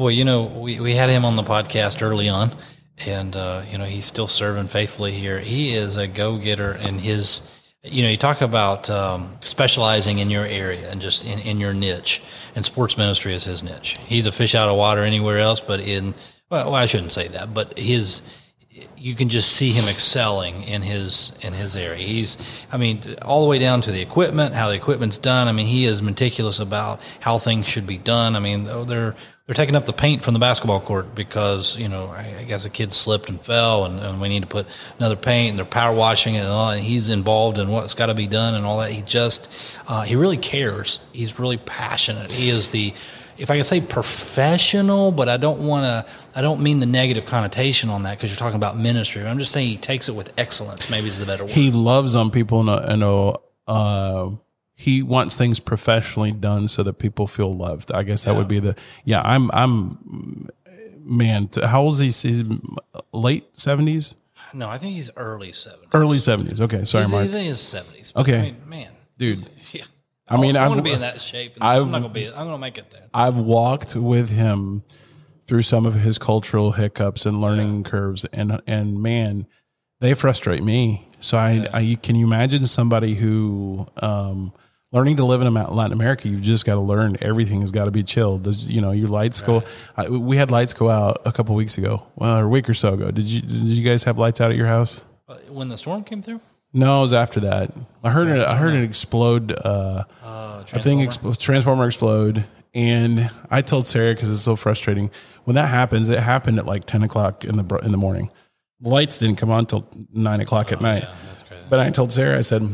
boy, 0.00 0.08
you 0.08 0.24
know, 0.24 0.44
we, 0.44 0.80
we 0.80 0.94
had 0.94 1.10
him 1.10 1.26
on 1.26 1.36
the 1.36 1.42
podcast 1.42 2.00
early 2.00 2.26
on, 2.26 2.50
and, 3.04 3.36
uh, 3.36 3.62
you 3.70 3.76
know, 3.76 3.84
he's 3.84 4.06
still 4.06 4.26
serving 4.26 4.66
faithfully 4.66 5.12
here. 5.12 5.38
He 5.38 5.74
is 5.74 5.98
a 5.98 6.06
go 6.06 6.38
getter 6.38 6.72
in 6.72 6.98
his, 6.98 7.46
you 7.82 8.02
know, 8.02 8.08
you 8.08 8.16
talk 8.16 8.40
about 8.40 8.88
um, 8.88 9.36
specializing 9.40 10.16
in 10.16 10.30
your 10.30 10.46
area 10.46 10.90
and 10.90 11.02
just 11.02 11.22
in, 11.26 11.38
in 11.40 11.60
your 11.60 11.74
niche, 11.74 12.22
and 12.54 12.64
sports 12.64 12.96
ministry 12.96 13.34
is 13.34 13.44
his 13.44 13.62
niche. 13.62 13.98
He's 14.06 14.24
a 14.24 14.32
fish 14.32 14.54
out 14.54 14.70
of 14.70 14.76
water 14.78 15.02
anywhere 15.02 15.38
else, 15.38 15.60
but 15.60 15.80
in, 15.80 16.14
well, 16.48 16.74
I 16.74 16.86
shouldn't 16.86 17.12
say 17.12 17.28
that, 17.28 17.52
but 17.52 17.78
his, 17.78 18.22
you 18.96 19.14
can 19.14 19.28
just 19.28 19.52
see 19.52 19.70
him 19.70 19.86
excelling 19.86 20.62
in 20.62 20.80
his 20.80 21.34
in 21.42 21.52
his 21.52 21.76
area. 21.76 22.02
He's, 22.02 22.38
I 22.72 22.76
mean, 22.78 23.16
all 23.22 23.42
the 23.42 23.48
way 23.48 23.58
down 23.58 23.82
to 23.82 23.92
the 23.92 24.00
equipment, 24.00 24.54
how 24.54 24.68
the 24.68 24.76
equipment's 24.76 25.18
done. 25.18 25.48
I 25.48 25.52
mean, 25.52 25.66
he 25.66 25.84
is 25.84 26.00
meticulous 26.00 26.58
about 26.60 27.02
how 27.18 27.38
things 27.38 27.66
should 27.66 27.86
be 27.86 27.98
done. 27.98 28.36
I 28.36 28.38
mean, 28.38 28.64
though 28.64 28.84
they're 29.50 29.56
taking 29.56 29.74
up 29.74 29.84
the 29.84 29.92
paint 29.92 30.22
from 30.22 30.32
the 30.32 30.38
basketball 30.38 30.80
court 30.80 31.12
because 31.12 31.76
you 31.76 31.88
know 31.88 32.06
I, 32.06 32.36
I 32.38 32.44
guess 32.44 32.64
a 32.66 32.70
kid 32.70 32.92
slipped 32.92 33.28
and 33.28 33.40
fell, 33.40 33.84
and, 33.84 33.98
and 33.98 34.20
we 34.20 34.28
need 34.28 34.42
to 34.42 34.46
put 34.46 34.64
another 34.98 35.16
paint, 35.16 35.50
and 35.50 35.58
they're 35.58 35.66
power 35.66 35.92
washing 35.92 36.36
it 36.36 36.42
and 36.42 36.48
all. 36.50 36.70
And 36.70 36.80
he's 36.80 37.08
involved 37.08 37.58
in 37.58 37.68
what's 37.68 37.94
got 37.94 38.06
to 38.06 38.14
be 38.14 38.28
done 38.28 38.54
and 38.54 38.64
all 38.64 38.78
that. 38.78 38.92
He 38.92 39.02
just 39.02 39.50
uh, 39.88 40.02
he 40.02 40.14
really 40.14 40.36
cares. 40.36 41.04
He's 41.12 41.40
really 41.40 41.56
passionate. 41.56 42.30
He 42.30 42.48
is 42.48 42.68
the 42.68 42.94
if 43.38 43.50
I 43.50 43.56
can 43.56 43.64
say 43.64 43.80
professional, 43.80 45.10
but 45.10 45.28
I 45.28 45.36
don't 45.36 45.66
want 45.66 45.82
to, 45.82 46.12
I 46.32 46.42
don't 46.42 46.62
mean 46.62 46.78
the 46.78 46.86
negative 46.86 47.26
connotation 47.26 47.90
on 47.90 48.04
that 48.04 48.18
because 48.18 48.30
you're 48.30 48.38
talking 48.38 48.54
about 48.54 48.78
ministry. 48.78 49.26
I'm 49.26 49.40
just 49.40 49.50
saying 49.50 49.66
he 49.66 49.78
takes 49.78 50.08
it 50.08 50.14
with 50.14 50.32
excellence, 50.38 50.88
maybe 50.88 51.08
is 51.08 51.18
the 51.18 51.26
better 51.26 51.42
word. 51.42 51.50
he 51.50 51.72
loves 51.72 52.14
on 52.14 52.30
people 52.30 52.60
in 52.60 52.68
a, 52.68 52.92
in 52.92 53.02
a 53.02 53.32
uh, 53.66 54.30
he 54.80 55.02
wants 55.02 55.36
things 55.36 55.60
professionally 55.60 56.32
done 56.32 56.66
so 56.66 56.82
that 56.82 56.94
people 56.94 57.26
feel 57.26 57.52
loved. 57.52 57.92
I 57.92 58.02
guess 58.02 58.24
that 58.24 58.34
would 58.34 58.48
be 58.48 58.60
the 58.60 58.74
yeah. 59.04 59.20
I'm 59.22 59.50
I'm 59.52 60.48
man. 60.98 61.50
How 61.62 61.82
old 61.82 62.00
is 62.00 62.22
he? 62.22 62.28
He's 62.28 62.44
late 63.12 63.44
seventies, 63.52 64.14
no, 64.54 64.68
I 64.68 64.78
think 64.78 64.94
he's 64.94 65.10
early 65.16 65.52
70s. 65.52 65.86
early 65.94 66.18
seventies. 66.18 66.60
Okay, 66.60 66.84
sorry, 66.84 67.04
he's, 67.04 67.12
Mark. 67.12 67.22
he's 67.24 67.34
in 67.34 67.44
his 67.44 67.58
70s. 67.58 68.16
Okay. 68.16 68.38
I 68.38 68.42
mean, 68.42 68.56
man. 68.66 68.88
Dude, 69.18 69.48
Yeah. 69.72 69.84
I 70.28 70.36
mean, 70.36 70.56
I 70.56 70.68
want 70.68 70.78
to 70.78 70.82
be 70.82 70.92
in 70.92 71.00
that 71.00 71.20
shape. 71.20 71.56
I'm 71.60 71.90
not 71.90 72.02
to 72.02 72.08
be, 72.08 72.28
I'm 72.28 72.46
to 72.46 72.58
make 72.58 72.78
it 72.78 72.90
there. 72.90 73.08
I've 73.12 73.38
walked 73.38 73.96
with 73.96 74.28
him 74.28 74.84
through 75.44 75.62
some 75.62 75.86
of 75.86 75.94
his 75.94 76.18
cultural 76.18 76.72
hiccups 76.72 77.26
and 77.26 77.40
learning 77.40 77.82
curves, 77.82 78.24
and 78.26 78.60
and 78.64 79.02
man, 79.02 79.48
they 79.98 80.14
frustrate 80.14 80.62
me. 80.62 81.08
So 81.18 81.36
I, 81.36 81.66
I 81.72 81.98
can 82.00 82.14
you 82.14 82.26
imagine 82.26 82.66
somebody 82.66 83.14
who 83.14 83.88
um, 83.96 84.52
learning 84.92 85.16
to 85.16 85.24
live 85.24 85.40
in 85.42 85.52
Latin 85.54 85.92
America, 85.92 86.28
you've 86.28 86.42
just 86.42 86.64
got 86.66 86.74
to 86.74 86.80
learn 86.80 87.16
everything 87.20 87.60
has 87.60 87.70
got 87.70 87.84
to 87.84 87.90
be 87.90 88.02
chilled. 88.02 88.46
You 88.68 88.80
know, 88.80 88.90
your 88.90 89.08
lights 89.08 89.40
go. 89.40 89.62
I, 89.96 90.08
we 90.08 90.36
had 90.36 90.50
lights 90.50 90.72
go 90.72 90.90
out 90.90 91.22
a 91.24 91.32
couple 91.32 91.54
weeks 91.54 91.78
ago, 91.78 92.06
well, 92.16 92.38
or 92.38 92.44
a 92.44 92.48
week 92.48 92.68
or 92.68 92.74
so 92.74 92.94
ago. 92.94 93.10
Did 93.10 93.26
you 93.26 93.40
did 93.42 93.50
you 93.78 93.84
guys 93.88 94.04
have 94.04 94.18
lights 94.18 94.40
out 94.40 94.50
at 94.50 94.56
your 94.56 94.66
house? 94.66 95.04
Uh, 95.28 95.34
When 95.48 95.68
the 95.68 95.76
storm 95.76 96.02
came 96.04 96.22
through, 96.22 96.40
No, 96.72 96.98
it 96.98 97.02
was 97.02 97.12
after 97.14 97.40
that. 97.40 97.70
I 98.02 98.10
heard 98.10 98.28
it. 98.28 98.46
I 98.46 98.56
heard 98.56 98.74
it 98.74 98.82
explode. 98.82 99.52
Uh, 99.52 100.04
uh, 100.22 100.64
a 100.72 100.82
thing 100.82 100.98
transformer? 101.00 101.34
transformer 101.36 101.86
explode, 101.86 102.44
and 102.74 103.30
I 103.50 103.62
told 103.62 103.86
Sarah 103.86 104.14
because 104.14 104.32
it's 104.32 104.42
so 104.42 104.56
frustrating 104.56 105.10
when 105.44 105.54
that 105.56 105.66
happens. 105.68 106.08
It 106.08 106.18
happened 106.20 106.58
at 106.58 106.66
like 106.66 106.84
ten 106.84 107.02
o'clock 107.02 107.44
in 107.44 107.56
the 107.56 107.76
in 107.84 107.92
the 107.92 107.98
morning. 107.98 108.30
Lights 108.82 109.18
didn't 109.18 109.36
come 109.36 109.50
on 109.50 109.66
till 109.66 109.86
nine 110.12 110.40
o'clock 110.40 110.72
at 110.72 110.80
night. 110.80 111.04
Oh, 111.06 111.14
yeah. 111.52 111.56
But 111.68 111.80
I 111.80 111.90
told 111.90 112.12
Sarah, 112.12 112.38
I 112.38 112.40
said, 112.40 112.66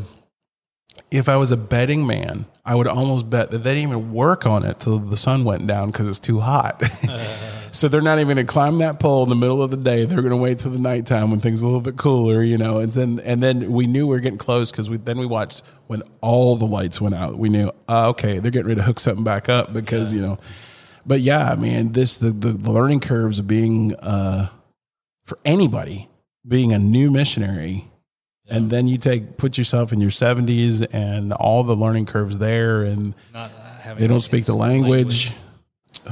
if 1.10 1.28
I 1.28 1.36
was 1.36 1.52
a 1.52 1.56
betting 1.56 2.06
man, 2.06 2.46
I 2.64 2.74
would 2.74 2.86
almost 2.86 3.30
bet 3.30 3.50
that 3.52 3.58
they 3.58 3.74
didn't 3.74 3.90
even 3.90 4.12
work 4.12 4.44
on 4.44 4.64
it 4.64 4.80
till 4.80 4.98
the 4.98 5.16
sun 5.16 5.44
went 5.44 5.66
down 5.66 5.90
because 5.90 6.08
it's 6.08 6.18
too 6.18 6.40
hot. 6.40 6.82
so 7.70 7.88
they're 7.88 8.00
not 8.00 8.18
even 8.18 8.36
going 8.36 8.46
to 8.46 8.52
climb 8.52 8.78
that 8.78 8.98
pole 8.98 9.22
in 9.22 9.28
the 9.28 9.36
middle 9.36 9.62
of 9.62 9.70
the 9.70 9.76
day. 9.76 10.04
They're 10.04 10.20
going 10.20 10.30
to 10.30 10.36
wait 10.36 10.58
till 10.58 10.72
the 10.72 10.80
nighttime 10.80 11.30
when 11.30 11.40
things 11.40 11.62
are 11.62 11.66
a 11.66 11.68
little 11.68 11.80
bit 11.80 11.96
cooler, 11.96 12.42
you 12.42 12.58
know. 12.58 12.78
And 12.78 12.90
then 12.90 13.20
and 13.20 13.42
then 13.42 13.70
we 13.72 13.86
knew 13.86 14.06
we 14.06 14.16
were 14.16 14.20
getting 14.20 14.38
close 14.38 14.70
because 14.70 14.90
we 14.90 14.96
then 14.96 15.18
we 15.18 15.26
watched 15.26 15.62
when 15.86 16.02
all 16.20 16.56
the 16.56 16.66
lights 16.66 17.00
went 17.00 17.14
out. 17.14 17.38
We 17.38 17.48
knew, 17.48 17.70
uh, 17.88 18.08
okay, 18.10 18.40
they're 18.40 18.50
getting 18.50 18.68
ready 18.68 18.80
to 18.80 18.86
hook 18.86 18.98
something 18.98 19.24
back 19.24 19.48
up 19.48 19.72
because 19.72 20.12
you 20.12 20.20
know. 20.20 20.38
But 21.06 21.20
yeah, 21.20 21.52
I 21.52 21.54
mean, 21.54 21.92
this 21.92 22.18
the 22.18 22.30
the, 22.30 22.52
the 22.52 22.72
learning 22.72 23.00
curves 23.00 23.38
of 23.38 23.46
being 23.46 23.94
uh, 23.96 24.48
for 25.24 25.38
anybody 25.44 26.08
being 26.46 26.72
a 26.72 26.78
new 26.78 27.10
missionary 27.10 27.88
and 28.48 28.70
then 28.70 28.86
you 28.86 28.96
take 28.96 29.36
put 29.36 29.58
yourself 29.58 29.92
in 29.92 30.00
your 30.00 30.10
70s 30.10 30.86
and 30.92 31.32
all 31.32 31.64
the 31.64 31.74
learning 31.76 32.06
curves 32.06 32.38
there 32.38 32.82
and 32.84 33.14
Not 33.32 33.50
uh, 33.52 33.78
having 33.82 34.00
they 34.00 34.06
don't 34.06 34.20
speak 34.20 34.44
the 34.44 34.54
language, 34.54 35.32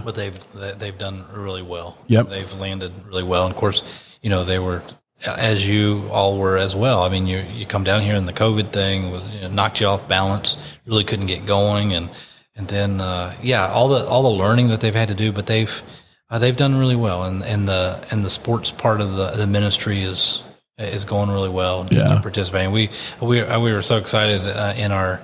but 0.05 0.14
they've 0.14 0.38
they- 0.55 0.73
they've 0.73 0.99
done 0.99 1.25
really 1.33 1.62
well. 1.62 1.97
Yep. 2.09 2.29
they've 2.31 2.53
landed 2.55 2.92
really 3.07 3.23
well. 3.23 3.44
And 3.47 3.53
of 3.55 3.59
course, 3.59 3.83
you 4.23 4.31
know 4.31 4.44
they 4.44 4.59
were 4.59 4.83
as 5.27 5.66
you 5.66 6.09
all 6.12 6.37
were 6.38 6.59
as 6.59 6.75
well. 6.77 7.03
I 7.03 7.09
mean, 7.09 7.27
you 7.27 7.38
you 7.55 7.66
come 7.66 7.85
down 7.85 8.03
here 8.03 8.14
and 8.16 8.27
the 8.29 8.33
COVID 8.33 8.73
thing 8.73 9.11
was 9.11 9.23
you 9.31 9.40
know, 9.42 9.49
knocked 9.49 9.81
you 9.81 9.87
off 9.87 10.07
balance. 10.09 10.57
Really 10.87 11.05
couldn't 11.05 11.27
get 11.27 11.47
going, 11.47 11.92
and 11.94 12.11
and 12.57 12.68
then 12.68 13.01
uh, 13.01 13.35
yeah, 13.42 13.68
all 13.68 13.88
the 13.88 14.05
all 14.07 14.23
the 14.23 14.37
learning 14.44 14.68
that 14.68 14.81
they've 14.81 14.94
had 14.94 15.09
to 15.09 15.14
do, 15.14 15.31
but 15.33 15.47
they've 15.47 15.83
uh, 16.31 16.38
they've 16.38 16.57
done 16.57 16.77
really 16.77 16.97
well. 16.97 17.25
And 17.25 17.42
and 17.44 17.68
the 17.68 18.05
and 18.11 18.25
the 18.25 18.31
sports 18.31 18.70
part 18.73 19.01
of 19.01 19.14
the 19.16 19.29
the 19.31 19.47
ministry 19.47 20.03
is 20.03 20.42
is 20.79 21.05
going 21.05 21.31
really 21.31 21.49
well. 21.49 21.83
And 21.83 21.93
Yeah. 21.93 22.21
participating. 22.21 22.73
We 22.73 22.91
we 23.21 23.43
we 23.43 23.73
were 23.73 23.83
so 23.83 23.97
excited 23.97 24.43
uh, 24.43 24.75
in 24.77 24.93
our 24.93 25.21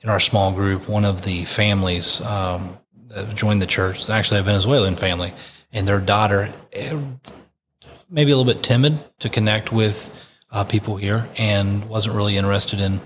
in 0.00 0.08
our 0.08 0.20
small 0.20 0.52
group. 0.52 0.88
One 0.88 1.04
of 1.04 1.22
the 1.22 1.44
families 1.44 2.20
um, 2.22 2.78
that 3.08 3.34
joined 3.34 3.62
the 3.62 3.66
church, 3.66 4.00
is 4.00 4.10
actually 4.10 4.40
a 4.40 4.42
Venezuelan 4.42 4.96
family, 4.96 5.32
and 5.72 5.86
their 5.86 6.00
daughter, 6.00 6.52
eh, 6.72 6.96
maybe 8.10 8.30
a 8.30 8.36
little 8.36 8.52
bit 8.52 8.62
timid 8.62 8.98
to 9.20 9.28
connect 9.28 9.72
with 9.72 10.10
uh, 10.50 10.64
people 10.64 10.96
here, 10.96 11.28
and 11.36 11.88
wasn't 11.88 12.14
really 12.14 12.36
interested 12.36 12.80
in 12.80 13.00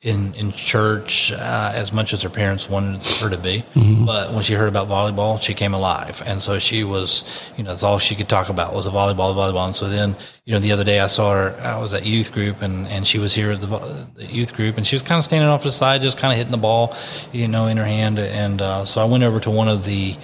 in 0.00 0.32
in 0.34 0.52
church 0.52 1.32
uh, 1.32 1.72
as 1.74 1.92
much 1.92 2.12
as 2.12 2.22
her 2.22 2.28
parents 2.28 2.70
wanted 2.70 3.04
her 3.20 3.28
to 3.30 3.36
be. 3.36 3.64
But 4.06 4.32
when 4.32 4.44
she 4.44 4.54
heard 4.54 4.68
about 4.68 4.86
volleyball, 4.88 5.42
she 5.42 5.54
came 5.54 5.74
alive, 5.74 6.22
and 6.24 6.40
so 6.40 6.60
she 6.60 6.84
was, 6.84 7.24
you 7.56 7.64
know, 7.64 7.70
that's 7.70 7.82
all 7.82 7.98
she 7.98 8.14
could 8.14 8.28
talk 8.28 8.48
about 8.48 8.74
was 8.74 8.86
a 8.86 8.90
volleyball, 8.90 9.34
volleyball. 9.34 9.66
And 9.66 9.74
so 9.74 9.88
then, 9.88 10.14
you 10.44 10.52
know, 10.52 10.60
the 10.60 10.70
other 10.70 10.84
day 10.84 11.00
I 11.00 11.08
saw 11.08 11.32
her. 11.32 11.60
I 11.60 11.78
was 11.78 11.94
at 11.94 12.06
youth 12.06 12.30
group, 12.32 12.62
and 12.62 12.86
and 12.86 13.04
she 13.06 13.18
was 13.18 13.34
here 13.34 13.50
at 13.50 13.60
the, 13.60 14.06
the 14.14 14.26
youth 14.26 14.54
group, 14.54 14.76
and 14.76 14.86
she 14.86 14.94
was 14.94 15.02
kind 15.02 15.18
of 15.18 15.24
standing 15.24 15.48
off 15.48 15.62
to 15.62 15.68
the 15.68 15.72
side, 15.72 16.00
just 16.00 16.16
kind 16.16 16.32
of 16.32 16.38
hitting 16.38 16.52
the 16.52 16.58
ball, 16.58 16.94
you 17.32 17.48
know, 17.48 17.66
in 17.66 17.76
her 17.76 17.84
hand. 17.84 18.20
And 18.20 18.62
uh, 18.62 18.84
so 18.84 19.02
I 19.02 19.04
went 19.04 19.24
over 19.24 19.40
to 19.40 19.50
one 19.50 19.66
of 19.66 19.84
the 19.84 20.16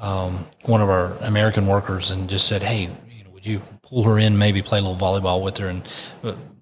um, 0.00 0.44
one 0.62 0.80
of 0.80 0.88
our 0.88 1.12
American 1.18 1.68
workers 1.68 2.10
and 2.10 2.28
just 2.28 2.48
said, 2.48 2.64
"Hey, 2.64 2.82
you 2.82 3.24
know, 3.24 3.30
would 3.30 3.46
you 3.46 3.62
pull 3.82 4.02
her 4.02 4.18
in, 4.18 4.38
maybe 4.38 4.60
play 4.60 4.80
a 4.80 4.82
little 4.82 4.96
volleyball 4.96 5.40
with 5.40 5.58
her?" 5.58 5.68
And 5.68 5.86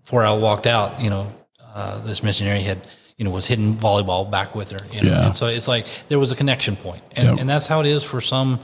before 0.05 0.23
I 0.23 0.33
walked 0.33 0.67
out, 0.67 1.01
you 1.01 1.09
know, 1.09 1.33
uh, 1.75 2.01
this 2.01 2.23
missionary 2.23 2.61
had, 2.61 2.79
you 3.17 3.25
know, 3.25 3.31
was 3.31 3.47
hitting 3.47 3.75
volleyball 3.75 4.31
back 4.31 4.55
with 4.55 4.71
her. 4.71 4.79
You 4.93 5.03
know? 5.03 5.11
Yeah. 5.11 5.27
And 5.27 5.37
so 5.37 5.47
it's 5.47 5.69
like 5.69 5.87
there 6.09 6.19
was 6.19 6.33
a 6.33 6.37
connection 6.37 6.77
point, 6.77 7.03
and, 7.17 7.29
Yep. 7.29 7.39
and 7.41 7.49
that's 7.49 7.67
how 7.67 7.81
it 7.81 7.87
is 7.87 8.03
for 8.05 8.21
some. 8.21 8.61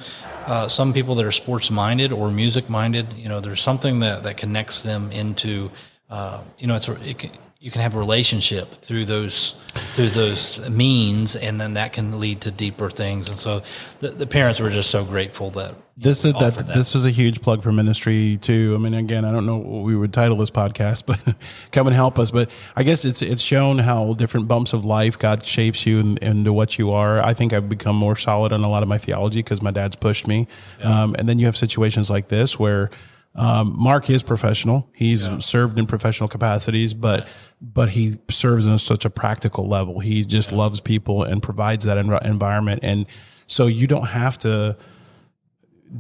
Uh, 0.47 0.69
some 0.69 0.93
people 0.93 1.15
that 1.15 1.25
are 1.25 1.33
sports 1.33 1.71
minded 1.71 2.13
or 2.13 2.31
music 2.31 2.69
minded, 2.69 3.07
you 3.15 3.31
know, 3.31 3.41
there's 3.41 3.63
something 3.63 4.01
that, 4.01 4.25
that 4.25 4.37
connects 4.37 4.83
them 4.83 5.11
into, 5.11 5.71
uh, 6.11 6.45
you 6.59 6.67
know, 6.67 6.75
it's 6.75 6.87
it 6.87 7.17
can, 7.17 7.31
you 7.61 7.71
can 7.71 7.81
have 7.81 7.95
a 7.95 7.99
relationship 7.99 8.71
through 8.83 9.07
those 9.07 9.55
through 9.95 10.11
those 10.11 10.69
means, 10.69 11.35
and 11.35 11.59
then 11.59 11.73
that 11.75 11.95
can 11.95 12.21
lead 12.21 12.43
to 12.43 12.51
deeper 12.51 12.91
things. 12.91 13.31
And 13.31 13.39
so 13.39 13.63
the, 14.01 14.11
the 14.11 14.27
parents 14.27 14.61
were 14.61 14.69
just 14.69 14.91
so 14.91 15.03
grateful 15.03 15.51
that 15.53 15.75
this 15.97 16.25
is 16.25 16.33
that, 16.35 16.67
this 16.67 16.97
is 16.97 17.07
a 17.07 17.11
huge 17.11 17.41
plug 17.41 17.63
for 17.63 17.71
ministry 17.71 18.37
too 18.41 18.75
i 18.75 18.79
mean 18.79 18.95
again 18.95 19.25
i 19.25 19.31
don't 19.31 19.47
know 19.47 19.59
what 19.59 19.85
we 19.85 19.95
would 19.95 20.13
title 20.13 20.37
this 20.37 20.51
podcast 20.51 21.07
but 21.07 21.37
come 21.71 21.87
and 21.87 21.95
help 21.95 22.19
us 22.19 22.31
but 22.31 22.51
i 22.75 22.83
guess 22.83 23.05
it's 23.05 23.23
it's 23.23 23.43
shown 23.43 23.79
how 23.79 24.13
different 24.15 24.49
bumps 24.49 24.73
of 24.73 24.85
life 24.85 25.19
god 25.19 25.45
shapes 25.45 25.87
you 25.87 26.01
in, 26.01 26.19
into 26.19 26.53
what 26.53 26.79
you 26.79 26.91
are 26.91 27.23
i 27.23 27.33
think 27.33 27.53
i've 27.53 27.69
become 27.69 27.95
more 27.95 28.17
solid 28.17 28.53
on 28.53 28.65
a 28.65 28.69
lot 28.69 28.83
of 28.83 28.89
my 28.89 28.99
theology 28.99 29.39
because 29.39 29.63
my 29.63 29.71
dad's 29.71 29.97
pushed 29.97 30.27
me 30.27 30.49
um, 30.83 31.15
and 31.19 31.29
then 31.29 31.39
you 31.39 31.47
have 31.47 31.57
situations 31.57 32.11
like 32.11 32.29
this 32.29 32.59
where 32.59 32.91
um, 33.37 33.75
Mark 33.77 34.11
is 34.11 34.23
professional. 34.23 34.89
He's 34.93 35.29
served 35.45 35.79
in 35.79 35.87
professional 35.87 36.29
capacities, 36.29 36.95
but 36.95 37.27
but 37.61 37.89
he 37.89 38.19
serves 38.31 38.67
on 38.67 38.79
such 38.79 39.05
a 39.05 39.11
practical 39.11 39.67
level. 39.67 39.99
He 39.99 40.25
just 40.25 40.53
loves 40.53 40.81
people 40.81 41.25
and 41.25 41.43
provides 41.43 41.85
that 41.87 41.97
env- 41.99 42.25
environment. 42.25 42.81
And 42.85 43.07
so 43.47 43.67
you 43.67 43.87
don't 43.87 44.07
have 44.07 44.39
to. 44.39 44.77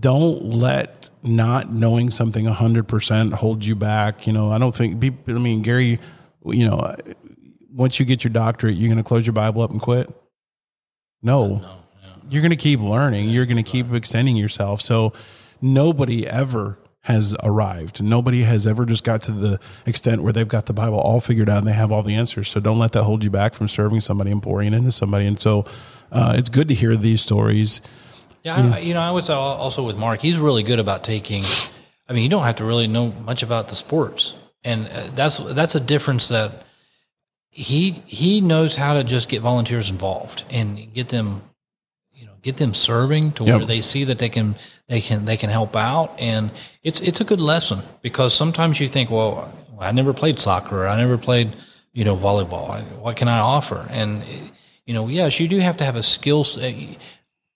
Don't 0.00 0.50
let 0.50 1.10
not 1.22 1.72
knowing 1.72 2.10
something 2.10 2.46
hundred 2.46 2.88
percent 2.88 3.32
hold 3.32 3.64
you 3.64 3.76
back. 3.76 4.26
You 4.26 4.32
know, 4.32 4.50
I 4.50 4.58
don't 4.58 4.74
think 4.74 5.00
people. 5.00 5.36
I 5.36 5.38
mean, 5.38 5.62
Gary. 5.62 6.00
You 6.46 6.68
know, 6.68 6.94
once 7.72 7.98
you 7.98 8.04
get 8.04 8.22
your 8.22 8.32
doctorate, 8.32 8.74
you're 8.74 8.88
going 8.88 9.02
to 9.02 9.06
close 9.06 9.26
your 9.26 9.32
Bible 9.32 9.62
up 9.62 9.70
and 9.70 9.80
quit. 9.80 10.10
No, 11.22 11.64
you're 12.28 12.42
going 12.42 12.50
to 12.50 12.56
keep 12.56 12.80
learning. 12.80 13.30
You're 13.30 13.46
going 13.46 13.62
to 13.62 13.62
keep 13.62 13.92
extending 13.94 14.36
yourself. 14.36 14.82
So 14.82 15.12
nobody 15.62 16.26
ever 16.26 16.78
has 17.04 17.36
arrived. 17.42 18.02
Nobody 18.02 18.42
has 18.42 18.66
ever 18.66 18.86
just 18.86 19.04
got 19.04 19.22
to 19.22 19.32
the 19.32 19.60
extent 19.84 20.22
where 20.22 20.32
they've 20.32 20.48
got 20.48 20.66
the 20.66 20.72
Bible 20.72 20.98
all 20.98 21.20
figured 21.20 21.50
out 21.50 21.58
and 21.58 21.66
they 21.66 21.72
have 21.72 21.92
all 21.92 22.02
the 22.02 22.14
answers. 22.14 22.48
So 22.48 22.60
don't 22.60 22.78
let 22.78 22.92
that 22.92 23.02
hold 23.04 23.24
you 23.24 23.30
back 23.30 23.54
from 23.54 23.68
serving 23.68 24.00
somebody 24.00 24.30
and 24.30 24.42
pouring 24.42 24.72
into 24.72 24.90
somebody. 24.90 25.26
And 25.26 25.38
so 25.38 25.66
uh, 26.10 26.34
it's 26.36 26.48
good 26.48 26.68
to 26.68 26.74
hear 26.74 26.96
these 26.96 27.20
stories. 27.20 27.82
Yeah, 28.44 28.74
I, 28.74 28.78
you 28.80 28.92
know, 28.92 29.00
I 29.00 29.10
would 29.10 29.24
say 29.24 29.32
also 29.32 29.82
with 29.82 29.96
Mark, 29.96 30.20
he's 30.20 30.38
really 30.38 30.62
good 30.62 30.78
about 30.78 31.02
taking. 31.02 31.42
I 32.08 32.12
mean, 32.12 32.22
you 32.22 32.28
don't 32.28 32.44
have 32.44 32.56
to 32.56 32.64
really 32.64 32.86
know 32.86 33.10
much 33.24 33.42
about 33.42 33.68
the 33.68 33.74
sports, 33.76 34.34
and 34.62 34.86
uh, 34.86 35.04
that's 35.14 35.38
that's 35.38 35.74
a 35.74 35.80
difference 35.80 36.28
that 36.28 36.64
he 37.48 37.92
he 38.06 38.40
knows 38.42 38.76
how 38.76 38.94
to 38.94 39.04
just 39.04 39.28
get 39.30 39.40
volunteers 39.40 39.88
involved 39.88 40.44
and 40.50 40.92
get 40.92 41.08
them, 41.08 41.40
you 42.12 42.26
know, 42.26 42.32
get 42.42 42.58
them 42.58 42.74
serving 42.74 43.32
to 43.32 43.44
Yep. 43.44 43.56
where 43.56 43.66
they 43.66 43.80
see 43.80 44.04
that 44.04 44.18
they 44.18 44.28
can 44.28 44.56
they 44.88 45.00
can 45.00 45.24
they 45.24 45.38
can 45.38 45.48
help 45.48 45.74
out, 45.74 46.14
and 46.18 46.50
it's 46.82 47.00
it's 47.00 47.22
a 47.22 47.24
good 47.24 47.40
lesson 47.40 47.80
because 48.02 48.34
sometimes 48.34 48.78
you 48.78 48.88
think, 48.88 49.10
well, 49.10 49.50
I 49.80 49.92
never 49.92 50.12
played 50.12 50.38
soccer, 50.38 50.84
or 50.84 50.88
I 50.88 50.96
never 50.98 51.16
played, 51.16 51.56
you 51.94 52.04
know, 52.04 52.14
volleyball. 52.16 52.82
What 53.00 53.16
can 53.16 53.28
I 53.28 53.38
offer? 53.38 53.86
And 53.88 54.22
you 54.84 54.92
know, 54.92 55.08
yes, 55.08 55.40
you 55.40 55.48
do 55.48 55.58
have 55.60 55.78
to 55.78 55.84
have 55.84 55.96
a 55.96 56.02
skill. 56.02 56.44
set 56.44 56.74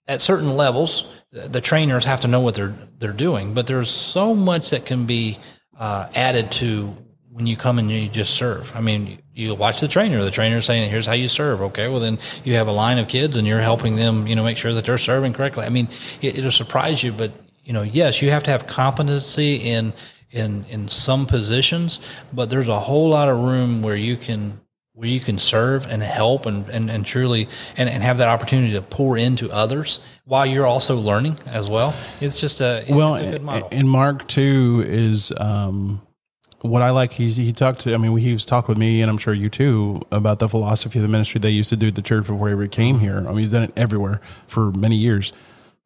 at 0.09 0.21
certain 0.21 0.57
levels, 0.57 1.05
the 1.31 1.61
trainers 1.61 2.03
have 2.05 2.21
to 2.21 2.27
know 2.27 2.41
what 2.41 2.55
they're 2.55 2.73
they're 2.97 3.13
doing. 3.13 3.53
But 3.53 3.67
there's 3.67 3.91
so 3.91 4.33
much 4.35 4.71
that 4.71 4.85
can 4.85 5.05
be 5.05 5.37
uh, 5.77 6.09
added 6.15 6.51
to 6.53 6.97
when 7.31 7.45
you 7.45 7.55
come 7.55 7.77
and 7.77 7.89
you 7.89 8.09
just 8.09 8.33
serve. 8.33 8.75
I 8.75 8.81
mean, 8.81 9.21
you 9.33 9.53
watch 9.53 9.79
the 9.79 9.87
trainer. 9.87 10.21
The 10.23 10.31
trainer 10.31 10.59
saying, 10.61 10.89
"Here's 10.89 11.05
how 11.05 11.13
you 11.13 11.27
serve." 11.27 11.61
Okay, 11.61 11.87
well 11.87 11.99
then 11.99 12.17
you 12.43 12.55
have 12.55 12.67
a 12.67 12.71
line 12.71 12.97
of 12.97 13.07
kids 13.07 13.37
and 13.37 13.47
you're 13.47 13.61
helping 13.61 13.95
them. 13.95 14.25
You 14.25 14.35
know, 14.35 14.43
make 14.43 14.57
sure 14.57 14.73
that 14.73 14.83
they're 14.83 14.97
serving 14.97 15.33
correctly. 15.33 15.65
I 15.65 15.69
mean, 15.69 15.87
it, 16.21 16.39
it'll 16.39 16.51
surprise 16.51 17.03
you, 17.03 17.11
but 17.11 17.31
you 17.63 17.71
know, 17.71 17.83
yes, 17.83 18.21
you 18.21 18.31
have 18.31 18.43
to 18.43 18.51
have 18.51 18.65
competency 18.65 19.57
in 19.57 19.93
in 20.31 20.65
in 20.65 20.89
some 20.89 21.27
positions, 21.27 21.99
but 22.33 22.49
there's 22.49 22.67
a 22.67 22.79
whole 22.79 23.09
lot 23.09 23.29
of 23.29 23.37
room 23.37 23.83
where 23.83 23.95
you 23.95 24.17
can 24.17 24.59
where 24.99 25.07
you 25.07 25.21
can 25.21 25.39
serve 25.39 25.87
and 25.87 26.03
help 26.03 26.45
and, 26.45 26.67
and, 26.67 26.91
and 26.91 27.05
truly 27.05 27.47
and, 27.77 27.87
and 27.87 28.03
have 28.03 28.17
that 28.17 28.27
opportunity 28.27 28.73
to 28.73 28.81
pour 28.81 29.17
into 29.17 29.49
others 29.49 30.01
while 30.25 30.45
you're 30.45 30.65
also 30.65 30.97
learning 30.97 31.37
as 31.45 31.69
well. 31.69 31.95
It's 32.19 32.41
just 32.41 32.59
a 32.59 32.83
well, 32.89 33.15
it's 33.15 33.25
a 33.25 33.31
good 33.31 33.41
model. 33.41 33.69
and 33.71 33.89
Mark 33.89 34.27
too 34.27 34.83
is 34.85 35.31
um, 35.37 36.01
what 36.59 36.81
I 36.81 36.89
like. 36.89 37.13
He 37.13 37.29
he 37.29 37.53
talked 37.53 37.79
to. 37.81 37.93
I 37.93 37.97
mean, 37.97 38.17
he 38.17 38.33
was 38.33 38.43
talking 38.43 38.67
with 38.67 38.77
me, 38.77 39.01
and 39.01 39.09
I'm 39.09 39.17
sure 39.17 39.33
you 39.33 39.47
too 39.49 40.01
about 40.11 40.39
the 40.39 40.49
philosophy 40.49 40.99
of 40.99 41.03
the 41.03 41.07
ministry 41.07 41.39
they 41.39 41.49
used 41.49 41.69
to 41.69 41.77
do 41.77 41.87
at 41.87 41.95
the 41.95 42.01
church 42.01 42.25
before 42.27 42.47
he 42.49 42.51
ever 42.51 42.67
came 42.67 42.99
here. 42.99 43.19
I 43.19 43.29
mean, 43.29 43.37
he's 43.37 43.51
done 43.53 43.63
it 43.63 43.71
everywhere 43.77 44.19
for 44.47 44.73
many 44.73 44.97
years. 44.97 45.31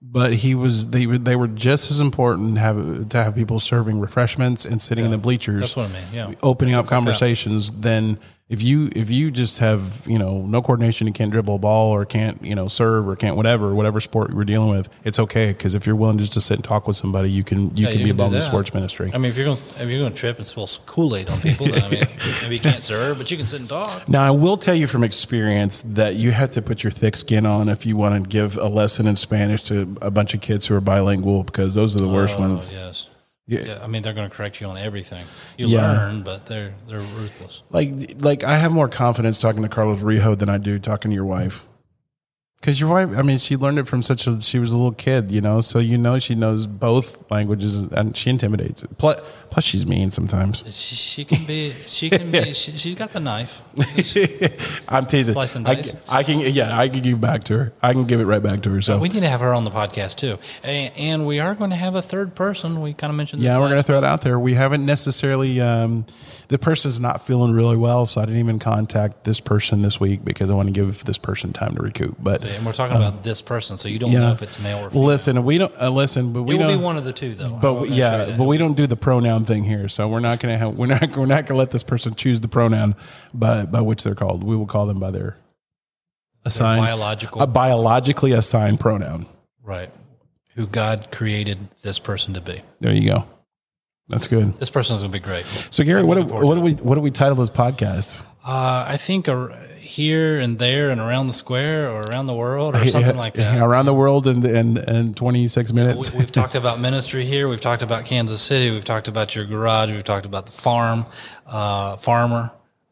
But 0.02 0.34
he 0.34 0.56
was 0.56 0.88
they 0.88 1.06
were- 1.06 1.20
they 1.20 1.36
were 1.36 1.48
just 1.48 1.92
as 1.92 2.00
important 2.00 2.56
to 2.56 2.60
have 2.62 3.10
to 3.10 3.24
have 3.24 3.36
people 3.36 3.60
serving 3.60 4.00
refreshments 4.00 4.66
and 4.66 4.82
sitting 4.82 5.06
in 5.06 5.12
the 5.12 5.18
bleachers 5.20 5.62
That's 5.62 5.76
what 5.76 5.92
I 5.92 5.94
mean. 5.94 6.04
Yeah. 6.12 6.34
opening 6.42 6.74
up 6.74 6.88
conversations 6.88 7.70
than 7.72 8.18
If 8.50 8.62
you 8.62 8.90
if 8.94 9.10
you 9.10 9.32
just 9.32 9.60
have 9.60 10.02
you 10.06 10.20
know 10.20 10.42
no 10.46 10.62
coordination 10.62 11.08
and 11.08 11.16
can't 11.16 11.32
dribble 11.32 11.56
a 11.56 11.58
ball 11.58 11.92
or 11.92 12.06
can't 12.06 12.44
you 12.46 12.54
know 12.56 12.68
serve 12.68 13.08
or 13.08 13.16
can't 13.16 13.38
whatever 13.38 13.74
whatever 13.74 14.02
sport 14.02 14.34
we're 14.34 14.44
dealing 14.44 14.70
with, 14.70 14.90
it's 15.06 15.18
okay 15.18 15.48
because 15.54 15.76
if 15.76 15.88
you're 15.88 15.96
willing 15.96 16.18
just 16.18 16.34
to 16.34 16.42
sit 16.42 16.56
and 16.56 16.64
talk 16.64 16.86
with 16.86 16.98
somebody, 16.98 17.32
you 17.32 17.44
can 17.44 17.76
you 17.76 17.86
Yeah, 17.86 17.92
can 17.92 18.00
you 18.00 18.04
be 18.06 18.10
involved 18.12 18.34
in 18.34 18.42
that. 18.42 18.46
sports 18.46 18.74
ministry. 18.74 19.10
I 19.14 19.18
mean, 19.18 19.32
if 19.32 19.38
you're 19.38 19.46
going 19.46 19.60
if 19.80 19.90
you're 19.90 20.00
going 20.02 20.12
to 20.14 20.20
trip 20.20 20.38
and 20.40 20.46
spill 20.46 20.68
Kool 20.86 21.16
Aid 21.16 21.30
on 21.30 21.40
people, 21.40 21.68
then 21.68 21.84
I 21.84 21.90
mean, 21.90 22.04
maybe 22.42 22.56
you 22.56 22.62
can't 22.62 22.84
serve, 22.84 23.18
but 23.18 23.32
you 23.32 23.38
can 23.38 23.48
sit 23.48 23.62
and 23.62 23.70
talk. 23.70 24.10
Now, 24.10 24.22
I 24.24 24.32
will 24.32 24.58
tell 24.58 24.76
you 24.76 24.88
from 24.88 25.04
experience 25.06 25.82
that 25.84 26.16
you 26.16 26.32
have 26.32 26.52
to 26.52 26.62
put 26.62 26.84
your 26.84 26.92
thick 26.92 27.16
skin 27.16 27.46
on 27.46 27.70
if 27.70 27.86
you 27.86 27.96
want 27.96 28.22
to 28.24 28.30
give 28.30 28.58
a 28.58 28.68
lesson 28.68 29.08
in 29.08 29.16
Spanish 29.16 29.64
to 29.64 29.96
a 30.02 30.12
bunch 30.12 30.34
of 30.34 30.42
kids 30.42 30.68
who 30.68 30.76
are 30.76 30.82
bilingual 30.82 31.44
because 31.44 31.76
those 31.76 31.96
are 31.96 32.02
the 32.02 32.10
worst 32.10 32.36
Oh, 32.38 32.42
ones. 32.42 32.72
yes. 32.74 33.08
Yeah. 33.46 33.60
Yeah, 33.66 33.80
I 33.84 33.88
mean 33.88 34.04
they're 34.04 34.14
going 34.14 34.30
to 34.30 34.36
correct 34.36 34.62
you 34.62 34.68
on 34.68 34.78
everything. 34.78 35.26
You 35.58 35.68
Yeah. 35.68 35.82
learn, 35.92 36.22
but 36.24 36.46
they're 36.46 36.74
they're 36.88 37.00
ruthless. 37.00 37.62
Like, 37.72 38.22
like 38.22 38.44
I 38.44 38.58
have 38.58 38.72
more 38.72 38.88
confidence 38.88 39.40
talking 39.40 39.62
to 39.64 39.70
Carlos 39.70 40.02
Rijo 40.02 40.38
than 40.38 40.50
I 40.50 40.58
do 40.58 40.80
talking 40.80 41.12
to 41.12 41.16
your 41.16 41.26
wife. 41.26 41.66
Because 42.64 42.80
your 42.80 42.90
wife, 42.90 43.10
I 43.18 43.24
mean, 43.24 43.40
she 43.40 43.58
learned 43.58 43.78
it 43.78 43.90
from 43.90 44.02
such 44.02 44.26
a, 44.26 44.40
she 44.40 44.58
was 44.58 44.72
a 44.72 44.78
little 44.78 44.94
kid, 44.94 45.32
you 45.32 45.42
know, 45.42 45.60
so 45.60 45.80
you 45.80 45.98
know 45.98 46.18
she 46.18 46.34
knows 46.34 46.66
both 46.66 47.30
languages 47.30 47.84
and 47.84 48.16
she 48.16 48.30
intimidates. 48.30 48.86
Plus, 48.98 49.20
plus 49.50 49.66
she's 49.66 49.86
mean 49.86 50.12
sometimes. 50.12 50.64
She, 50.74 50.96
she 50.96 51.26
can 51.26 51.46
be. 51.46 51.70
She 51.72 52.10
can 52.10 52.32
be. 52.32 52.54
She, 52.64 52.78
she's 52.78 52.96
got 52.96 53.12
the 53.12 53.20
knife. 53.20 53.64
I'm 54.88 55.06
teasing. 55.06 55.34
Slice 55.34 55.56
and 55.56 55.68
I, 55.68 55.76
dice. 55.76 55.96
I 56.08 56.24
can, 56.24 56.40
yeah, 56.40 56.78
I 56.78 56.88
can 56.88 57.02
give 57.02 57.20
back 57.20 57.44
to 57.46 57.58
her. 57.58 57.74
I 57.82 57.92
can 57.92 58.06
give 58.06 58.22
it 58.22 58.26
right 58.26 58.42
back 58.42 58.62
to 58.62 58.70
her. 58.70 58.82
So 58.82 58.98
We 58.98 59.10
need 59.10 59.22
to 59.22 59.30
have 59.30 59.42
her 59.42 59.54
on 59.54 59.66
the 59.66 59.72
podcast 59.72 60.16
too, 60.16 60.38
and, 60.64 60.96
and 60.96 61.28
we 61.28 61.42
are 61.42 61.56
going 61.56 61.72
to 61.72 61.76
have 61.76 61.96
a 61.96 62.02
third 62.02 62.34
person. 62.34 62.82
We 62.82 62.94
kind 62.94 63.12
of 63.12 63.18
mentioned. 63.18 63.42
This 63.42 63.48
Yeah, 63.48 63.58
we're 63.58 63.68
going 63.68 63.82
to 63.82 63.84
throw 63.84 63.98
it 63.98 64.06
out 64.06 64.22
there. 64.22 64.40
We 64.40 64.54
haven't 64.54 64.86
necessarily, 64.86 65.60
um, 65.60 66.06
the 66.54 66.60
person's 66.60 67.00
not 67.00 67.26
feeling 67.26 67.52
really 67.52 67.76
well, 67.78 68.06
so 68.06 68.22
I 68.22 68.26
didn't 68.26 68.40
even 68.40 68.60
contact 68.60 69.24
this 69.24 69.40
person 69.40 69.82
this 69.82 70.00
week 70.00 70.24
because 70.24 70.52
I 70.52 70.54
want 70.54 70.68
to 70.68 70.72
give 70.72 71.04
this 71.04 71.18
person 71.18 71.52
time 71.52 71.76
to 71.76 71.82
recoup. 71.82 72.16
But 72.22 72.46
And 72.46 72.64
we're 72.66 72.74
talking 72.74 72.96
about 72.96 73.24
this 73.24 73.42
person, 73.42 73.76
so 73.78 73.90
you 73.90 73.98
don't 73.98 74.12
yeah, 74.12 74.20
know 74.20 74.32
if 74.34 74.42
it's 74.44 74.62
male 74.62 74.78
or 74.86 74.90
female. 74.92 75.06
listen, 75.06 75.44
we 75.46 75.58
don't 75.58 75.74
uh, 75.82 75.90
listen, 75.90 76.32
but 76.32 76.44
we 76.44 76.54
it 76.54 76.60
will 76.60 76.68
don't. 76.70 76.78
be 76.78 76.84
one 76.84 76.98
of 76.98 77.06
the 77.06 77.12
two, 77.14 77.34
though. 77.34 77.58
but 77.62 77.74
we- 77.74 77.80
gonna 77.80 77.88
show 77.90 77.94
you 77.96 78.00
yeah, 78.00 78.26
that. 78.26 78.38
but 78.38 78.44
we 78.46 78.58
don't 78.60 78.78
do 78.78 78.86
the 78.88 78.96
pronoun 78.96 79.46
thing 79.46 79.64
here, 79.64 79.90
so 79.90 80.08
we're 80.08 80.20
not 80.20 80.40
going 80.40 80.54
to 80.54 80.58
have 80.60 80.76
we're 80.78 80.86
not 80.86 81.02
we're 81.18 81.26
not 81.26 81.46
going 81.48 81.56
to 81.56 81.56
let 81.56 81.72
this 81.72 81.84
person 81.84 82.14
choose 82.16 82.40
the 82.42 82.48
pronoun 82.48 82.96
by 83.34 83.66
by 83.66 83.82
which 83.82 84.04
they're 84.04 84.16
called. 84.16 84.44
We 84.44 84.56
will 84.56 84.68
call 84.68 84.86
them 84.86 85.00
by 85.00 85.12
their 85.12 85.36
assigned 86.46 86.82
biological, 86.86 87.42
a 87.42 87.48
biologically 87.48 88.32
assigned 88.34 88.80
pronoun. 88.80 89.26
right? 89.64 89.90
Who 90.56 90.68
God 90.68 91.08
created 91.12 91.58
this 91.82 91.98
person 91.98 92.36
to 92.36 92.42
be. 92.42 92.62
There 92.80 92.94
you 92.94 93.08
go. 93.10 93.28
That's 94.10 94.28
good. 94.28 94.58
This 94.60 94.70
person's 94.70 95.02
going 95.02 95.12
to 95.12 95.20
be 95.20 95.24
great. 95.24 95.46
So 95.70 95.84
Gary, 95.84 96.04
what 96.04 96.16
do, 96.16 96.24
what 96.26 96.56
do 96.56 96.62
we 96.62 96.74
what 96.74 96.96
do 96.96 97.02
we 97.02 97.12
title 97.12 97.36
this 97.36 97.50
podcast? 97.50 98.22
Uh, 98.46 98.86
I 98.88 98.98
think 98.98 99.28
here 99.84 100.40
and 100.40 100.58
there 100.60 100.90
and 100.90 101.00
around 101.00 101.28
the 101.28 101.34
square 101.34 101.90
or 101.90 102.02
around 102.02 102.28
the 102.28 102.34
world 102.34 102.76
or 102.76 102.88
something 102.88 103.18
like 103.18 103.36
that. 103.36 103.62
Around 103.62 103.86
the 103.86 103.94
world 103.94 104.28
in 104.28 104.46
in, 104.46 104.78
in 104.78 105.14
26 105.14 105.74
minutes. 105.74 106.12
We, 106.12 106.20
we've 106.20 106.32
talked 106.32 106.56
about 106.56 106.80
ministry 106.80 107.26
here. 107.26 107.48
We've 107.48 107.62
talked 107.62 107.82
about 107.82 108.06
Kansas 108.06 108.42
City. 108.42 108.72
We've 108.72 108.84
talked 108.84 109.08
about 109.08 109.36
your 109.36 109.46
garage. 109.46 109.92
We've 109.92 110.04
talked 110.04 110.26
about 110.26 110.48
the 110.48 110.52
farm, 110.52 111.06
uh, 111.46 111.98
farmer. 111.98 112.52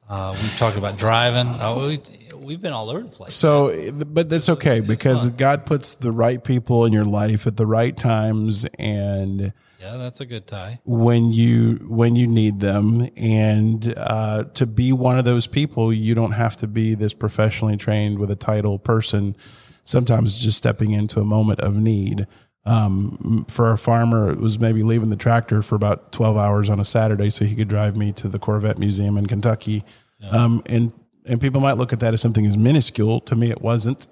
Uh, 0.10 0.36
we've 0.41 0.58
talked 0.58 0.78
about 0.78 0.97
driving. 0.97 1.47
Uh, 1.47 1.76
we, 1.76 2.02
we've 2.36 2.62
been 2.62 2.74
all 2.74 2.89
over 2.89 3.02
the 3.02 3.10
place. 3.10 3.34
So, 3.34 3.91
but 3.91 4.30
that's 4.30 4.50
okay 4.50 4.82
because 4.82 5.30
God 5.32 5.65
puts 5.65 5.93
the 5.93 6.12
right 6.12 6.43
people 6.43 6.86
in 6.86 6.91
your 6.91 7.06
life 7.06 7.47
at 7.47 7.56
the 7.56 7.65
right 7.65 7.95
times 7.95 8.65
and 8.78 9.54
Yeah, 9.82 9.98
that's 9.98 10.22
a 10.22 10.26
good 10.26 10.46
tie. 10.46 10.80
when 10.86 11.32
you 11.34 11.86
when 11.88 12.15
you 12.15 12.28
need 12.28 12.60
them. 12.60 13.10
And 13.17 13.94
uh, 13.98 14.44
to 14.54 14.65
be 14.67 14.94
one 14.94 15.17
of 15.17 15.26
those 15.26 15.48
people, 15.48 15.91
you 15.91 16.13
don't 16.13 16.34
have 16.34 16.56
to 16.58 16.67
be 16.67 16.94
this 16.94 17.13
professionally 17.15 17.78
trained 17.78 18.20
with 18.20 18.30
a 18.30 18.36
title 18.36 18.78
person. 18.78 19.36
Sometimes 19.84 20.38
just 20.38 20.58
stepping 20.58 20.91
into 20.91 21.20
a 21.20 21.24
moment 21.24 21.62
of 21.62 21.76
need. 21.76 22.28
Um, 22.63 23.48
for 23.50 23.72
a 23.72 23.78
farmer, 23.78 24.30
it 24.30 24.38
was 24.38 24.60
maybe 24.60 24.84
leaving 24.84 25.10
the 25.10 25.15
tractor 25.15 25.63
for 25.63 25.74
about 25.74 26.12
12 26.12 26.38
hours 26.38 26.70
on 26.70 26.80
a 26.80 26.86
Saturday 26.86 27.32
so 27.32 27.44
he 27.44 27.56
could 27.56 27.67
drive 27.67 27.98
me 27.98 28.12
to 28.12 28.28
the 28.28 28.38
Corvette 28.38 28.78
Museum 28.78 29.17
in 29.17 29.26
Kentucky. 29.26 29.84
Um, 30.30 30.62
and, 30.67 30.94
and 31.26 31.41
people 31.41 31.60
might 31.60 31.78
look 31.78 31.91
at 31.91 32.00
that 32.02 32.13
as 32.13 32.22
something 32.22 32.46
as 32.46 32.56
minuscule. 32.56 33.20
To 33.22 33.36
me, 33.36 33.50
it 33.50 33.62
wasn't. 33.62 34.08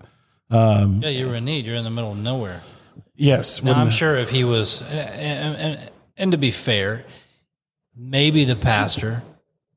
Yeah, 1.04 1.10
you're 1.10 1.36
in 1.36 1.46
need. 1.46 1.68
You're 1.68 1.76
in 1.76 1.84
the 1.84 1.92
middle 1.92 2.12
of 2.14 2.18
nowhere. 2.18 2.62
Yes. 3.20 3.62
Now, 3.62 3.74
I'm 3.74 3.86
the- 3.88 3.92
sure 3.92 4.16
if 4.16 4.30
he 4.30 4.44
was, 4.44 4.82
and, 4.84 5.56
and, 5.58 5.92
and 6.18 6.32
to 6.32 6.38
be 6.38 6.52
fair, 6.52 7.06
maybe 7.96 8.46
the 8.46 8.56
pastor 8.56 9.22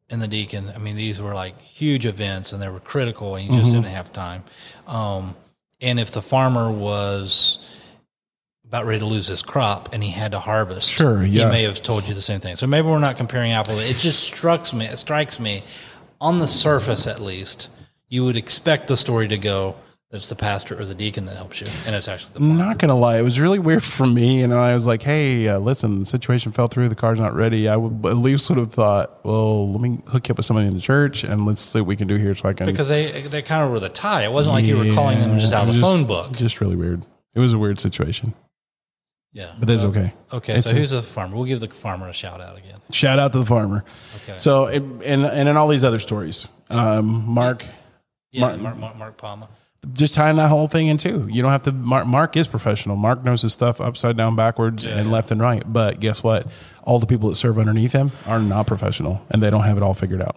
and 0.08 0.22
the 0.22 0.28
deacon, 0.28 0.70
I 0.74 0.78
mean, 0.78 0.96
these 0.96 1.20
were 1.20 1.34
like 1.34 1.60
huge 1.60 2.06
events 2.06 2.52
and 2.52 2.62
they 2.62 2.68
were 2.68 2.80
critical 2.80 3.34
and 3.36 3.44
you 3.46 3.52
just 3.52 3.70
Mm-hmm. 3.72 3.82
didn't 3.82 3.94
have 3.94 4.12
time. 4.12 4.44
Um, 4.86 5.34
and 5.80 5.98
if 5.98 6.10
the 6.12 6.22
farmer 6.22 6.70
was 6.70 7.58
about 8.64 8.86
ready 8.86 9.00
to 9.00 9.06
lose 9.06 9.26
his 9.26 9.42
crop 9.42 9.92
and 9.92 10.02
he 10.04 10.10
had 10.10 10.32
to 10.32 10.38
harvest, 10.38 10.88
Sure, 10.90 11.22
yeah. 11.24 11.46
he 11.46 11.50
may 11.50 11.62
have 11.64 11.82
told 11.82 12.06
you 12.06 12.14
the 12.14 12.20
same 12.22 12.40
thing. 12.40 12.56
So 12.56 12.66
maybe 12.66 12.86
we're 12.88 12.98
not 13.00 13.16
comparing 13.16 13.52
apples. 13.52 13.80
It 13.82 13.96
just 13.96 14.20
strikes 14.22 14.72
me, 14.72 14.86
it 14.86 14.98
strikes 14.98 15.40
me 15.40 15.64
on 16.20 16.38
the 16.38 16.46
surface 16.46 17.06
at 17.08 17.20
least, 17.20 17.68
you 18.08 18.24
would 18.24 18.36
expect 18.36 18.86
the 18.88 18.96
story 18.96 19.26
to 19.28 19.36
go, 19.38 19.74
it's 20.12 20.28
the 20.28 20.36
pastor 20.36 20.78
or 20.78 20.84
the 20.84 20.94
deacon 20.94 21.24
that 21.26 21.36
helps 21.36 21.60
you. 21.60 21.66
And 21.86 21.94
it's 21.94 22.06
actually 22.06 22.34
the 22.34 22.38
farmer. 22.40 22.52
I'm 22.52 22.58
not 22.58 22.78
gonna 22.78 22.96
lie, 22.96 23.18
it 23.18 23.22
was 23.22 23.40
really 23.40 23.58
weird 23.58 23.82
for 23.82 24.06
me. 24.06 24.42
and 24.42 24.52
I 24.52 24.74
was 24.74 24.86
like, 24.86 25.02
"Hey, 25.02 25.48
uh, 25.48 25.58
listen, 25.58 26.00
the 26.00 26.04
situation 26.04 26.52
fell 26.52 26.66
through. 26.66 26.88
The 26.90 26.94
car's 26.94 27.18
not 27.18 27.34
ready." 27.34 27.68
I 27.68 27.76
would 27.76 28.04
at 28.10 28.16
least 28.18 28.48
would 28.50 28.58
have 28.58 28.72
thought, 28.72 29.24
"Well, 29.24 29.72
let 29.72 29.80
me 29.80 29.98
hook 30.08 30.28
you 30.28 30.32
up 30.32 30.36
with 30.36 30.46
somebody 30.46 30.68
in 30.68 30.74
the 30.74 30.80
church, 30.80 31.24
and 31.24 31.46
let's 31.46 31.60
see 31.62 31.80
what 31.80 31.86
we 31.88 31.96
can 31.96 32.08
do 32.08 32.16
here, 32.16 32.34
so 32.34 32.48
I 32.48 32.52
can." 32.52 32.66
because 32.66 32.88
they 32.88 33.22
they 33.22 33.42
kind 33.42 33.64
of 33.64 33.70
were 33.70 33.80
the 33.80 33.88
tie. 33.88 34.22
It 34.24 34.32
wasn't 34.32 34.54
like 34.54 34.64
you 34.64 34.76
were 34.76 34.92
calling 34.94 35.18
them 35.18 35.38
just 35.38 35.52
out 35.52 35.62
of 35.68 35.74
the 35.74 35.80
Just- 35.80 35.84
phone 35.84 36.06
book. 36.06 36.32
Just 36.36 36.60
really 36.60 36.76
weird. 36.76 37.04
It 37.34 37.40
was 37.40 37.54
a 37.54 37.58
weird 37.58 37.80
situation, 37.80 38.34
Yeah, 39.32 39.52
but 39.58 39.66
that's 39.66 39.84
okay. 39.84 40.12
okay. 40.30 40.56
It's 40.56 40.66
So 40.68 40.72
a- 40.76 40.78
who's 40.78 40.90
the 40.90 41.00
farmer? 41.00 41.34
We'll 41.36 41.46
give 41.46 41.60
the 41.60 41.68
farmer 41.68 42.08
a 42.08 42.12
shout 42.12 42.42
out 42.42 42.58
again. 42.58 42.80
Shout 42.90 43.18
out 43.18 43.32
to 43.32 43.38
the 43.38 43.46
farmer. 43.46 43.84
Okay. 44.24 44.36
So, 44.36 44.66
it, 44.66 44.82
and 44.82 45.24
and 45.24 45.48
in 45.48 45.56
all 45.56 45.68
these 45.68 45.84
other 45.84 45.98
stories, 46.00 46.48
um, 46.68 47.24
Mark, 47.26 47.64
Yeah, 48.30 48.54
Mark, 48.56 48.76
Mark, 48.76 48.96
Mark 48.98 49.16
Palma. 49.16 49.48
Just 49.92 50.14
tying 50.14 50.36
that 50.36 50.48
whole 50.48 50.68
thing 50.68 50.88
in 50.88 50.98
too. 50.98 51.28
You 51.30 51.42
don't 51.42 51.50
have 51.50 51.64
to. 51.64 51.72
Mark, 51.72 52.06
Mark 52.06 52.36
is 52.36 52.48
professional. 52.48 52.96
Mark 52.96 53.24
knows 53.24 53.42
his 53.42 53.52
stuff 53.52 53.80
upside 53.80 54.16
down, 54.16 54.36
backwards, 54.36 54.86
and 54.86 55.10
left 55.10 55.30
and 55.30 55.40
right. 55.40 55.62
But 55.70 56.00
guess 56.00 56.22
what? 56.22 56.46
All 56.84 56.98
the 56.98 57.06
people 57.06 57.28
that 57.28 57.34
serve 57.34 57.58
underneath 57.58 57.92
him 57.92 58.12
are 58.26 58.40
not 58.40 58.66
professional, 58.66 59.24
and 59.30 59.42
they 59.42 59.50
don't 59.50 59.64
have 59.64 59.76
it 59.76 59.82
all 59.82 59.94
figured 59.94 60.22
out. 60.22 60.36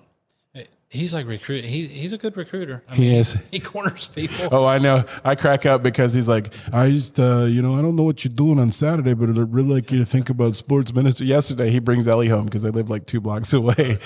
He's 0.89 1.13
like 1.13 1.25
recruit. 1.25 1.65
He, 1.65 1.87
he's 1.87 2.13
a 2.13 2.17
good 2.17 2.37
recruiter. 2.37 2.83
I 2.87 2.95
He 2.95 3.15
is. 3.17 3.37
He 3.51 3.59
corners 3.59 4.07
people. 4.07 4.47
Oh, 4.51 4.65
I 4.65 4.77
know. 4.77 5.03
I 5.23 5.35
crack 5.35 5.65
up 5.65 5.81
because 5.81 6.13
he's 6.13 6.29
like, 6.29 6.53
I 6.71 6.85
used 6.85 7.15
to, 7.15 7.47
you 7.47 7.61
know, 7.61 7.77
I 7.77 7.81
don't 7.81 7.95
know 7.95 8.03
what 8.03 8.23
you're 8.23 8.33
doing 8.33 8.59
on 8.59 8.71
Saturday, 8.71 9.13
but 9.13 9.29
I'd 9.29 9.53
really 9.53 9.75
like 9.75 9.91
you 9.91 9.99
to 9.99 10.05
think 10.05 10.29
about 10.29 10.55
sports 10.55 10.93
ministry. 10.93 11.27
Yesterday, 11.27 11.69
he 11.71 11.79
brings 11.79 12.07
Ellie 12.07 12.29
home 12.29 12.45
because 12.45 12.61
they 12.61 12.69
live 12.69 12.89
like 12.89 13.07
two 13.07 13.19
blocks 13.19 13.51
away, 13.61 13.97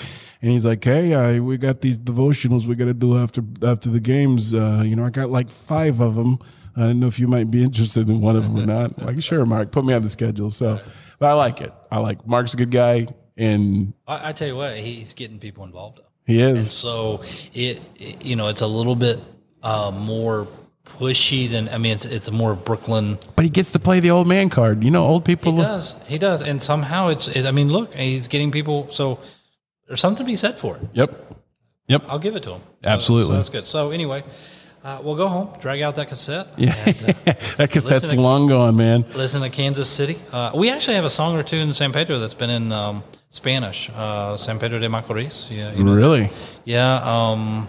and 0.42 0.50
he's 0.50 0.64
like, 0.66 0.82
Hey, 0.82 1.14
I, 1.14 1.38
we 1.38 1.58
got 1.58 1.80
these 1.80 1.98
devotionals 1.98 2.66
we 2.66 2.74
got 2.74 2.86
to 2.86 2.94
do 2.94 3.18
after 3.18 3.42
after 3.62 3.90
the 3.90 4.00
games. 4.00 4.54
Uh, 4.54 4.82
you 4.84 4.96
know, 4.96 5.04
I 5.04 5.10
got 5.10 5.30
like 5.30 5.50
five 5.50 6.00
of 6.00 6.14
them. 6.14 6.38
I 6.76 6.80
don't 6.80 7.00
know 7.00 7.08
if 7.08 7.18
you 7.18 7.28
might 7.28 7.50
be 7.50 7.62
interested 7.62 8.08
in 8.08 8.20
one 8.20 8.36
of 8.36 8.44
them 8.44 8.56
or 8.58 8.66
not. 8.66 9.02
Like, 9.02 9.22
sure, 9.22 9.44
Mark, 9.44 9.70
put 9.72 9.84
me 9.84 9.92
on 9.92 10.02
the 10.02 10.08
schedule. 10.08 10.50
So, 10.50 10.80
but 11.18 11.26
I 11.26 11.32
like 11.34 11.60
it. 11.60 11.72
I 11.90 11.98
like 11.98 12.26
Mark's 12.26 12.54
a 12.54 12.56
good 12.56 12.70
guy, 12.70 13.08
and 13.36 13.92
I, 14.06 14.28
I 14.28 14.32
tell 14.32 14.48
you 14.48 14.56
what, 14.56 14.76
he's 14.76 15.14
getting 15.14 15.38
people 15.38 15.64
involved. 15.64 16.00
He 16.30 16.40
is. 16.40 16.70
So 16.70 17.22
it, 17.52 17.80
it- 17.96 18.24
you 18.24 18.36
know, 18.36 18.48
it's 18.48 18.60
a 18.62 18.66
little 18.66 18.96
bit 18.96 19.18
uh, 19.62 19.92
more 19.94 20.46
pushy 20.84 21.48
than 21.50 21.68
I 21.68 21.78
mean, 21.78 21.92
it's 21.92 22.04
it's 22.04 22.28
a 22.28 22.32
more 22.32 22.54
Brooklyn. 22.54 23.18
But 23.36 23.44
he 23.44 23.50
gets 23.50 23.72
to 23.72 23.78
play 23.78 24.00
the 24.00 24.10
old 24.10 24.26
man 24.26 24.48
card. 24.48 24.82
You 24.84 24.90
know, 24.90 25.06
old 25.06 25.24
people. 25.24 25.52
He 25.52 25.58
does, 25.58 25.96
he 26.06 26.18
does, 26.18 26.42
and 26.42 26.60
somehow 26.62 27.08
it's. 27.08 27.28
It, 27.28 27.46
I 27.46 27.50
mean, 27.52 27.68
look, 27.68 27.94
he's 27.94 28.28
getting 28.28 28.50
people. 28.50 28.90
So 28.90 29.18
there's 29.86 30.00
something 30.00 30.24
to 30.24 30.30
be 30.30 30.36
said 30.36 30.58
for 30.58 30.76
it. 30.76 30.82
Yep. 30.92 31.36
Yep. 31.88 32.02
I'll 32.08 32.18
give 32.18 32.36
it 32.36 32.42
to 32.44 32.52
him. 32.54 32.62
Absolutely. 32.84 33.28
So 33.30 33.36
that's 33.36 33.48
good. 33.48 33.66
So 33.66 33.90
anyway, 33.90 34.22
uh, 34.84 35.00
we'll 35.02 35.16
go 35.16 35.26
home, 35.28 35.48
drag 35.60 35.80
out 35.82 35.96
that 35.96 36.08
cassette. 36.08 36.46
Yeah, 36.56 36.70
that 37.56 37.70
cassette's 37.70 38.10
to- 38.10 38.20
long 38.20 38.46
gone, 38.46 38.76
man. 38.76 39.04
Listen 39.14 39.42
to 39.42 39.50
Kansas 39.50 39.88
City. 39.88 40.16
Uh, 40.32 40.52
we 40.54 40.70
actually 40.70 40.94
have 40.94 41.04
a 41.04 41.10
song 41.10 41.36
or 41.36 41.42
two 41.42 41.56
in 41.56 41.74
San 41.74 41.92
Pedro 41.92 42.18
that's 42.20 42.34
been 42.34 42.50
in 42.50 42.70
um, 42.72 43.02
Spanish. 43.30 43.90
Uh, 43.94 44.36
San 44.36 44.58
Pedro 44.58 44.78
de 44.78 44.88
Macorís. 44.88 45.48
Yeah, 45.50 45.72
you 45.72 45.84
know, 45.84 45.94
Really? 45.94 46.30
yeah. 46.64 47.00
Um, 47.04 47.68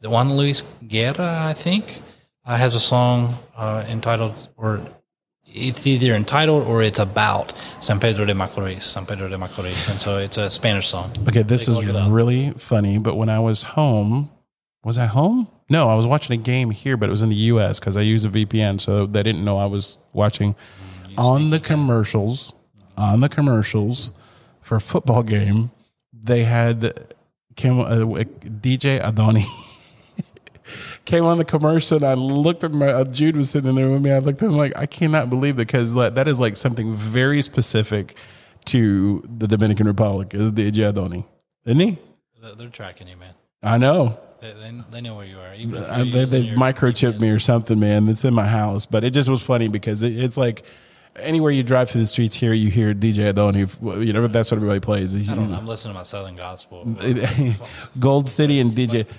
the 0.00 0.08
Juan 0.10 0.36
Luis 0.36 0.62
Guerra, 0.86 1.46
I 1.46 1.52
think, 1.54 2.00
uh, 2.46 2.56
has 2.56 2.74
a 2.74 2.80
song 2.80 3.36
uh, 3.56 3.84
entitled, 3.88 4.48
or 4.56 4.80
it's 5.46 5.86
either 5.86 6.14
entitled 6.14 6.66
or 6.66 6.82
it's 6.82 6.98
about 6.98 7.52
San 7.80 8.00
Pedro 8.00 8.24
de 8.24 8.34
Macorís. 8.34 8.82
San 8.82 9.06
Pedro 9.06 9.28
de 9.28 9.36
Macorís, 9.36 9.88
and 9.90 10.00
so 10.00 10.18
it's 10.18 10.36
a 10.36 10.50
Spanish 10.50 10.88
song. 10.88 11.10
Okay, 11.28 11.42
this 11.42 11.66
Take 11.66 11.84
is 11.84 11.94
up. 11.94 12.12
really 12.12 12.50
funny. 12.52 12.98
But 12.98 13.16
when 13.16 13.28
I 13.28 13.38
was 13.40 13.62
home, 13.62 14.30
was 14.84 14.98
I 14.98 15.06
home? 15.06 15.48
No, 15.70 15.88
I 15.88 15.94
was 15.94 16.06
watching 16.06 16.38
a 16.38 16.42
game 16.42 16.70
here, 16.70 16.96
but 16.96 17.08
it 17.08 17.12
was 17.12 17.22
in 17.22 17.30
the 17.30 17.36
U.S. 17.52 17.80
because 17.80 17.96
I 17.96 18.02
use 18.02 18.24
a 18.24 18.28
VPN, 18.28 18.80
so 18.80 19.06
they 19.06 19.22
didn't 19.22 19.44
know 19.44 19.56
I 19.58 19.66
was 19.66 19.96
watching 20.12 20.54
on 21.16 21.50
the 21.50 21.58
commercials. 21.60 22.52
On 22.96 23.20
the 23.20 23.28
commercials 23.28 24.12
for 24.64 24.76
a 24.76 24.80
football 24.80 25.22
game, 25.22 25.70
they 26.12 26.44
had 26.44 27.04
came 27.54 27.78
uh, 27.78 27.84
DJ 27.84 29.00
Adoni 29.00 29.44
came 31.04 31.24
on 31.24 31.38
the 31.38 31.44
commercial 31.44 31.98
and 31.98 32.04
I 32.04 32.14
looked 32.14 32.64
at 32.64 32.72
my 32.72 32.88
uh, 32.88 33.04
Jude 33.04 33.36
was 33.36 33.50
sitting 33.50 33.74
there 33.74 33.90
with 33.90 34.02
me. 34.02 34.10
I 34.10 34.18
looked 34.18 34.42
at 34.42 34.46
him 34.46 34.56
like 34.56 34.72
I 34.74 34.86
cannot 34.86 35.30
believe 35.30 35.54
it 35.56 35.66
because 35.68 35.94
that 35.94 36.26
is 36.26 36.40
like 36.40 36.56
something 36.56 36.96
very 36.96 37.42
specific 37.42 38.16
to 38.66 39.22
the 39.38 39.46
Dominican 39.46 39.86
Republic 39.86 40.34
is 40.34 40.50
DJ 40.50 40.90
Adoni, 40.92 41.26
isn't 41.66 41.80
he? 41.80 41.98
They're 42.56 42.68
tracking 42.68 43.06
you, 43.06 43.16
man. 43.16 43.34
I 43.62 43.76
know. 43.78 44.18
They, 44.40 44.52
they, 44.52 44.82
they 44.90 45.00
know 45.02 45.14
where 45.14 45.26
you 45.26 45.38
are. 45.38 45.48
I, 45.48 46.04
they 46.04 46.24
they 46.24 46.48
microchipped 46.48 47.20
me 47.20 47.30
or 47.30 47.38
something, 47.38 47.78
man. 47.78 48.08
It's 48.08 48.24
in 48.24 48.34
my 48.34 48.46
house, 48.46 48.86
but 48.86 49.04
it 49.04 49.10
just 49.10 49.28
was 49.28 49.42
funny 49.42 49.68
because 49.68 50.02
it, 50.02 50.16
it's 50.16 50.36
like 50.36 50.64
anywhere 51.16 51.50
you 51.50 51.62
drive 51.62 51.90
through 51.90 52.02
the 52.02 52.06
streets 52.06 52.34
here, 52.34 52.52
you 52.52 52.70
hear 52.70 52.94
DJ 52.94 53.32
Adoni. 53.32 54.04
You 54.06 54.12
know 54.12 54.26
that's 54.26 54.50
what 54.50 54.56
everybody 54.56 54.80
plays. 54.80 55.12
He's- 55.12 55.30
I 55.30 55.56
I'm 55.56 55.66
listening 55.66 55.94
to 55.94 55.98
my 55.98 56.02
Southern 56.02 56.36
Gospel. 56.36 56.84
Gold 57.98 58.28
City 58.28 58.60
and 58.60 58.72
DJ. 58.72 59.06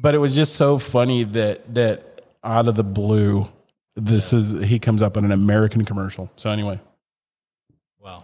But 0.00 0.14
it 0.14 0.18
was 0.18 0.36
just 0.36 0.54
so 0.54 0.78
funny 0.78 1.24
that 1.24 1.74
that 1.74 2.22
out 2.44 2.68
of 2.68 2.76
the 2.76 2.84
blue, 2.84 3.48
this 3.96 4.32
is 4.32 4.52
he 4.62 4.78
comes 4.78 5.02
up 5.02 5.16
in 5.16 5.24
an 5.24 5.32
American 5.32 5.84
commercial. 5.84 6.30
So 6.36 6.50
anyway, 6.50 6.78
Wow. 8.00 8.22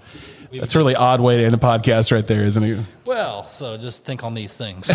We've 0.53 0.61
that's 0.61 0.77
a 0.77 0.79
really 0.79 0.95
odd 0.95 1.21
way 1.21 1.39
to 1.39 1.45
end 1.45 1.53
a 1.53 1.59
podcast, 1.59 2.13
right 2.13 2.25
there, 2.25 2.45
isn't 2.45 2.63
it? 2.63 2.79
Well, 3.05 3.45
so 3.47 3.77
just 3.77 4.05
think 4.05 4.23
on 4.23 4.35
these 4.35 4.55
things. 4.55 4.89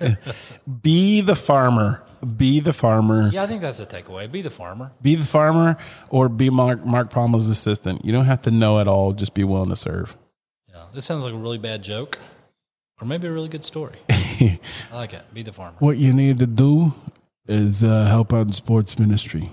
Be 0.82 1.20
the 1.20 1.36
farmer. 1.36 2.02
Be 2.36 2.60
the 2.60 2.72
farmer. 2.72 3.28
yeah, 3.32 3.42
I 3.42 3.46
think 3.46 3.60
that's 3.60 3.78
a 3.80 3.86
takeaway. 3.86 4.30
Be 4.30 4.42
the 4.42 4.50
farmer. 4.50 4.92
Be 5.02 5.14
the 5.14 5.24
farmer, 5.24 5.76
or 6.08 6.28
be 6.28 6.50
Mark 6.50 6.84
Mark 6.84 7.10
Palmer's 7.10 7.48
assistant. 7.48 8.04
You 8.04 8.12
don't 8.12 8.24
have 8.24 8.42
to 8.42 8.50
know 8.50 8.78
it 8.78 8.88
all. 8.88 9.12
Just 9.12 9.34
be 9.34 9.44
willing 9.44 9.68
to 9.68 9.76
serve. 9.76 10.16
Yeah, 10.68 10.84
this 10.94 11.04
sounds 11.04 11.24
like 11.24 11.34
a 11.34 11.36
really 11.36 11.58
bad 11.58 11.82
joke, 11.82 12.18
or 13.00 13.06
maybe 13.06 13.28
a 13.28 13.32
really 13.32 13.48
good 13.48 13.64
story. 13.64 13.98
I 14.10 14.58
like 14.92 15.12
it. 15.12 15.22
Be 15.32 15.42
the 15.42 15.52
farmer. 15.52 15.76
What 15.78 15.98
you 15.98 16.12
need 16.12 16.38
to 16.40 16.46
do 16.46 16.94
is 17.46 17.84
uh, 17.84 18.06
help 18.06 18.32
out 18.32 18.48
in 18.48 18.52
sports 18.52 18.98
ministry. 18.98 19.50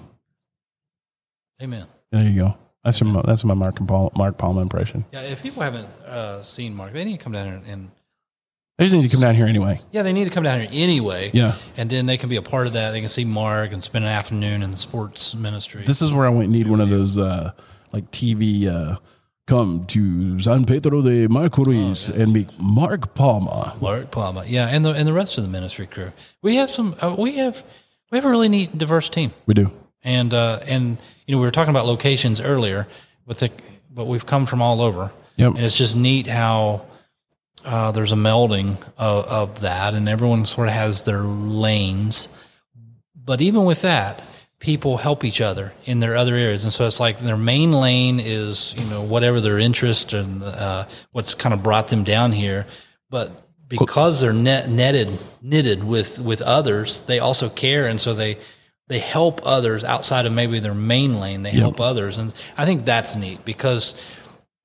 Amen. 1.62 1.86
There 2.12 2.24
you 2.24 2.42
go. 2.42 2.58
That's 2.84 3.02
my 3.02 3.22
that's 3.26 3.44
my 3.46 3.54
Mark 3.54 3.80
and 3.80 3.88
Paul, 3.88 4.12
Mark 4.16 4.38
Palmer 4.38 4.62
impression. 4.62 5.06
Yeah, 5.12 5.22
if 5.22 5.42
people 5.42 5.64
haven't 5.64 5.88
uh, 6.06 6.42
seen 6.44 6.76
Mark, 6.76 6.94
they 6.94 7.06
need 7.06 7.18
to 7.18 7.24
come 7.24 7.34
down 7.34 7.46
here 7.46 7.62
and 7.72 7.92
I 8.80 8.84
just 8.84 8.96
need 8.96 9.04
to 9.04 9.10
come 9.10 9.22
down 9.22 9.36
here 9.36 9.46
anyway. 9.46 9.80
yeah, 9.92 10.02
they 10.04 10.14
need 10.14 10.24
to 10.26 10.32
come 10.32 10.44
down 10.44 10.60
here 10.60 10.70
anyway. 10.72 11.30
Yeah. 11.34 11.56
and 11.78 11.90
then 11.90 12.06
they 12.08 12.18
can 12.18 12.28
be 12.30 12.38
a 12.38 12.42
part 12.42 12.66
of 12.68 12.74
that. 12.74 12.92
They 12.92 13.00
can 13.02 13.10
see 13.10 13.24
Mark 13.24 13.72
and 13.72 13.84
spend 13.84 14.04
an 14.06 14.12
afternoon 14.12 14.64
in 14.64 14.72
the 14.72 14.78
sports 14.78 15.36
ministry. 15.36 15.84
This 15.86 16.02
is 16.02 16.12
where 16.12 16.26
I 16.26 16.32
might 16.32 16.50
need 16.50 16.68
one 16.68 16.82
of 16.82 16.90
those 16.90 17.18
uh, 17.18 17.52
like 17.92 18.10
TV. 18.12 18.68
Uh, 18.68 18.98
come 19.46 19.86
to 19.88 20.40
San 20.40 20.64
Pedro 20.66 21.02
de 21.02 21.28
Macorís 21.28 22.10
and 22.10 22.34
meet 22.34 22.50
Mark 22.60 23.14
Palmer. 23.14 23.74
Mark 23.82 24.10
Palma, 24.10 24.44
yeah, 24.48 24.68
and 24.68 24.84
the 24.86 24.92
and 24.92 25.08
the 25.08 25.14
rest 25.14 25.38
of 25.38 25.44
the 25.44 25.50
ministry 25.50 25.86
crew. 25.86 26.12
We 26.42 26.56
have 26.56 26.70
some. 26.72 26.96
Uh, 27.02 27.16
we 27.18 27.36
have 27.38 27.64
we 28.12 28.18
have 28.18 28.26
a 28.26 28.30
really 28.30 28.50
neat, 28.50 28.76
diverse 28.78 29.08
team. 29.10 29.32
We 29.46 29.54
do. 29.54 29.70
and 30.04 30.34
uh, 30.34 30.62
and 30.66 30.98
you 31.28 31.36
know 31.36 31.40
we 31.40 31.46
were 31.46 31.52
talking 31.52 31.70
about 31.72 31.86
locations 31.86 32.42
earlier, 32.42 32.88
but 33.28 33.38
the 33.38 33.52
but 33.94 34.06
we've 34.08 34.26
come 34.26 34.46
from 34.48 34.62
all 34.64 34.82
over, 34.82 35.12
Yep. 35.36 35.56
and 35.56 35.60
it's 35.60 35.78
just 35.78 35.96
neat 35.96 36.26
how 36.26 36.86
uh, 37.65 37.91
there's 37.91 38.12
a 38.12 38.15
melding 38.15 38.78
of, 38.97 39.26
of 39.26 39.62
that, 39.62 39.93
and 39.93 40.10
everyone 40.10 40.45
sort 40.45 40.67
of 40.67 40.73
has 40.73 41.04
their 41.04 41.21
lanes. 41.21 42.28
But 43.15 43.41
even 43.41 43.65
with 43.65 43.82
that, 43.84 44.21
people 44.60 44.97
help 44.97 45.23
each 45.23 45.41
other 45.41 45.73
in 45.86 45.99
their 45.99 46.15
other 46.15 46.36
areas, 46.36 46.63
and 46.63 46.73
so 46.73 46.88
it's 46.88 46.99
like 46.99 47.19
their 47.19 47.38
main 47.38 47.71
lane 47.71 48.19
is 48.19 48.73
you 48.78 48.86
know 48.86 49.02
whatever 49.02 49.39
their 49.39 49.60
interest 49.60 50.13
and 50.13 50.43
uh, 50.43 50.86
what's 51.12 51.34
kind 51.34 51.54
of 51.54 51.63
brought 51.63 51.88
them 51.88 52.04
down 52.04 52.32
here, 52.32 52.65
but 53.10 53.43
because 53.67 54.21
they're 54.21 54.34
net, 54.34 54.69
netted 54.69 55.17
knitted 55.41 55.84
with 55.84 56.19
with 56.19 56.41
others, 56.41 57.02
they 57.02 57.19
also 57.19 57.49
care, 57.49 57.88
and 57.88 58.02
so 58.02 58.13
they 58.13 58.38
they 58.88 58.99
help 58.99 59.41
others 59.45 59.84
outside 59.84 60.26
of 60.26 60.34
maybe 60.34 60.60
their 60.60 60.73
main 60.73 61.19
lane. 61.19 61.43
They 61.43 61.52
help 61.52 61.80
others, 61.80 62.17
and 62.17 62.34
I 62.58 62.65
think 62.65 62.86
that's 62.86 63.15
neat 63.15 63.43
because 63.45 63.95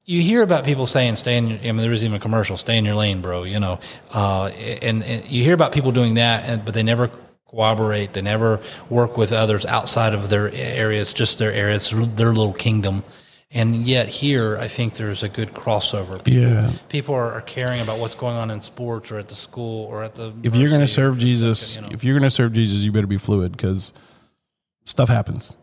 you 0.09 0.23
hear 0.23 0.40
about 0.42 0.64
people 0.64 0.87
saying 0.87 1.16
stay 1.16 1.37
in 1.37 1.49
your, 1.49 1.59
I 1.59 1.62
mean 1.64 1.77
there 1.77 1.90
was 1.90 2.03
even 2.05 2.16
a 2.16 2.21
commercial 2.21 2.57
stay 2.57 2.77
in 2.79 2.85
your 2.85 2.94
lane 2.94 3.21
bro 3.21 3.44
you 3.44 3.61
know 3.61 3.79
uh, 4.12 4.47
and, 4.83 5.05
and 5.05 5.31
you 5.31 5.44
hear 5.44 5.55
about 5.55 5.73
people 5.73 5.92
doing 5.92 6.14
that 6.14 6.44
and, 6.49 6.64
but 6.64 6.73
they 6.75 6.83
never 6.83 7.11
cooperate 7.44 8.14
they 8.14 8.23
never 8.23 8.61
work 8.88 9.16
with 9.18 9.33
others 9.33 9.64
outside 9.66 10.14
of 10.14 10.31
their 10.31 10.51
areas 10.53 11.12
just 11.14 11.38
their 11.38 11.53
areas 11.53 11.90
their 12.16 12.33
little 12.33 12.53
kingdom 12.55 13.05
and 13.51 13.87
yet 13.87 14.09
here 14.09 14.59
I 14.59 14.68
think 14.68 14.94
there's 14.94 15.23
a 15.23 15.29
good 15.29 15.53
crossover 15.55 16.21
Yeah. 16.27 16.71
people 16.88 17.14
are, 17.14 17.33
are 17.33 17.40
caring 17.42 17.81
about 17.81 17.99
what's 17.99 18.14
going 18.14 18.37
on 18.37 18.51
in 18.51 18.61
sports 18.62 19.11
or 19.12 19.18
at 19.18 19.29
the 19.29 19.35
school 19.35 19.87
or 19.87 20.03
at 20.05 20.14
the 20.14 20.33
If 20.42 20.57
you're 20.57 20.68
going 20.68 20.81
to 20.83 20.88
serve 20.88 21.18
Jesus, 21.18 21.77
you 21.77 21.83
know. 21.83 21.88
if 21.90 22.03
you're 22.05 22.14
going 22.18 22.29
to 22.31 22.35
serve 22.35 22.53
Jesus, 22.55 22.83
you 22.83 22.92
better 22.92 23.07
be 23.07 23.18
fluid 23.18 23.53
because 23.53 23.92
stuff 24.85 25.09
happens. 25.09 25.55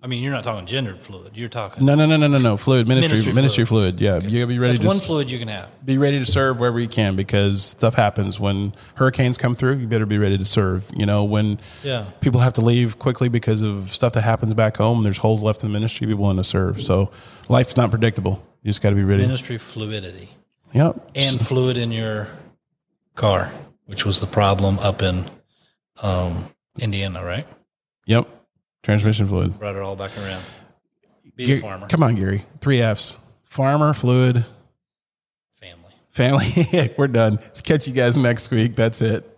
I 0.00 0.06
mean 0.06 0.22
you're 0.22 0.32
not 0.32 0.44
talking 0.44 0.64
gender 0.64 0.94
fluid 0.94 1.32
you're 1.34 1.48
talking 1.48 1.84
No, 1.84 1.96
no, 1.96 2.06
no, 2.06 2.16
no, 2.16 2.28
no, 2.28 2.38
no. 2.38 2.56
Fluid 2.56 2.86
ministry, 2.86 3.16
Ministry 3.16 3.32
ministry, 3.32 3.64
fluid. 3.64 4.00
Yeah, 4.00 4.20
you 4.20 4.38
gotta 4.38 4.46
be 4.46 4.58
ready 4.60 4.74
that's 4.74 4.82
to 4.82 4.86
one 4.86 4.98
fluid 5.00 5.28
you 5.30 5.38
can 5.40 5.48
have 5.48 5.68
be 5.84 5.98
ready 5.98 6.20
to 6.20 6.24
serve 6.24 6.60
wherever 6.60 6.78
you 6.78 6.86
can 6.86 7.16
because 7.16 7.64
stuff 7.64 7.94
happens 7.94 8.38
when 8.38 8.72
hurricanes 8.94 9.36
come 9.38 9.56
through. 9.56 9.76
You 9.78 9.88
better 9.88 10.06
be 10.06 10.18
ready 10.18 10.38
to 10.38 10.44
serve. 10.44 10.88
You 10.96 11.04
know 11.04 11.24
when 11.24 11.58
Yeah. 11.82 12.04
people 12.20 12.40
have 12.40 12.52
to 12.54 12.60
leave 12.60 12.98
quickly 13.00 13.28
because 13.28 13.62
of 13.62 13.92
stuff 13.92 14.12
that 14.12 14.22
happens 14.22 14.54
back 14.54 14.76
home. 14.76 15.02
There's 15.02 15.18
holes 15.18 15.42
left 15.42 15.64
in 15.64 15.70
the 15.70 15.72
ministry. 15.72 16.06
Be 16.06 16.14
willing 16.14 16.36
to 16.36 16.44
serve. 16.44 16.80
So 16.82 17.10
life's 17.48 17.76
not 17.76 17.90
predictable. 17.90 18.40
You 18.62 18.70
just 18.70 18.80
got 18.82 18.90
to 18.90 18.96
be 18.96 19.04
ready. 19.04 19.22
ministry 19.22 19.58
fluidity 19.58 20.28
Yep. 20.74 21.10
and 21.16 21.40
fluid 21.40 21.76
in 21.76 21.90
your 21.90 22.28
car, 23.16 23.50
which 23.86 24.04
was 24.04 24.20
the 24.20 24.26
problem 24.28 24.78
up 24.78 25.02
in 25.02 25.24
um, 26.02 26.50
Indiana, 26.78 27.24
right? 27.24 27.46
Transmission 28.88 29.28
fluid. 29.28 29.58
Brought 29.58 29.76
it 29.76 29.82
all 29.82 29.96
back 29.96 30.16
around. 30.18 30.42
Be 31.36 31.44
Gary- 31.44 31.58
a 31.58 31.62
farmer, 31.62 31.86
Come 31.88 32.02
on, 32.02 32.14
Gary. 32.14 32.42
Three 32.62 32.80
F's: 32.80 33.18
farmer, 33.44 33.92
fluid, 33.92 34.46
family. 35.60 35.92
family. 36.10 36.94
We're 36.98 37.06
done. 37.08 37.38
Catch 37.62 37.86
you 37.86 37.92
guys 37.92 38.16
next 38.16 38.50
week. 38.50 38.74
That's 38.76 39.02
it. 39.02 39.37